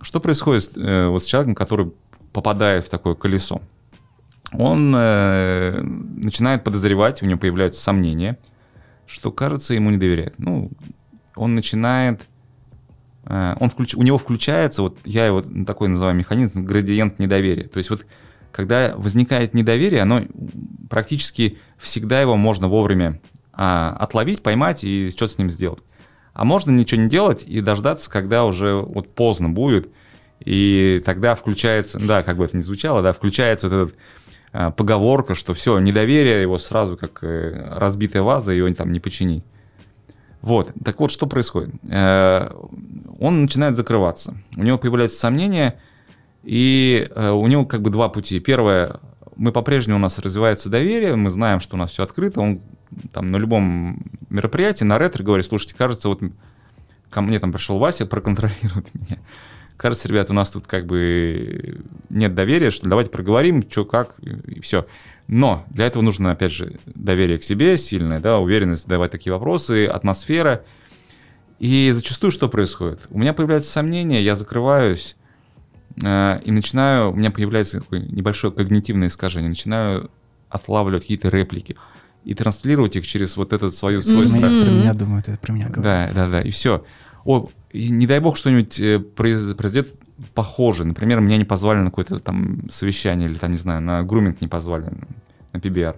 что 0.01 0.21
происходит 0.21 0.77
э, 0.77 1.09
вот 1.09 1.23
с 1.23 1.27
человеком, 1.27 1.55
который 1.55 1.93
попадает 2.33 2.87
в 2.87 2.89
такое 2.89 3.15
колесо? 3.15 3.61
Он 4.53 4.95
э, 4.97 5.83
начинает 5.83 6.65
подозревать, 6.65 7.23
у 7.23 7.27
него 7.27 7.39
появляются 7.39 7.83
сомнения– 7.83 8.39
что, 9.13 9.31
кажется, 9.31 9.75
ему 9.75 9.91
не 9.91 9.99
доверяет. 9.99 10.35
Ну, 10.39 10.71
он 11.37 11.55
начинает... 11.55 12.27
Э, 13.25 13.57
он 13.61 13.69
включ, 13.69 13.95
у 13.95 14.03
него 14.03 14.19
включается, 14.19 14.83
вот 14.83 14.99
я 15.05 15.27
его 15.27 15.43
такой 15.67 15.89
называю 15.89 16.17
механизм, 16.17 16.65
градиент 16.65 17.19
недоверия. 17.19 17.69
То 17.69 17.79
есть 17.79 17.91
вот 17.91 18.07
когда 18.53 18.95
возникает 18.97 19.55
недоверие, 19.55 20.03
оно 20.03 20.23
практически 20.89 21.59
всегда 21.79 22.21
его 22.21 22.37
можно 22.37 22.69
вовремя 22.69 23.21
а, 23.53 23.97
отловить, 23.99 24.43
поймать 24.43 24.85
и 24.85 25.11
что-то 25.11 25.33
с 25.33 25.39
ним 25.39 25.51
сделать. 25.51 25.83
А 26.35 26.45
можно 26.45 26.71
ничего 26.71 27.01
не 27.01 27.09
делать 27.09 27.45
и 27.47 27.61
дождаться, 27.61 28.09
когда 28.11 28.45
уже 28.45 28.75
вот 28.75 29.15
поздно 29.15 29.49
будет, 29.49 29.91
и 30.45 31.03
тогда 31.05 31.35
включается, 31.35 31.99
да, 31.99 32.23
как 32.23 32.37
бы 32.37 32.45
это 32.45 32.57
ни 32.57 32.63
звучало, 32.63 33.03
да, 33.03 33.13
включается 33.13 33.69
вот 33.69 33.75
этот 33.75 33.99
Э, 34.53 34.71
поговорка, 34.71 35.35
что 35.35 35.55
все, 35.55 35.79
недоверие 35.79 36.43
его 36.43 36.59
сразу 36.59 36.97
как 36.97 37.25
э, 37.25 37.75
разбитая 37.75 38.23
ваза, 38.23 38.53
ее 38.53 38.73
там 38.75 38.93
не 38.93 39.01
починить. 39.01 39.45
Вот, 40.43 40.73
так 40.85 40.99
вот, 41.01 41.11
что 41.11 41.27
происходит? 41.27 41.75
Э, 41.91 42.51
он 43.19 43.43
начинает 43.43 43.77
закрываться, 43.77 44.35
у 44.57 44.63
него 44.63 44.79
появляются 44.79 45.19
сомнения, 45.19 45.81
и 46.43 47.09
у 47.17 47.47
него 47.47 47.65
как 47.65 47.83
бы 47.83 47.91
два 47.91 48.09
пути. 48.09 48.41
Первое, 48.41 49.01
мы 49.37 49.53
по-прежнему 49.53 49.99
у 49.99 50.01
нас 50.01 50.19
развивается 50.19 50.69
доверие, 50.69 51.17
мы 51.17 51.31
знаем, 51.31 51.61
что 51.61 51.77
у 51.77 51.79
нас 51.79 51.93
все 51.93 52.03
открыто, 52.03 52.41
он 52.41 52.61
там 53.13 53.27
на 53.27 53.37
любом 53.37 54.03
мероприятии, 54.29 54.85
на 54.85 54.99
ретро 54.99 55.23
говорит, 55.23 55.47
слушайте, 55.47 55.75
кажется, 55.77 56.09
вот 56.09 56.21
ко 57.11 57.21
мне 57.21 57.39
там 57.39 57.53
пришел 57.53 57.79
Вася 57.79 58.07
проконтролирует 58.07 58.95
меня 58.95 59.19
кажется, 59.83 60.09
ребят, 60.09 60.31
у 60.31 60.35
нас 60.35 60.51
тут 60.51 60.69
как 60.69 60.87
бы 60.87 61.81
нет 62.09 62.35
доверия, 62.35 62.71
что 62.71 62.89
давайте 62.89 63.11
проговорим, 63.11 63.69
что 63.69 63.85
как, 63.85 64.15
и 64.21 64.61
все. 64.61 64.87
Но 65.27 65.67
для 65.71 65.87
этого 65.87 66.03
нужно, 66.03 66.31
опять 66.31 66.53
же, 66.53 66.79
доверие 66.87 67.39
к 67.39 67.43
себе 67.43 67.77
сильное, 67.77 68.21
да, 68.21 68.39
уверенность 68.39 68.85
задавать 68.85 69.11
такие 69.11 69.33
вопросы, 69.33 69.87
атмосфера. 69.87 70.65
И 71.59 71.91
зачастую 71.93 72.31
что 72.31 72.49
происходит? 72.49 73.07
У 73.11 73.19
меня 73.19 73.33
появляются 73.33 73.73
сомнения, 73.73 74.23
я 74.23 74.37
закрываюсь, 74.37 75.17
э, 75.17 75.22
и 75.97 76.51
начинаю, 76.51 77.13
у 77.13 77.15
меня 77.15 77.31
появляется 77.31 77.81
такое 77.81 78.01
небольшое 78.01 78.53
когнитивное 78.53 79.09
искажение, 79.09 79.49
начинаю 79.49 80.11
отлавливать 80.49 81.03
какие-то 81.03 81.29
реплики 81.29 81.77
и 82.25 82.35
транслировать 82.35 82.97
их 82.97 83.07
через 83.07 83.37
вот 83.37 83.53
этот 83.53 83.75
свою, 83.75 84.01
свой 84.01 84.27
mm-hmm. 84.27 84.37
страх. 84.37 84.51
Это 84.53 84.61
про 84.63 84.71
меня 84.71 84.95
думают, 84.95 85.29
это 85.29 85.39
про 85.39 85.53
меня 85.53 85.69
говорят. 85.69 86.15
Да, 86.15 86.27
да, 86.27 86.31
да, 86.31 86.41
и 86.41 86.51
все. 86.51 86.85
О, 87.25 87.49
и 87.73 87.91
не 87.91 88.07
дай 88.07 88.21
бог 88.21 88.37
что-нибудь 88.37 88.79
э, 88.81 88.99
произойдет 89.01 89.89
похоже. 90.35 90.85
Например, 90.85 91.21
меня 91.21 91.37
не 91.37 91.45
позвали 91.45 91.79
на 91.79 91.87
какое-то 91.87 92.19
там 92.19 92.71
совещание 92.71 93.29
или 93.29 93.39
там, 93.39 93.53
не 93.53 93.59
знаю, 93.59 93.81
на 93.81 94.03
груминг 94.03 94.41
не 94.41 94.49
позвали, 94.49 94.93
на 95.53 95.57
PBR. 95.59 95.97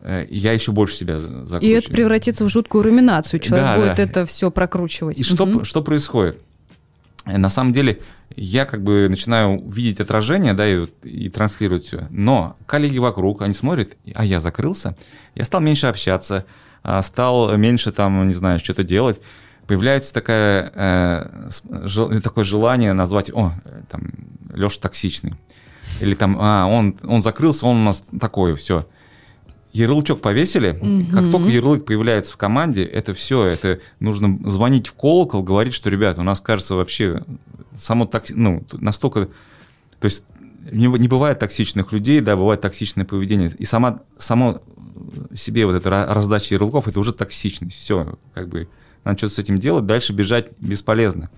Э, 0.00 0.26
я 0.28 0.52
еще 0.52 0.72
больше 0.72 0.96
себя 0.96 1.18
закручиваю. 1.18 1.62
И 1.62 1.68
это 1.68 1.90
превратится 1.90 2.44
в 2.44 2.48
жуткую 2.48 2.84
руминацию. 2.84 3.40
Человек 3.40 3.66
да, 3.66 3.76
будет 3.76 3.96
да. 3.96 4.02
это 4.02 4.26
все 4.26 4.50
прокручивать. 4.50 5.20
И 5.20 5.24
что, 5.24 5.64
что 5.64 5.82
происходит? 5.82 6.40
Э, 7.30 7.38
на 7.38 7.48
самом 7.48 7.72
деле, 7.72 8.00
я 8.36 8.64
как 8.64 8.82
бы 8.82 9.08
начинаю 9.08 9.62
видеть 9.68 10.00
отражение, 10.00 10.54
да, 10.54 10.66
и, 10.66 10.86
и 11.02 11.28
транслировать 11.28 11.84
все. 11.84 12.06
Но 12.10 12.56
коллеги 12.66 12.98
вокруг, 12.98 13.42
они 13.42 13.54
смотрят, 13.54 13.96
а 14.14 14.24
я 14.24 14.40
закрылся, 14.40 14.96
я 15.34 15.44
стал 15.44 15.60
меньше 15.60 15.86
общаться, 15.86 16.44
а 16.82 17.02
стал 17.02 17.56
меньше 17.56 17.92
там, 17.92 18.26
не 18.28 18.34
знаю, 18.34 18.58
что-то 18.58 18.84
делать 18.84 19.20
появляется 19.70 20.12
такая, 20.12 20.72
э, 20.74 22.18
такое 22.24 22.42
желание 22.42 22.92
назвать, 22.92 23.30
о, 23.32 23.52
там, 23.88 24.02
Леша 24.52 24.80
токсичный. 24.80 25.34
Или 26.00 26.14
там, 26.14 26.36
а, 26.40 26.66
он, 26.66 26.98
он 27.04 27.22
закрылся, 27.22 27.66
он 27.66 27.76
у 27.76 27.84
нас 27.84 28.10
такой, 28.20 28.56
все. 28.56 28.88
Ярлычок 29.72 30.20
повесили, 30.20 30.72
mm-hmm. 30.72 31.12
как 31.12 31.30
только 31.30 31.48
ярлык 31.48 31.84
появляется 31.84 32.32
в 32.32 32.36
команде, 32.36 32.82
это 32.82 33.14
все, 33.14 33.44
это 33.44 33.80
нужно 34.00 34.38
звонить 34.48 34.88
в 34.88 34.94
колокол, 34.94 35.44
говорить, 35.44 35.74
что, 35.74 35.90
ребята, 35.90 36.20
у 36.22 36.24
нас, 36.24 36.40
кажется, 36.40 36.74
вообще 36.74 37.22
само 37.72 38.06
так, 38.06 38.24
ну, 38.30 38.64
настолько, 38.72 39.26
то 40.00 40.04
есть 40.04 40.24
не, 40.72 40.86
не 40.86 41.08
бывает 41.08 41.38
токсичных 41.38 41.92
людей, 41.92 42.20
да, 42.20 42.36
бывает 42.36 42.60
токсичное 42.60 43.04
поведение. 43.04 43.52
И 43.58 43.64
сама, 43.64 44.00
само 44.18 44.60
себе 45.34 45.66
вот 45.66 45.74
эта 45.74 45.90
раздача 45.90 46.54
ярлыков, 46.54 46.88
это 46.88 46.98
уже 47.00 47.12
токсичность. 47.12 47.76
Все, 47.76 48.18
как 48.34 48.48
бы 48.48 48.68
надо 49.04 49.18
что-то 49.18 49.34
с 49.34 49.38
этим 49.38 49.58
делать, 49.58 49.86
дальше 49.86 50.12
бежать 50.12 50.50
бесполезно. 50.58 51.30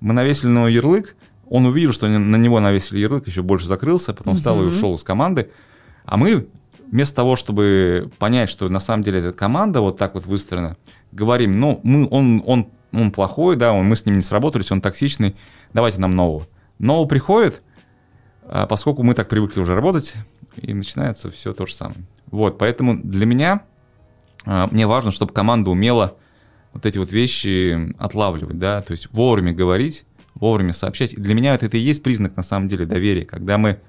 Мы 0.00 0.14
навесили 0.14 0.48
на 0.48 0.58
него 0.58 0.68
ярлык, 0.68 1.16
он 1.48 1.66
увидел, 1.66 1.92
что 1.92 2.08
на 2.08 2.36
него 2.36 2.60
навесили 2.60 2.98
ярлык, 2.98 3.26
еще 3.26 3.42
больше 3.42 3.68
закрылся, 3.68 4.14
потом 4.14 4.36
встал 4.36 4.62
и 4.62 4.66
ушел 4.66 4.94
из 4.94 5.04
команды. 5.04 5.50
А 6.04 6.16
мы 6.16 6.48
вместо 6.92 7.16
того, 7.16 7.34
чтобы 7.36 8.12
понять, 8.18 8.50
что 8.50 8.68
на 8.68 8.78
самом 8.78 9.02
деле 9.02 9.18
эта 9.18 9.32
команда 9.32 9.80
вот 9.80 9.96
так 9.96 10.14
вот 10.14 10.26
выстроена, 10.26 10.76
говорим, 11.10 11.52
ну, 11.52 11.80
мы, 11.82 12.06
он, 12.08 12.42
он, 12.46 12.68
он 12.92 13.10
плохой, 13.10 13.56
да, 13.56 13.72
он, 13.72 13.86
мы 13.86 13.96
с 13.96 14.06
ним 14.06 14.16
не 14.16 14.22
сработались, 14.22 14.70
он 14.70 14.82
токсичный, 14.82 15.34
давайте 15.72 16.00
нам 16.00 16.12
нового. 16.12 16.46
Нового 16.78 17.06
приходит, 17.06 17.62
а 18.44 18.66
поскольку 18.66 19.02
мы 19.02 19.14
так 19.14 19.28
привыкли 19.28 19.60
уже 19.60 19.74
работать, 19.74 20.14
и 20.56 20.74
начинается 20.74 21.30
все 21.30 21.54
то 21.54 21.66
же 21.66 21.74
самое. 21.74 22.04
Вот, 22.26 22.58
поэтому 22.58 23.02
для 23.02 23.24
меня, 23.24 23.62
а, 24.44 24.68
мне 24.70 24.86
важно, 24.86 25.10
чтобы 25.10 25.32
команда 25.32 25.70
умела 25.70 26.16
вот 26.74 26.84
эти 26.84 26.98
вот 26.98 27.10
вещи 27.10 27.94
отлавливать, 27.98 28.58
да, 28.58 28.82
то 28.82 28.90
есть 28.90 29.08
вовремя 29.12 29.54
говорить, 29.54 30.04
вовремя 30.34 30.74
сообщать. 30.74 31.14
И 31.14 31.16
для 31.16 31.34
меня 31.34 31.54
это, 31.54 31.66
это 31.66 31.78
и 31.78 31.80
есть 31.80 32.02
признак, 32.02 32.36
на 32.36 32.42
самом 32.42 32.68
деле, 32.68 32.84
доверия, 32.84 33.24
когда 33.24 33.56
мы 33.56 33.80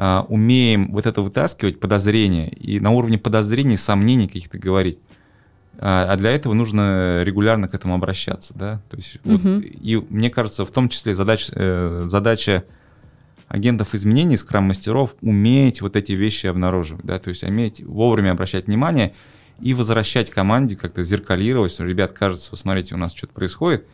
а, 0.00 0.24
умеем 0.28 0.92
вот 0.92 1.06
это 1.06 1.22
вытаскивать, 1.22 1.80
подозрения, 1.80 2.48
и 2.48 2.78
на 2.78 2.92
уровне 2.92 3.18
подозрений, 3.18 3.76
сомнений 3.76 4.28
каких-то 4.28 4.56
говорить. 4.56 5.00
А, 5.76 6.06
а 6.08 6.16
для 6.16 6.30
этого 6.30 6.54
нужно 6.54 7.24
регулярно 7.24 7.66
к 7.66 7.74
этому 7.74 7.94
обращаться, 7.94 8.54
да. 8.56 8.80
То 8.88 8.96
есть 8.96 9.16
угу. 9.24 9.38
вот, 9.38 9.64
и 9.64 10.00
мне 10.08 10.30
кажется, 10.30 10.64
в 10.64 10.70
том 10.70 10.88
числе 10.88 11.16
задач, 11.16 11.48
э, 11.52 12.06
задача 12.08 12.64
агентов 13.48 13.92
изменений, 13.92 14.36
скрам-мастеров, 14.36 15.16
уметь 15.20 15.80
вот 15.80 15.96
эти 15.96 16.12
вещи 16.12 16.46
обнаруживать, 16.46 17.04
да, 17.04 17.18
то 17.18 17.30
есть 17.30 17.42
уметь 17.42 17.82
вовремя 17.82 18.30
обращать 18.30 18.68
внимание 18.68 19.14
и 19.60 19.74
возвращать 19.74 20.30
команде, 20.30 20.76
как-то 20.76 21.02
зеркалировать, 21.02 21.72
что, 21.72 21.84
ребят, 21.84 22.12
кажется, 22.12 22.52
вы 22.52 22.56
смотрите, 22.56 22.94
у 22.94 22.98
нас 22.98 23.16
что-то 23.16 23.32
происходит, 23.32 23.84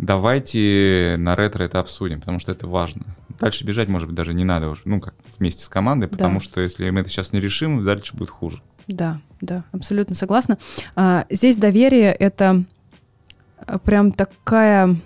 давайте 0.00 1.16
на 1.18 1.36
ретро 1.36 1.62
это 1.64 1.78
обсудим, 1.78 2.20
потому 2.20 2.38
что 2.38 2.52
это 2.52 2.66
важно. 2.66 3.04
Дальше 3.38 3.64
бежать, 3.64 3.88
может 3.88 4.08
быть, 4.08 4.16
даже 4.16 4.34
не 4.34 4.44
надо 4.44 4.68
уже, 4.68 4.82
ну, 4.84 5.00
как 5.00 5.14
вместе 5.38 5.62
с 5.62 5.68
командой, 5.68 6.08
потому 6.08 6.40
да. 6.40 6.44
что 6.44 6.60
если 6.60 6.88
мы 6.90 7.00
это 7.00 7.08
сейчас 7.08 7.32
не 7.32 7.40
решим, 7.40 7.84
дальше 7.84 8.16
будет 8.16 8.30
хуже. 8.30 8.62
Да, 8.86 9.20
да, 9.40 9.64
абсолютно 9.72 10.14
согласна. 10.14 10.58
А, 10.96 11.26
здесь 11.30 11.56
доверие— 11.56 12.12
это 12.18 12.64
а, 13.58 13.78
прям 13.78 14.12
такая, 14.12 14.96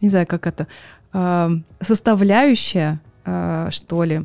не 0.00 0.08
знаю, 0.08 0.26
как 0.26 0.46
это, 0.46 0.66
а, 1.12 1.50
составляющая, 1.80 3.00
а, 3.24 3.70
что 3.70 4.04
ли, 4.04 4.24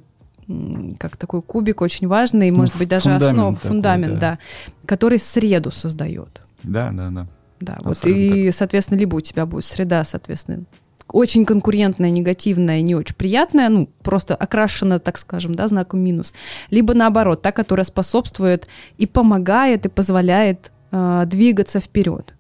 как 1.00 1.18
такой 1.18 1.42
кубик 1.42 1.82
очень 1.82 2.08
важный, 2.08 2.52
ну, 2.52 2.58
может 2.58 2.78
быть, 2.78 2.88
даже 2.88 3.14
основа, 3.14 3.56
фундамент, 3.56 4.20
да. 4.20 4.20
да, 4.20 4.40
который 4.86 5.20
среду 5.20 5.72
создает. 5.72 6.42
Да, 6.64 6.92
да, 6.92 7.10
да. 7.10 7.28
Да, 7.60 7.78
вот 7.82 8.06
и, 8.06 8.46
так. 8.46 8.56
соответственно, 8.56 9.00
либо 9.00 9.16
у 9.16 9.22
тебя 9.22 9.46
будет 9.46 9.66
среда, 9.66 10.04
соответственно, 10.04 10.66
очень 11.10 11.46
конкурентная, 11.46 12.10
негативная, 12.10 12.82
не 12.82 12.96
очень 12.96 13.16
приятная, 13.16 13.70
ну, 13.70 13.90
просто 14.04 14.36
окрашена, 14.36 15.00
так 15.00 15.18
скажем, 15.18 15.56
да, 15.56 15.68
знаком 15.68 16.02
минус, 16.02 16.34
либо 16.70 16.94
наоборот, 16.94 17.42
та, 17.42 17.52
которая 17.52 17.86
способствует 17.86 18.68
и 18.98 19.06
помогает, 19.06 19.86
и 19.86 19.90
позволяет 19.90 20.72
э, 20.92 21.24
двигаться 21.26 21.80
вперед. 21.80 22.34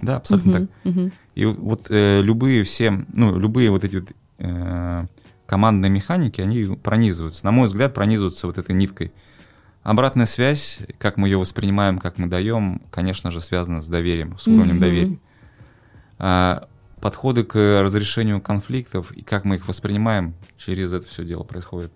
Да, 0.00 0.16
абсолютно 0.16 0.50
угу, 0.50 0.58
так. 0.58 0.92
Угу. 0.92 1.10
И 1.34 1.44
вот 1.44 1.86
э, 1.90 2.22
любые 2.22 2.64
все, 2.64 3.04
ну, 3.12 3.38
любые 3.38 3.70
вот 3.70 3.84
эти 3.84 3.96
вот 3.96 4.10
э, 4.38 5.06
командные 5.46 5.90
механики, 5.90 6.40
они 6.40 6.76
пронизываются, 6.76 7.44
на 7.44 7.50
мой 7.50 7.66
взгляд, 7.66 7.94
пронизываются 7.94 8.46
вот 8.46 8.58
этой 8.58 8.74
ниткой. 8.74 9.12
Обратная 9.86 10.26
связь, 10.26 10.80
как 10.98 11.16
мы 11.16 11.28
ее 11.28 11.38
воспринимаем, 11.38 12.00
как 12.00 12.18
мы 12.18 12.26
даем, 12.26 12.82
конечно 12.90 13.30
же, 13.30 13.40
связана 13.40 13.80
с 13.80 13.86
доверием, 13.86 14.36
с 14.36 14.48
уровнем 14.48 14.78
mm-hmm. 14.78 14.80
доверия. 14.80 15.18
А, 16.18 16.68
подходы 17.00 17.44
к 17.44 17.54
разрешению 17.84 18.40
конфликтов 18.40 19.12
и 19.12 19.22
как 19.22 19.44
мы 19.44 19.54
их 19.54 19.68
воспринимаем, 19.68 20.34
через 20.56 20.92
это 20.92 21.06
все 21.06 21.24
дело 21.24 21.44
происходит. 21.44 21.92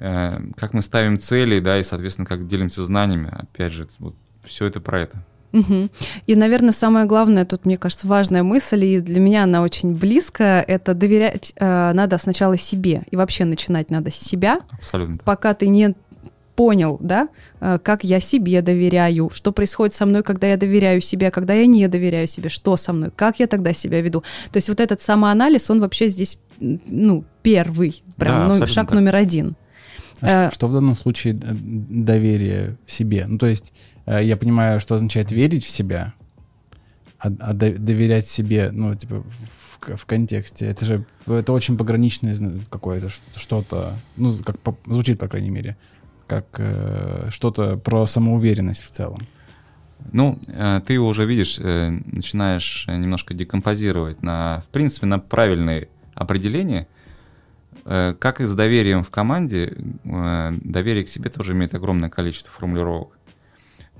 А, 0.00 0.42
как 0.56 0.74
мы 0.74 0.82
ставим 0.82 1.20
цели, 1.20 1.60
да, 1.60 1.78
и, 1.78 1.84
соответственно, 1.84 2.26
как 2.26 2.48
делимся 2.48 2.84
знаниями, 2.84 3.30
опять 3.30 3.72
же, 3.72 3.88
вот 4.00 4.16
все 4.42 4.66
это 4.66 4.80
про 4.80 5.02
это. 5.02 5.24
Угу. 5.52 5.90
И, 6.26 6.34
наверное, 6.34 6.72
самое 6.72 7.06
главное, 7.06 7.44
тут, 7.44 7.64
мне 7.64 7.78
кажется, 7.78 8.08
важная 8.08 8.42
мысль, 8.42 8.84
и 8.84 9.00
для 9.00 9.20
меня 9.20 9.44
она 9.44 9.62
очень 9.62 9.94
близкая, 9.94 10.62
это 10.62 10.94
доверять 10.94 11.52
э, 11.56 11.92
надо 11.92 12.18
сначала 12.18 12.56
себе, 12.56 13.04
и 13.10 13.16
вообще 13.16 13.44
начинать 13.44 13.88
надо 13.88 14.10
с 14.10 14.16
себя. 14.16 14.60
Абсолютно. 14.72 15.18
Пока 15.18 15.54
ты 15.54 15.68
не 15.68 15.94
понял, 16.58 16.98
да, 17.00 17.28
э, 17.60 17.78
как 17.82 18.04
я 18.04 18.20
себе 18.20 18.62
доверяю, 18.62 19.30
что 19.32 19.52
происходит 19.52 19.94
со 19.94 20.06
мной, 20.06 20.22
когда 20.22 20.48
я 20.48 20.56
доверяю 20.56 21.00
себе, 21.00 21.30
когда 21.30 21.54
я 21.54 21.66
не 21.66 21.88
доверяю 21.88 22.26
себе, 22.26 22.48
что 22.48 22.76
со 22.76 22.92
мной, 22.92 23.10
как 23.14 23.40
я 23.40 23.46
тогда 23.46 23.72
себя 23.72 24.00
веду. 24.00 24.22
То 24.52 24.56
есть 24.56 24.68
вот 24.68 24.80
этот 24.80 25.00
самоанализ, 25.00 25.70
он 25.70 25.80
вообще 25.80 26.08
здесь, 26.08 26.38
ну, 26.58 27.24
первый, 27.42 28.02
прям 28.16 28.48
да, 28.48 28.54
ну, 28.54 28.66
шаг 28.66 28.88
так. 28.88 28.92
номер 28.92 29.16
один. 29.16 29.56
А 30.20 30.48
э, 30.48 30.50
что 30.52 30.66
в 30.66 30.72
данном 30.72 30.96
случае 30.96 31.34
доверие 31.34 32.76
в 32.86 32.90
себе? 32.90 33.26
Ну, 33.28 33.38
то 33.38 33.46
есть 33.46 33.72
Э, 34.08 34.24
я 34.24 34.36
понимаю, 34.36 34.80
что 34.80 34.94
означает 34.94 35.30
верить 35.32 35.64
в 35.64 35.68
себя, 35.68 36.14
а, 37.18 37.28
а 37.40 37.52
доверять 37.52 38.26
себе, 38.26 38.70
ну, 38.72 38.94
типа, 38.94 39.22
в, 39.22 39.96
в 39.96 40.06
контексте. 40.06 40.66
Это 40.66 40.84
же, 40.84 41.06
это 41.26 41.52
очень 41.52 41.76
пограничное 41.76 42.36
какое-то 42.70 43.10
что-то, 43.36 43.98
ну, 44.16 44.32
как 44.44 44.58
по, 44.60 44.78
звучит, 44.86 45.18
по 45.18 45.28
крайней 45.28 45.50
мере, 45.50 45.76
как 46.28 46.46
э, 46.58 47.28
что-то 47.30 47.76
про 47.76 48.06
самоуверенность 48.06 48.84
в 48.84 48.90
целом. 48.90 49.26
Ну, 50.12 50.38
э, 50.46 50.80
ты 50.86 50.92
его 50.92 51.08
уже 51.08 51.24
видишь, 51.24 51.58
э, 51.58 51.90
начинаешь 51.90 52.86
немножко 52.86 53.34
декомпозировать 53.34 54.22
на, 54.22 54.62
в 54.66 54.70
принципе, 54.70 55.06
на 55.06 55.18
правильные 55.18 55.88
определения. 56.14 56.86
Э, 57.84 58.14
как 58.18 58.40
и 58.40 58.44
с 58.44 58.54
доверием 58.54 59.02
в 59.02 59.10
команде, 59.10 59.74
э, 60.04 60.52
доверие 60.62 61.04
к 61.04 61.08
себе 61.08 61.30
тоже 61.30 61.52
имеет 61.52 61.74
огромное 61.74 62.10
количество 62.10 62.52
формулировок. 62.52 63.18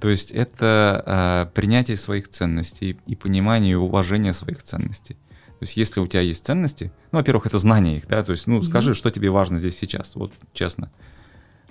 То 0.00 0.08
есть 0.08 0.30
это 0.30 1.02
э, 1.50 1.54
принятие 1.54 1.96
своих 1.96 2.28
ценностей 2.28 2.98
и 3.06 3.16
понимание 3.16 3.72
и 3.72 3.76
уважение 3.76 4.32
своих 4.32 4.62
ценностей. 4.62 5.14
То 5.14 5.64
есть 5.64 5.76
если 5.76 5.98
у 5.98 6.06
тебя 6.06 6.20
есть 6.20 6.44
ценности, 6.44 6.92
ну, 7.10 7.18
во-первых, 7.18 7.46
это 7.46 7.58
знание 7.58 7.96
их, 7.96 8.06
да, 8.06 8.22
то 8.22 8.30
есть, 8.30 8.46
ну, 8.46 8.60
mm-hmm. 8.60 8.64
скажи, 8.64 8.94
что 8.94 9.10
тебе 9.10 9.30
важно 9.30 9.58
здесь 9.58 9.76
сейчас, 9.76 10.14
вот 10.14 10.32
честно. 10.52 10.92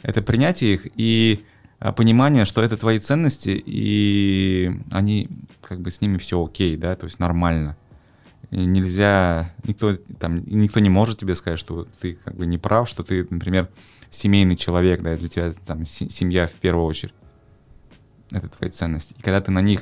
Это 0.08 0.22
принятие 0.22 0.76
их 0.76 0.88
и 0.96 1.44
а, 1.80 1.92
понимание, 1.92 2.46
что 2.46 2.64
это 2.64 2.78
твои 2.78 2.98
ценности, 2.98 3.62
и 3.66 4.72
они, 4.90 5.30
как 5.62 5.82
бы, 5.82 5.92
с 5.92 6.00
ними 6.00 6.18
все 6.18 6.42
окей, 6.44 6.78
да, 6.78 6.96
то 6.96 7.04
есть 7.04 7.20
нормально. 7.20 7.76
И 8.50 8.64
нельзя, 8.64 9.54
никто, 9.66 9.98
там, 10.18 10.46
никто 10.46 10.80
не 10.80 10.90
может 10.90 11.20
тебе 11.20 11.36
сказать, 11.36 11.60
что 11.60 11.90
ты, 12.00 12.14
как 12.24 12.36
бы, 12.36 12.46
не 12.46 12.58
прав, 12.58 12.88
что 12.88 13.04
ты, 13.04 13.28
например, 13.30 13.68
семейный 14.10 14.56
человек, 14.56 15.02
да, 15.02 15.18
для 15.18 15.28
тебя, 15.28 15.52
там, 15.66 15.84
семья 15.84 16.48
в 16.48 16.54
первую 16.54 16.86
очередь 16.86 17.14
это 18.32 18.48
твои 18.48 18.70
ценности. 18.70 19.14
И 19.18 19.22
когда 19.22 19.42
ты 19.42 19.52
на 19.52 19.60
них 19.60 19.82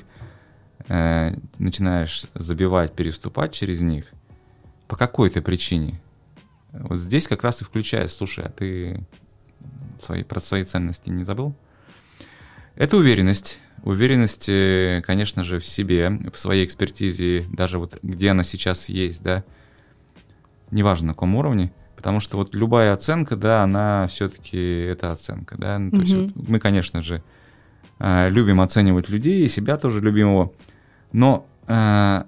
э, 0.88 1.36
начинаешь 1.60 2.26
забивать, 2.34 2.96
переступать 2.96 3.54
через 3.54 3.82
них, 3.82 4.12
по 4.88 4.96
какой-то 4.96 5.44
причине, 5.44 6.02
вот 6.72 6.98
здесь 6.98 7.28
как 7.28 7.44
раз 7.44 7.62
и 7.62 7.66
включается, 7.66 8.18
слушай, 8.18 8.44
а 8.44 8.50
ты 8.50 9.06
свои, 10.04 10.24
про 10.24 10.40
свои 10.40 10.64
ценности 10.64 11.10
не 11.10 11.24
забыл? 11.24 11.56
Это 12.76 12.98
уверенность. 12.98 13.60
Уверенность, 13.84 14.50
э, 14.50 15.02
конечно 15.06 15.44
же, 15.44 15.60
в 15.60 15.66
себе, 15.66 16.10
в 16.34 16.38
своей 16.38 16.66
экспертизе, 16.66 17.46
даже 17.52 17.78
вот 17.78 18.00
где 18.02 18.32
она 18.32 18.44
сейчас 18.44 18.90
есть, 18.90 19.22
да, 19.22 19.44
неважно 20.72 21.10
на 21.10 21.14
каком 21.14 21.36
уровне, 21.36 21.72
потому 21.96 22.20
что 22.20 22.38
вот 22.38 22.56
любая 22.56 22.94
оценка, 22.94 23.36
да, 23.36 23.64
она 23.64 24.08
все-таки 24.08 24.58
это 24.58 25.12
оценка, 25.12 25.56
да, 25.58 25.78
ну, 25.78 25.92
то 25.92 25.98
mm-hmm. 25.98 26.02
есть 26.02 26.36
вот 26.36 26.48
мы, 26.50 26.60
конечно 26.60 27.02
же, 27.02 27.24
э, 28.00 28.30
любим 28.30 28.60
оценивать 28.60 29.10
людей, 29.10 29.46
и 29.46 29.50
себя 29.50 29.78
тоже 29.78 30.02
любимого, 30.02 30.52
но 31.12 31.46
э, 31.68 32.24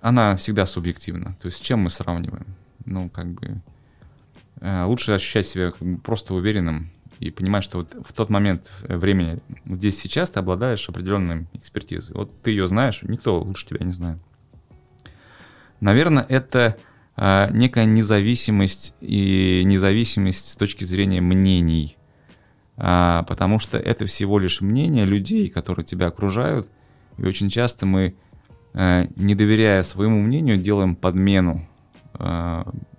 она 0.00 0.36
всегда 0.36 0.66
субъективна. 0.66 1.36
То 1.40 1.46
есть 1.46 1.58
с 1.58 1.60
чем 1.60 1.80
мы 1.80 1.90
сравниваем? 1.90 2.46
Ну, 2.84 3.08
как 3.10 3.28
бы 3.28 3.60
лучше 4.62 5.12
ощущать 5.12 5.46
себя 5.46 5.72
просто 6.04 6.34
уверенным 6.34 6.92
и 7.18 7.30
понимать, 7.30 7.64
что 7.64 7.78
вот 7.78 7.94
в 8.06 8.12
тот 8.12 8.30
момент 8.30 8.70
времени, 8.82 9.40
здесь 9.66 9.98
сейчас 9.98 10.30
ты 10.30 10.38
обладаешь 10.38 10.88
определенной 10.88 11.46
экспертизой. 11.52 12.14
Вот 12.14 12.42
ты 12.42 12.50
ее 12.50 12.68
знаешь, 12.68 13.02
никто 13.02 13.40
лучше 13.40 13.66
тебя 13.66 13.84
не 13.84 13.92
знает. 13.92 14.18
Наверное, 15.80 16.24
это 16.28 16.76
э, 17.16 17.48
некая 17.52 17.86
независимость 17.86 18.94
и 19.00 19.62
независимость 19.64 20.52
с 20.52 20.56
точки 20.56 20.84
зрения 20.84 21.20
мнений 21.20 21.96
а, 22.76 23.22
потому 23.24 23.58
что 23.58 23.78
это 23.78 24.06
всего 24.06 24.38
лишь 24.38 24.60
мнение 24.60 25.04
людей, 25.04 25.48
которые 25.48 25.84
тебя 25.84 26.06
окружают, 26.06 26.68
и 27.18 27.24
очень 27.24 27.48
часто 27.48 27.86
мы, 27.86 28.16
а, 28.72 29.06
не 29.16 29.34
доверяя 29.34 29.82
своему 29.82 30.20
мнению, 30.20 30.56
делаем 30.56 30.96
подмену 30.96 31.68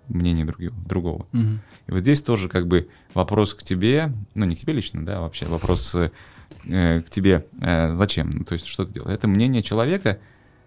мнения 0.08 0.45
другого. 0.45 0.74
другого. 0.86 1.28
Угу. 1.34 1.60
И 1.88 1.91
вот 1.91 1.99
здесь 1.99 2.22
тоже 2.22 2.49
как 2.49 2.68
бы 2.68 2.89
вопрос 3.14 3.54
к 3.54 3.64
тебе, 3.64 4.14
ну 4.36 4.45
не 4.45 4.56
к 4.56 4.60
тебе 4.60 4.74
лично, 4.74 5.06
да, 5.06 5.22
вообще 5.22 5.45
вопрос 5.45 5.95
э, 5.95 6.10
к 7.01 7.10
тебе, 7.10 7.45
э, 7.62 7.93
зачем, 7.93 8.30
ну, 8.30 8.43
то 8.43 8.54
есть 8.54 8.66
что 8.66 8.86
ты 8.86 8.93
делаешь. 8.93 9.16
Это 9.16 9.28
мнение 9.28 9.64
человека, 9.64 10.20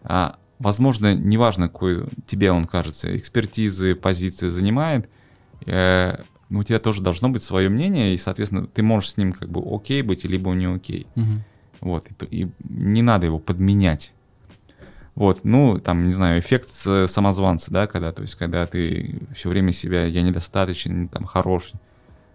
а, 0.02 0.36
возможно, 0.58 1.14
неважно, 1.14 1.68
какой 1.68 2.04
тебе 2.26 2.52
он 2.52 2.64
кажется, 2.64 3.16
экспертизы, 3.16 3.94
позиции 3.94 4.48
занимает, 4.48 5.08
э, 5.66 6.22
у 6.50 6.62
тебя 6.62 6.78
тоже 6.78 7.02
должно 7.02 7.28
быть 7.28 7.42
свое 7.42 7.68
мнение, 7.68 8.14
и, 8.14 8.18
соответственно, 8.18 8.66
ты 8.66 8.82
можешь 8.82 9.10
с 9.12 9.16
ним 9.16 9.32
как 9.32 9.48
бы 9.48 9.62
окей 9.74 10.02
быть, 10.02 10.24
либо 10.24 10.52
не 10.52 10.66
окей. 10.66 11.06
Угу. 11.16 11.42
Вот, 11.80 12.06
и, 12.30 12.42
и 12.42 12.48
не 12.68 13.02
надо 13.02 13.26
его 13.26 13.38
подменять. 13.38 14.12
Вот, 15.16 15.40
ну, 15.44 15.80
там, 15.80 16.06
не 16.06 16.12
знаю, 16.12 16.40
эффект 16.40 16.70
самозванца, 16.70 17.72
да, 17.72 17.88
когда, 17.88 18.12
то 18.12 18.22
есть, 18.22 18.36
когда 18.36 18.66
ты 18.66 19.18
все 19.34 19.48
время 19.48 19.72
себя, 19.72 20.04
я 20.04 20.22
недостаточно, 20.22 21.08
там, 21.08 21.24
хорош, 21.24 21.72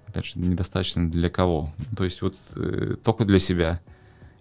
опять 0.07 0.25
же, 0.25 0.39
недостаточно 0.39 1.09
для 1.09 1.29
кого? 1.29 1.71
То 1.95 2.03
есть, 2.03 2.21
вот, 2.21 2.35
э, 2.55 2.95
только 3.03 3.23
для 3.23 3.39
себя. 3.39 3.79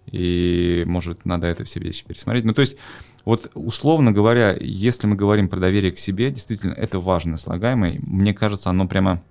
И, 0.07 0.83
может, 0.85 1.23
надо 1.25 1.47
это 1.47 1.63
все 1.63 1.79
вещи 1.79 2.03
пересмотреть. 2.05 2.43
Ну, 2.43 2.53
то 2.53 2.61
есть, 2.61 2.75
вот, 3.23 3.49
условно 3.53 4.11
говоря, 4.11 4.57
если 4.59 5.07
мы 5.07 5.15
говорим 5.15 5.47
про 5.47 5.59
доверие 5.59 5.93
к 5.93 5.97
себе, 5.97 6.31
действительно, 6.31 6.73
это 6.73 6.99
важно, 6.99 7.37
слагаемое. 7.37 7.99
Мне 8.01 8.33
кажется, 8.33 8.69
оно 8.69 8.87
прямо 8.87 9.21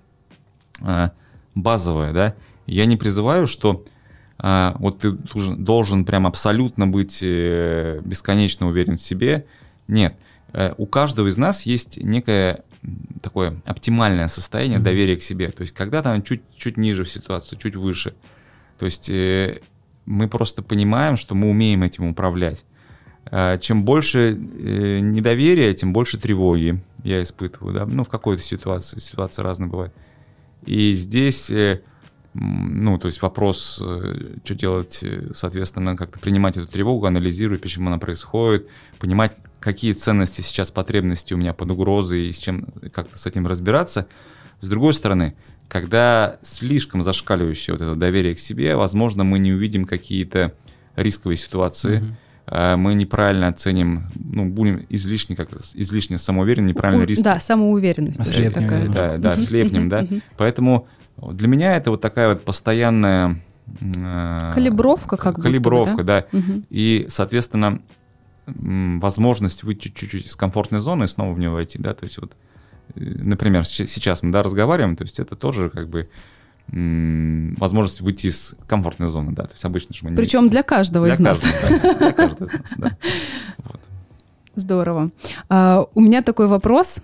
Э, 0.83 1.11
базовое, 1.55 2.13
да. 2.13 2.35
Я 2.67 2.87
не 2.87 2.97
призываю, 2.97 3.47
что 3.47 3.85
вот 4.43 5.01
ты 5.01 5.13
должен, 5.13 5.65
должен 5.65 6.05
прям 6.05 6.27
абсолютно 6.27 6.87
быть 6.87 7.21
э, 7.23 8.01
бесконечно 8.05 8.69
уверен 8.69 8.97
в 8.97 9.01
себе. 9.01 9.47
Нет. 9.87 10.15
Э, 10.53 10.75
у 10.79 10.87
каждого 10.87 11.29
из 11.29 11.37
нас 11.37 11.67
есть 11.67 12.03
некое 12.03 12.65
такое 13.23 13.61
оптимальное 13.67 14.29
состояние 14.29 14.79
mm-hmm. 14.79 14.83
доверия 14.83 15.17
к 15.17 15.23
себе. 15.23 15.51
То 15.51 15.63
есть 15.63 15.75
когда-то 15.75 16.13
оно 16.13 16.23
чуть, 16.23 16.43
чуть 16.57 16.77
ниже 16.77 17.05
в 17.05 17.11
ситуации, 17.11 17.57
чуть 17.57 17.77
выше. 17.77 18.15
То 18.79 18.87
есть 18.87 19.11
э, 19.11 19.61
мы 20.07 20.29
просто 20.29 20.63
понимаем, 20.63 21.17
что 21.17 21.35
мы 21.35 21.51
умеем 21.51 21.83
этим 21.83 22.09
управлять. 22.09 22.65
Э, 23.31 23.59
чем 23.61 23.85
больше 23.85 24.35
недоверия, 24.35 25.75
тем 25.75 25.93
больше 25.93 26.19
тревоги 26.19 26.83
я 27.05 27.23
испытываю. 27.23 27.75
Да? 27.75 27.87
Ну, 27.87 28.05
в 28.05 28.09
какой-то 28.09 28.43
ситуации. 28.43 28.99
Ситуации 28.99 29.43
разные 29.43 29.69
бывают. 29.69 29.95
И 30.65 30.93
здесь... 30.93 31.53
Ну, 32.33 32.97
то 32.99 33.07
есть 33.07 33.23
вопрос, 33.23 33.83
э, 33.85 34.37
что 34.45 34.55
делать, 34.55 35.01
э, 35.03 35.31
соответственно, 35.35 35.97
как-то 35.97 36.21
принимать 36.21 36.57
эту 36.57 36.69
тревогу, 36.69 37.07
анализировать, 37.07 37.61
почему 37.61 37.89
она 37.89 37.99
происходит, 37.99 38.69
понимать, 39.01 39.37
какие 39.59 39.95
ценности 39.95 40.41
сейчас, 40.41 40.71
потребности 40.71 41.35
у 41.35 41.37
меня 41.37 41.55
под 41.55 41.73
угрозой 41.73 42.29
и 42.29 42.33
с 42.33 42.39
чем 42.39 42.69
как-то 42.93 43.19
с 43.19 43.27
этим 43.27 43.49
разбираться. 43.49 44.07
С 44.61 44.69
другой 44.69 44.95
стороны, 44.95 45.35
когда 45.67 46.39
слишком 46.43 47.03
зашкаливающее 47.03 47.75
вот 47.75 47.83
это 47.83 47.97
доверие 47.97 48.37
к 48.37 48.39
себе, 48.39 48.77
возможно, 48.77 49.25
мы 49.25 49.41
не 49.41 49.53
увидим 49.53 49.85
какие-то 49.85 50.55
рисковые 50.95 51.37
ситуации, 51.37 52.15
mm-hmm. 52.47 52.77
мы 52.77 52.95
неправильно 52.95 53.49
оценим, 53.49 54.09
ну, 54.15 54.47
будем 54.47 54.87
излишне, 54.89 55.35
как 55.35 55.49
излишне 55.75 56.17
самоуверенны, 56.19 56.69
неправильно 56.69 57.05
риски. 57.05 57.25
Да, 57.25 57.41
самоуверенность. 57.41 58.25
Слепнем, 58.25 58.53
такая. 58.53 58.89
Да, 58.89 59.19
да, 59.19 59.37
слепнем, 59.37 59.89
да. 59.89 60.07
Поэтому 60.37 60.87
для 61.33 61.49
меня 61.49 61.77
это 61.77 61.91
вот 61.91 62.01
такая 62.01 62.29
вот 62.29 62.45
постоянная... 62.45 63.41
Э, 63.97 64.53
калибровка 64.55 65.17
как 65.17 65.37
бы. 65.37 65.43
Калибровка, 65.43 66.03
да. 66.03 66.27
да. 66.33 66.39
Угу. 66.39 66.63
И, 66.71 67.07
соответственно, 67.09 67.81
возможность 68.47 69.63
выйти 69.63 69.89
чуть-чуть 69.89 70.27
из 70.27 70.37
комфортной 70.37 70.81
зоны 70.81 71.05
и 71.05 71.07
снова 71.07 71.33
в 71.33 71.39
нее 71.39 71.51
войти, 71.51 71.79
да, 71.79 71.95
то 71.95 72.05
есть 72.05 72.19
вот, 72.19 72.33
э, 72.95 73.01
например, 73.01 73.65
сейчас 73.65 74.23
мы, 74.23 74.31
да, 74.31 74.43
разговариваем, 74.43 74.97
то 74.97 75.05
есть 75.05 75.21
это 75.21 75.37
тоже 75.37 75.71
как 75.71 75.89
бы 75.89 76.09
возможность 76.73 78.01
выйти 78.01 78.29
из 78.29 78.55
комфортной 78.69 79.09
зоны, 79.09 79.33
да, 79.33 79.43
то 79.43 79.53
есть 79.53 79.65
обычно 79.65 79.95
же 79.95 80.07
мы... 80.07 80.15
Причем 80.15 80.49
для 80.49 80.63
каждого 80.63 81.07
для 81.07 81.17
из 81.17 81.19
нас. 81.19 81.43
Да, 81.43 81.99
для 81.99 82.13
каждого 82.13 82.47
из 82.47 82.53
нас, 82.53 82.75
да. 82.77 82.97
Вот. 83.59 83.81
Здорово. 84.55 85.11
А, 85.49 85.87
у 85.95 86.01
меня 86.01 86.23
такой 86.23 86.47
вопрос 86.47 87.03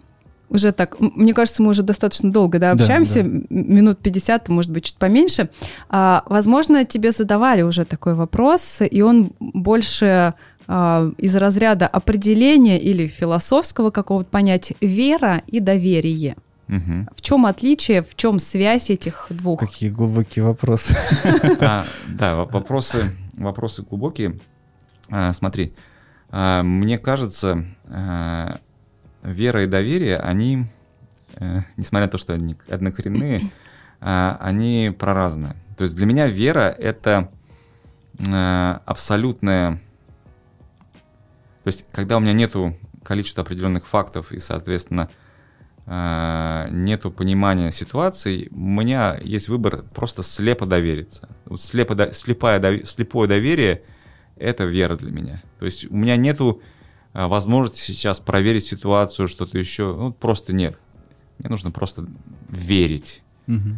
уже 0.49 0.73
так, 0.73 0.99
мне 1.01 1.35
кажется, 1.35 1.63
мы 1.63 1.71
уже 1.71 1.83
достаточно 1.83 2.31
долго 2.31 2.59
да, 2.59 2.73
общаемся, 2.73 3.23
да, 3.23 3.29
да. 3.29 3.41
минут 3.51 3.99
50, 3.99 4.49
может 4.49 4.71
быть, 4.71 4.85
чуть 4.85 4.97
поменьше. 4.97 5.51
А, 5.89 6.23
возможно, 6.27 6.85
тебе 6.85 7.11
задавали 7.11 7.63
уже 7.63 7.85
такой 7.85 8.15
вопрос, 8.15 8.81
и 8.89 9.03
он 9.03 9.33
больше 9.41 10.35
а, 10.69 11.11
из 11.19 11.37
разряда 11.37 11.87
определения 11.87 12.81
или 12.81 13.07
философского 13.07 13.91
какого-то 13.91 14.31
понятия 14.31 14.77
вера 14.81 15.43
и 15.47 15.61
доверие. 15.61 16.37
Угу. 16.69 17.09
В 17.15 17.23
чем 17.23 17.47
отличие, 17.47 18.03
в 18.03 18.17
чем 18.17 18.41
связь 18.41 18.91
этих 18.91 19.27
двух? 19.31 19.61
Какие 19.61 19.91
глубокие 19.91 20.45
вопросы. 20.45 20.97
А, 21.61 21.85
да, 22.09 22.37
вопросы, 22.37 23.15
вопросы 23.35 23.83
глубокие. 23.83 24.39
А, 25.11 25.33
смотри, 25.33 25.75
а, 26.31 26.63
мне 26.63 26.99
кажется, 26.99 27.65
а, 27.89 28.59
вера 29.27 29.65
и 29.65 29.67
доверие, 29.67 30.19
они, 30.19 30.67
э, 31.35 31.61
несмотря 31.77 32.07
на 32.07 32.11
то, 32.11 32.19
что 32.19 32.35
они 32.35 32.57
однокоренные, 32.69 33.51
э, 34.01 34.37
они 34.41 34.95
проразные. 34.97 35.57
То 35.77 35.85
есть 35.85 35.97
для 35.97 36.07
меня 36.07 36.27
вера— 36.27 36.75
это 36.79 37.31
э, 38.19 38.79
абсолютная... 38.85 39.81
То 41.65 41.69
есть 41.69 41.85
когда 41.93 42.17
у 42.17 42.21
меня 42.21 42.33
нету 42.33 42.77
количества 43.03 43.43
определенных 43.43 43.87
фактов 43.87 44.33
и, 44.33 44.39
соответственно, 44.39 45.11
э, 45.87 46.69
нету 46.71 47.11
понимания 47.11 47.71
ситуации, 47.73 48.49
у 48.53 48.59
меня 48.59 49.19
есть 49.21 49.49
выбор 49.49 49.83
просто 49.95 50.23
слепо 50.23 50.67
довериться. 50.67 51.29
Слепо, 51.57 52.13
слепое, 52.13 52.85
слепое 52.85 53.29
доверие— 53.29 53.83
это 54.37 54.65
вера 54.65 54.97
для 54.97 55.11
меня. 55.11 55.43
То 55.59 55.67
есть 55.67 55.91
у 55.91 55.97
меня 55.97 56.17
нету 56.17 56.63
возможности 57.17 57.81
сейчас 57.81 58.21
проверить 58.21 58.65
ситуацию, 58.65 59.29
что-то 59.29 59.59
еще. 59.59 59.95
Ну, 59.95 60.13
просто 60.13 60.55
нет. 60.55 60.79
Мне 61.39 61.49
нужно 61.49 61.71
просто 61.71 62.07
верить. 62.49 63.23
Угу. 63.49 63.77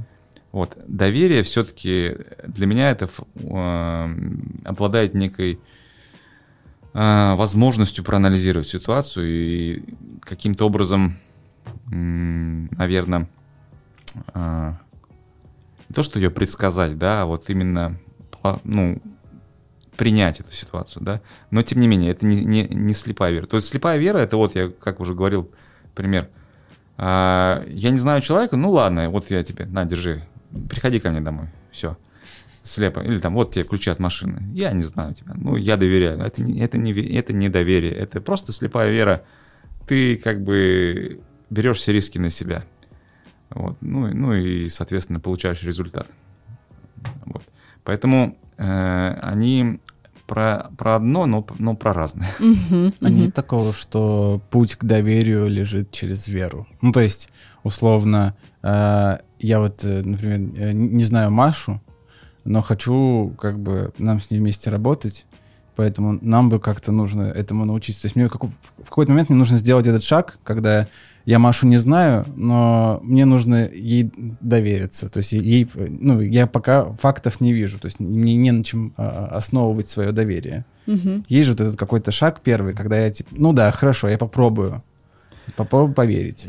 Вот. 0.52 0.76
Доверие 0.86 1.42
все-таки 1.42 2.16
для 2.46 2.66
меня 2.66 2.90
это 2.90 3.08
э, 3.34 4.16
обладает 4.64 5.14
некой 5.14 5.60
э, 6.94 7.34
возможностью 7.34 8.02
проанализировать 8.02 8.66
ситуацию 8.66 9.26
и 9.28 9.82
каким-то 10.20 10.64
образом, 10.64 11.18
э, 11.66 11.70
наверное, 11.90 13.28
э, 14.34 14.72
не 15.88 15.94
то, 15.94 16.02
что 16.02 16.18
ее 16.18 16.30
предсказать, 16.30 16.98
да, 16.98 17.22
а 17.22 17.26
вот 17.26 17.50
именно 17.50 17.98
ну, 18.64 19.00
принять 19.98 20.38
эту 20.40 20.52
ситуацию, 20.52 21.02
да. 21.02 21.20
Но 21.50 21.62
тем 21.62 21.80
не 21.80 21.88
менее, 21.88 22.12
это 22.12 22.24
не, 22.24 22.42
не, 22.44 22.62
не 22.62 22.94
слепая 22.94 23.32
вера. 23.32 23.46
То 23.46 23.56
есть 23.56 23.68
слепая 23.68 23.98
вера, 23.98 24.18
это 24.18 24.36
вот 24.36 24.54
я, 24.54 24.70
как 24.70 25.00
уже 25.00 25.14
говорил, 25.14 25.50
пример. 25.94 26.28
А, 26.96 27.64
я 27.66 27.90
не 27.90 27.98
знаю 27.98 28.22
человека, 28.22 28.56
ну 28.56 28.70
ладно, 28.70 29.10
вот 29.10 29.28
я 29.30 29.42
тебе, 29.42 29.66
на, 29.66 29.84
держи, 29.84 30.22
приходи 30.70 31.00
ко 31.00 31.10
мне 31.10 31.20
домой, 31.20 31.48
все. 31.72 31.98
Слепо. 32.62 33.00
Или 33.00 33.18
там, 33.18 33.34
вот 33.34 33.52
тебе 33.52 33.64
ключи 33.64 33.90
от 33.90 33.98
машины. 33.98 34.42
Я 34.54 34.72
не 34.72 34.82
знаю 34.82 35.14
тебя. 35.14 35.32
Ну, 35.34 35.56
я 35.56 35.76
доверяю. 35.76 36.20
Это, 36.20 36.42
это, 36.42 36.76
не, 36.76 36.92
это 36.92 37.32
не 37.32 37.48
доверие. 37.48 37.92
Это 37.92 38.20
просто 38.20 38.52
слепая 38.52 38.90
вера. 38.90 39.24
Ты 39.86 40.16
как 40.16 40.42
бы 40.42 41.20
берешь 41.48 41.78
все 41.78 41.92
риски 41.92 42.18
на 42.18 42.28
себя. 42.28 42.64
Вот. 43.48 43.78
Ну, 43.80 44.12
ну 44.12 44.34
и, 44.34 44.68
соответственно, 44.68 45.18
получаешь 45.18 45.62
результат. 45.62 46.08
Вот. 47.24 47.42
Поэтому 47.84 48.36
они 48.58 49.80
про, 50.28 50.70
про 50.76 50.96
одно, 50.96 51.26
но, 51.26 51.44
но 51.58 51.74
про 51.74 51.92
разное. 51.92 52.28
Uh-huh, 52.38 52.94
uh-huh. 53.00 53.10
Нет 53.10 53.34
такого, 53.34 53.72
что 53.72 54.40
путь 54.50 54.76
к 54.76 54.84
доверию 54.84 55.48
лежит 55.48 55.90
через 55.90 56.28
веру. 56.28 56.68
Ну, 56.82 56.92
то 56.92 57.00
есть, 57.00 57.30
условно, 57.64 58.36
э, 58.62 59.18
я 59.40 59.60
вот, 59.60 59.84
э, 59.84 60.02
например, 60.04 60.50
э, 60.56 60.72
не 60.72 61.02
знаю 61.02 61.30
Машу, 61.30 61.80
но 62.44 62.62
хочу 62.62 63.34
как 63.38 63.58
бы 63.58 63.92
нам 63.98 64.20
с 64.20 64.30
ней 64.30 64.38
вместе 64.38 64.68
работать, 64.70 65.24
поэтому 65.76 66.18
нам 66.20 66.50
бы 66.50 66.60
как-то 66.60 66.92
нужно 66.92 67.22
этому 67.22 67.64
научиться. 67.64 68.02
То 68.02 68.06
есть 68.06 68.16
мне 68.16 68.28
как, 68.28 68.44
в 68.44 68.88
какой-то 68.88 69.10
момент 69.10 69.30
мне 69.30 69.38
нужно 69.38 69.56
сделать 69.56 69.86
этот 69.86 70.02
шаг, 70.02 70.38
когда 70.44 70.88
я 71.28 71.38
Машу 71.38 71.66
не 71.66 71.76
знаю, 71.76 72.24
но 72.36 73.00
мне 73.02 73.26
нужно 73.26 73.68
ей 73.70 74.10
довериться. 74.40 75.10
То 75.10 75.18
есть 75.18 75.32
ей, 75.32 75.68
ну, 75.74 76.22
я 76.22 76.46
пока 76.46 76.86
фактов 76.92 77.42
не 77.42 77.52
вижу, 77.52 77.78
то 77.78 77.84
есть 77.84 78.00
мне 78.00 78.34
не 78.34 78.50
на 78.50 78.64
чем 78.64 78.94
а, 78.96 79.26
основывать 79.32 79.90
свое 79.90 80.12
доверие. 80.12 80.64
Угу. 80.86 81.24
Есть 81.28 81.44
же 81.44 81.52
вот 81.52 81.60
этот 81.60 81.76
какой-то 81.76 82.12
шаг 82.12 82.40
первый, 82.42 82.72
когда 82.72 82.98
я 82.98 83.10
типа, 83.10 83.28
ну 83.32 83.52
да, 83.52 83.70
хорошо, 83.72 84.08
я 84.08 84.16
попробую. 84.16 84.82
Попробую 85.54 85.92
поверить. 85.92 86.48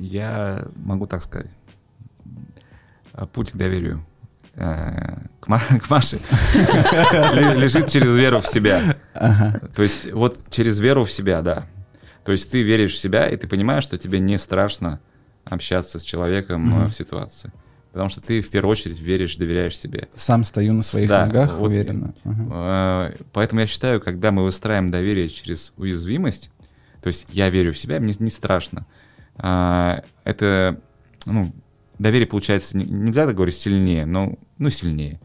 Я 0.00 0.66
могу 0.74 1.06
так 1.06 1.22
сказать. 1.22 1.50
Путь 3.32 3.52
к 3.52 3.56
доверию 3.56 4.04
э, 4.56 5.16
к, 5.38 5.46
к 5.46 5.90
Маше 5.90 6.18
лежит 7.56 7.86
через 7.86 8.16
веру 8.16 8.40
в 8.40 8.48
себя. 8.48 8.80
То 9.76 9.82
есть 9.84 10.12
вот 10.12 10.40
через 10.50 10.80
веру 10.80 11.04
в 11.04 11.12
себя, 11.12 11.40
да. 11.40 11.66
То 12.28 12.32
есть 12.32 12.50
ты 12.50 12.60
веришь 12.60 12.92
в 12.92 12.98
себя, 12.98 13.26
и 13.26 13.38
ты 13.38 13.48
понимаешь, 13.48 13.84
что 13.84 13.96
тебе 13.96 14.20
не 14.20 14.36
страшно 14.36 15.00
общаться 15.46 15.98
с 15.98 16.02
человеком 16.02 16.68
mm-hmm. 16.68 16.88
в 16.88 16.92
ситуации. 16.92 17.50
Потому 17.90 18.10
что 18.10 18.20
ты 18.20 18.42
в 18.42 18.50
первую 18.50 18.72
очередь 18.72 19.00
веришь, 19.00 19.36
доверяешь 19.36 19.78
себе. 19.78 20.08
Сам 20.14 20.44
стою 20.44 20.74
на 20.74 20.82
своих 20.82 21.08
да, 21.08 21.24
ногах 21.24 21.56
вот, 21.56 21.70
уверенно. 21.70 22.14
Uh-huh. 22.24 23.26
Поэтому 23.32 23.62
я 23.62 23.66
считаю, 23.66 24.02
когда 24.02 24.30
мы 24.30 24.44
выстраиваем 24.44 24.90
доверие 24.90 25.30
через 25.30 25.72
уязвимость, 25.78 26.50
то 27.02 27.06
есть 27.06 27.26
я 27.30 27.48
верю 27.48 27.72
в 27.72 27.78
себя, 27.78 27.98
мне 27.98 28.14
не 28.18 28.28
страшно. 28.28 28.84
А, 29.38 30.02
это, 30.24 30.78
ну, 31.24 31.54
доверие 31.98 32.26
получается, 32.26 32.76
нельзя 32.76 33.24
так 33.24 33.36
говорить, 33.36 33.54
сильнее, 33.54 34.04
но, 34.04 34.38
ну, 34.58 34.68
сильнее. 34.68 35.18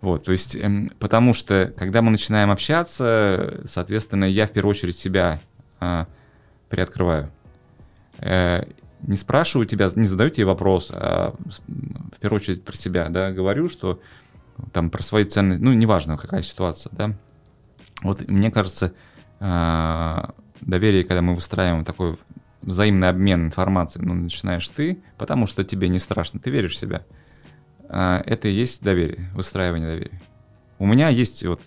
Вот, 0.00 0.24
то 0.24 0.32
есть, 0.32 0.56
эм, 0.56 0.90
потому 0.98 1.34
что, 1.34 1.72
когда 1.78 2.02
мы 2.02 2.10
начинаем 2.10 2.50
общаться, 2.50 3.60
соответственно, 3.64 4.24
я 4.24 4.48
в 4.48 4.50
первую 4.50 4.72
очередь 4.72 4.98
себя 4.98 5.40
приоткрываю. 6.68 7.30
Э, 8.18 8.64
не 9.02 9.16
спрашиваю 9.16 9.66
тебя, 9.66 9.88
не 9.94 10.06
задаю 10.06 10.30
тебе 10.30 10.46
вопрос, 10.46 10.90
а 10.92 11.34
в 11.56 12.18
первую 12.18 12.40
очередь 12.40 12.64
про 12.64 12.74
себя, 12.74 13.08
да, 13.08 13.30
говорю, 13.30 13.68
что 13.68 14.00
там 14.72 14.90
про 14.90 15.02
свои 15.02 15.24
ценности, 15.24 15.62
ну, 15.62 15.72
неважно, 15.72 16.16
какая 16.16 16.42
ситуация, 16.42 16.92
да. 16.92 17.14
Вот 18.02 18.26
мне 18.28 18.50
кажется, 18.50 18.92
э, 19.40 20.22
доверие, 20.60 21.04
когда 21.04 21.22
мы 21.22 21.34
выстраиваем 21.34 21.84
такой 21.84 22.18
взаимный 22.62 23.08
обмен 23.08 23.46
информацией, 23.46 24.04
ну, 24.04 24.14
начинаешь 24.14 24.68
ты, 24.68 25.02
потому 25.16 25.46
что 25.46 25.64
тебе 25.64 25.88
не 25.88 25.98
страшно, 25.98 26.40
ты 26.40 26.50
веришь 26.50 26.72
в 26.72 26.76
себя. 26.76 27.04
Э, 27.88 28.22
это 28.26 28.48
и 28.48 28.52
есть 28.52 28.82
доверие, 28.82 29.30
выстраивание 29.34 29.88
доверия. 29.88 30.20
У 30.78 30.86
меня 30.86 31.08
есть 31.08 31.44
вот 31.44 31.60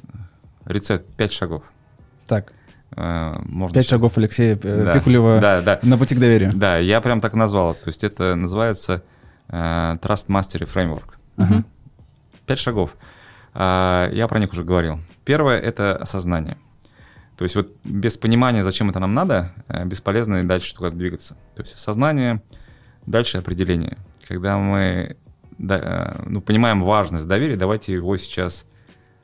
рецепт 0.65 1.05
5 1.15 1.31
шагов. 1.31 1.63
Так. 2.27 2.53
Э, 2.95 3.33
можно 3.45 3.73
Пять 3.73 3.87
шагов 3.87 4.17
Алексея 4.17 4.59
э, 4.61 4.83
Да, 4.85 4.93
Пикулева 4.93 5.39
Да, 5.39 5.61
да. 5.61 5.79
на 5.83 5.97
пути 5.97 6.15
к 6.15 6.19
доверию. 6.19 6.51
Да, 6.53 6.77
я 6.77 7.01
прям 7.01 7.21
так 7.21 7.33
назвал. 7.33 7.73
То 7.73 7.87
есть 7.87 8.03
это 8.03 8.35
называется 8.35 9.03
э, 9.47 9.97
Trust 10.01 10.27
Mastery 10.27 10.69
Framework. 10.71 11.13
Ага. 11.37 11.63
Пять 12.45 12.59
шагов. 12.59 12.95
А, 13.53 14.09
Я 14.11 14.27
про 14.27 14.39
них 14.39 14.51
уже 14.51 14.63
говорил. 14.63 14.99
Первое— 15.25 15.57
это 15.59 15.95
осознание. 15.95 16.57
То 17.37 17.43
есть 17.43 17.55
вот 17.55 17.75
без 17.83 18.17
понимания, 18.17 18.63
зачем 18.63 18.89
это 18.89 18.99
нам 18.99 19.13
надо, 19.13 19.53
бесполезно 19.85 20.37
и 20.37 20.43
дальше 20.43 20.75
туда 20.75 20.89
двигаться. 20.91 21.35
То 21.55 21.63
есть 21.63 21.73
осознание, 21.75 22.41
дальше 23.05 23.39
определение. 23.39 23.97
Когда 24.27 24.57
мы 24.57 25.17
да, 25.57 26.21
ну, 26.25 26.41
понимаем 26.41 26.83
важность 26.83 27.27
доверия, 27.27 27.55
давайте 27.55 27.93
его 27.93 28.15
сейчас 28.17 28.65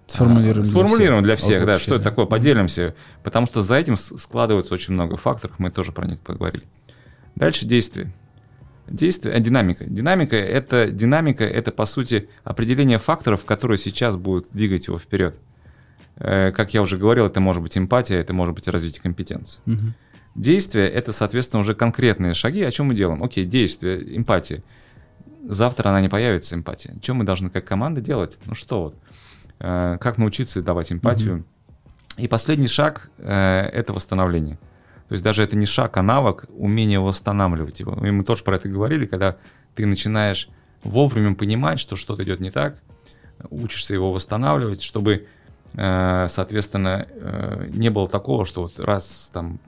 Сформулируем. 0.08 0.60
а, 0.60 0.64
для 0.64 0.64
Сформулируем 0.64 1.24
для 1.24 1.36
всех. 1.36 1.48
всех, 1.48 1.66
да, 1.66 1.80
что 1.80 1.96
это 1.96 2.04
такое, 2.06 2.26
поделимся, 2.26 2.96
потому 3.24 3.46
что 3.46 3.62
за 3.62 3.76
этим 3.76 3.98
складывается 3.98 4.74
очень 4.74 4.94
много 4.94 5.18
факторов, 5.18 5.60
мы 5.60 5.70
тоже 5.70 5.92
про 5.92 6.08
них 6.08 6.20
поговорили. 6.22 6.64
Дальше 7.36 7.66
действие. 7.66 8.14
Действие, 8.88 9.36
а, 9.36 9.40
динамика. 9.40 9.84
Динамика 9.86 10.38
это 10.38 10.90
динамика 10.90 11.44
это 11.44 11.72
по 11.74 11.86
сути 11.86 12.30
определение 12.46 13.00
факторов, 13.00 13.44
которые 13.46 13.78
сейчас 13.78 14.16
будут 14.16 14.48
двигать 14.54 14.88
его 14.88 14.98
вперед. 14.98 15.38
Э, 16.16 16.52
Как 16.52 16.74
я 16.74 16.82
уже 16.82 16.98
говорил, 16.98 17.26
это 17.28 17.40
может 17.42 17.62
быть 17.62 17.78
эмпатия, 17.78 18.18
это 18.18 18.34
может 18.34 18.56
быть 18.56 18.68
развитие 18.70 19.02
компетенции. 19.02 19.62
Мгм. 19.66 19.94
Действие 20.36 20.88
это, 20.90 21.12
соответственно, 21.12 21.60
уже 21.62 21.74
конкретные 21.76 22.34
шаги. 22.34 22.64
О 22.64 22.72
чем 22.72 22.88
мы 22.88 22.96
делаем? 22.96 23.24
Окей, 23.24 23.44
действие, 23.46 24.16
эмпатия. 24.18 24.64
Завтра 25.44 25.90
она 25.90 26.00
не 26.02 26.10
появится, 26.10 26.56
эмпатия. 26.56 26.96
Что 27.02 27.14
мы 27.14 27.24
должны 27.24 27.50
как 27.50 27.66
команда 27.66 28.02
делать? 28.02 28.38
Ну 28.46 28.56
что 28.56 28.84
вот? 28.84 28.96
Э, 29.60 29.98
Как 30.00 30.18
научиться 30.18 30.62
давать 30.62 30.92
эмпатию? 30.92 31.46
И 32.18 32.28
последний 32.28 32.68
шаг 32.68 33.10
э, 33.18 33.62
это 33.74 33.94
восстановление. 33.94 34.58
То 35.08 35.14
есть 35.14 35.24
даже 35.24 35.44
это 35.44 35.56
не 35.56 35.66
шаг, 35.66 35.96
а 35.98 36.02
навык, 36.02 36.46
умение 36.50 37.00
восстанавливать 37.00 37.80
его. 37.80 37.94
И 38.06 38.12
мы 38.12 38.24
тоже 38.24 38.44
про 38.44 38.56
это 38.56 38.68
говорили, 38.68 39.06
когда 39.06 39.38
ты 39.76 39.86
начинаешь 39.86 40.50
вовремя 40.84 41.36
понимать, 41.36 41.80
что 41.80 41.96
что-то 41.96 42.24
идет 42.24 42.40
не 42.40 42.52
так, 42.52 42.78
учишься 43.50 43.94
его 43.94 44.12
восстанавливать, 44.12 44.82
чтобы, 44.82 45.28
э, 45.76 46.26
соответственно, 46.30 47.08
не 47.70 47.90
было 47.90 48.08
такого, 48.08 48.46
что 48.46 48.64
вот 48.64 48.80
раз 48.80 49.30
там 49.32 49.60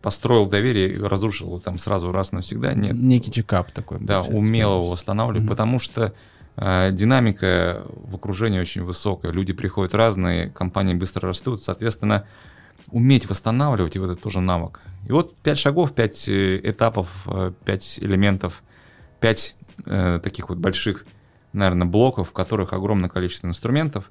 построил 0.00 0.46
доверие 0.46 0.92
и 0.92 0.98
разрушил 1.00 1.48
его 1.48 1.58
там 1.60 1.78
сразу 1.78 2.12
раз 2.12 2.30
навсегда. 2.30 2.72
Нет. 2.74 2.94
Некий 2.94 3.32
чекап 3.32 3.72
такой. 3.72 3.98
Да, 4.00 4.22
умело 4.22 4.74
его 4.78 4.90
восстанавливать, 4.90 5.42
Мгм. 5.42 5.48
потому 5.48 5.78
что 5.80 6.12
динамика 6.56 7.86
в 7.88 8.14
окружении 8.16 8.58
очень 8.58 8.82
высокая, 8.82 9.30
люди 9.30 9.52
приходят 9.52 9.94
разные, 9.94 10.50
компании 10.50 10.94
быстро 10.94 11.28
растут, 11.28 11.62
соответственно, 11.62 12.26
уметь 12.90 13.28
восстанавливать, 13.28 13.96
и 13.96 13.98
вот 13.98 14.10
это 14.10 14.22
тоже 14.22 14.40
навык. 14.40 14.80
И 15.06 15.12
вот 15.12 15.36
пять 15.36 15.58
шагов, 15.58 15.94
пять 15.94 16.28
э, 16.28 16.60
этапов, 16.62 17.10
э, 17.26 17.52
пять 17.64 17.98
элементов, 18.00 18.62
пять 19.20 19.56
э, 19.84 20.20
таких 20.22 20.48
вот 20.48 20.58
больших, 20.58 21.06
наверное, 21.52 21.86
блоков, 21.86 22.30
в 22.30 22.32
которых 22.32 22.72
огромное 22.72 23.08
количество 23.08 23.46
инструментов, 23.46 24.10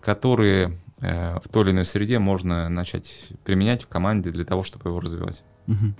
которые 0.00 0.78
э, 1.00 1.38
в 1.38 1.48
той 1.48 1.64
или 1.64 1.70
иной 1.72 1.84
среде 1.84 2.18
можно 2.18 2.68
начать 2.68 3.28
применять 3.44 3.82
в 3.82 3.88
команде 3.88 4.30
для 4.30 4.44
того, 4.44 4.62
чтобы 4.62 4.90
его 4.90 5.00
развивать. 5.00 5.42
Мгм. 5.66 5.96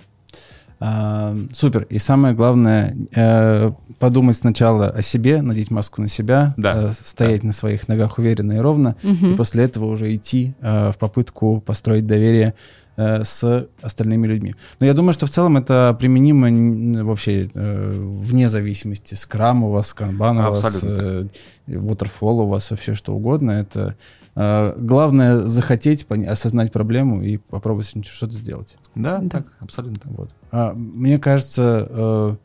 А, 0.85 1.33
Супер. 1.53 1.83
И 1.89 1.97
самое 1.97 2.35
главное, 2.35 2.93
э, 3.15 3.71
подумать 3.99 4.35
сначала 4.35 4.87
о 4.89 5.01
себе, 5.01 5.41
надеть 5.41 5.71
маску 5.71 6.01
на 6.01 6.09
себя, 6.09 6.53
Да, 6.57 6.89
э, 6.89 6.91
стоять 6.93 7.43
на 7.43 7.53
своих 7.53 7.87
ногах 7.87 8.17
уверенно 8.17 8.51
и 8.53 8.57
ровно, 8.57 8.97
и 9.01 9.07
Мгм. 9.07 9.37
после 9.37 9.63
этого 9.63 9.85
уже 9.85 10.13
идти 10.13 10.53
э, 10.61 10.91
в 10.91 10.97
попытку 10.97 11.61
построить 11.61 12.05
доверие 12.05 12.53
с 12.95 13.67
остальными 13.81 14.27
людьми. 14.27 14.53
Но 14.79 14.85
я 14.85 14.93
думаю, 14.93 15.13
что 15.13 15.25
в 15.25 15.29
целом 15.31 15.57
это 15.57 15.97
применимо 15.99 17.03
вообще 17.03 17.49
э, 17.51 17.97
вне 18.21 18.49
зависимости, 18.49 19.15
скрам 19.15 19.63
у 19.63 19.71
вас, 19.71 19.95
канбан 19.95 20.37
у 20.37 20.41
вас, 20.49 20.63
Абсолютно 20.63 21.27
э, 21.67 21.75
waterfall 21.75 22.43
у 22.43 22.47
вас, 22.49 22.69
вообще 22.69 22.93
что 22.93 23.15
угодно. 23.15 23.49
Это 23.51 23.95
главное 24.35 25.43
захотеть, 25.43 26.07
осознать 26.09 26.71
проблему 26.71 27.21
и 27.21 27.37
попробовать 27.37 27.87
с 27.87 27.95
ним 27.95 28.03
что-то 28.03 28.33
сделать. 28.33 28.77
Да, 28.95 29.19
Да. 29.19 29.29
так, 29.29 29.53
абсолютно. 29.59 30.11
Вот. 30.11 30.29
А, 30.51 30.73
мне 30.73 31.19
кажется, 31.19 31.87
э, 31.89 32.35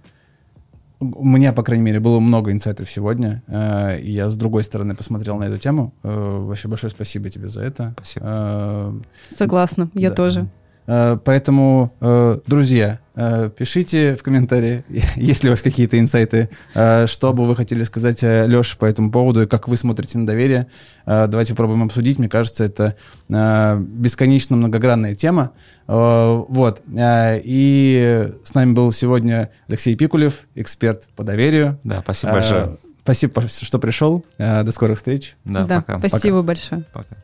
у 1.01 1.25
меня, 1.25 1.53
по 1.53 1.63
крайней 1.63 1.85
мере, 1.85 2.01
было 2.01 2.21
много 2.21 2.51
инсайтов 2.51 2.91
сегодня, 2.91 3.43
э, 3.47 4.01
и 4.01 4.11
я 4.11 4.29
с 4.31 4.37
другой 4.37 4.65
стороны 4.65 4.95
посмотрел 4.95 5.37
на 5.39 5.45
эту 5.45 5.59
тему. 5.59 5.95
Э, 6.03 6.39
вообще 6.41 6.69
большое 6.69 6.91
спасибо 6.91 7.31
тебе 7.31 7.49
за 7.49 7.63
это. 7.63 7.95
Спасибо. 7.97 8.95
Согласна, 9.31 9.91
я 9.95 10.11
да. 10.11 10.17
тоже. 10.17 10.49
Э, 10.89 11.19
Поэтому, 11.23 11.95
э, 12.01 12.39
друзья, 12.47 12.99
э, 13.15 13.51
пишите 13.57 14.17
в 14.17 14.23
комментарии, 14.23 14.85
если 15.17 15.49
у 15.49 15.51
вас 15.51 15.61
какие-то 15.61 16.01
инсайты, 16.01 16.49
что 16.73 17.33
бы 17.35 17.45
вы 17.45 17.55
хотели 17.55 17.85
сказать 17.85 18.23
Леше 18.23 18.79
по 18.79 18.87
этому 18.87 19.13
поводу 19.13 19.43
и 19.43 19.47
как 19.47 19.69
вы 19.69 19.77
смотрите 19.77 20.19
на 20.19 20.27
доверие. 20.27 20.69
Давайте 21.05 21.53
попробуем 21.53 21.85
обсудить. 21.85 22.19
Мне 22.19 22.29
кажется, 22.29 22.65
это 22.65 22.97
бесконечно 23.29 24.57
многогранная 24.57 25.15
тема. 25.15 25.53
Вот. 25.87 26.83
И 26.97 28.31
с 28.45 28.55
нами 28.55 28.73
был 28.73 28.93
сегодня 28.93 29.51
Алексей 29.69 29.97
Пикулев, 29.97 30.47
эксперт 30.55 31.09
по 31.17 31.25
доверию. 31.25 31.79
Да, 31.85 32.01
спасибо 32.03 32.33
большое. 32.33 32.77
Спасибо, 33.03 33.49
что 33.49 33.79
пришел. 33.79 34.25
До 34.39 34.71
скорых 34.73 34.99
встреч. 34.99 35.37
Да, 35.45 35.65
да, 35.65 35.81
пока. 35.81 36.09
спасибо 36.09 36.43
большое. 36.43 36.85
Пока. 36.93 37.17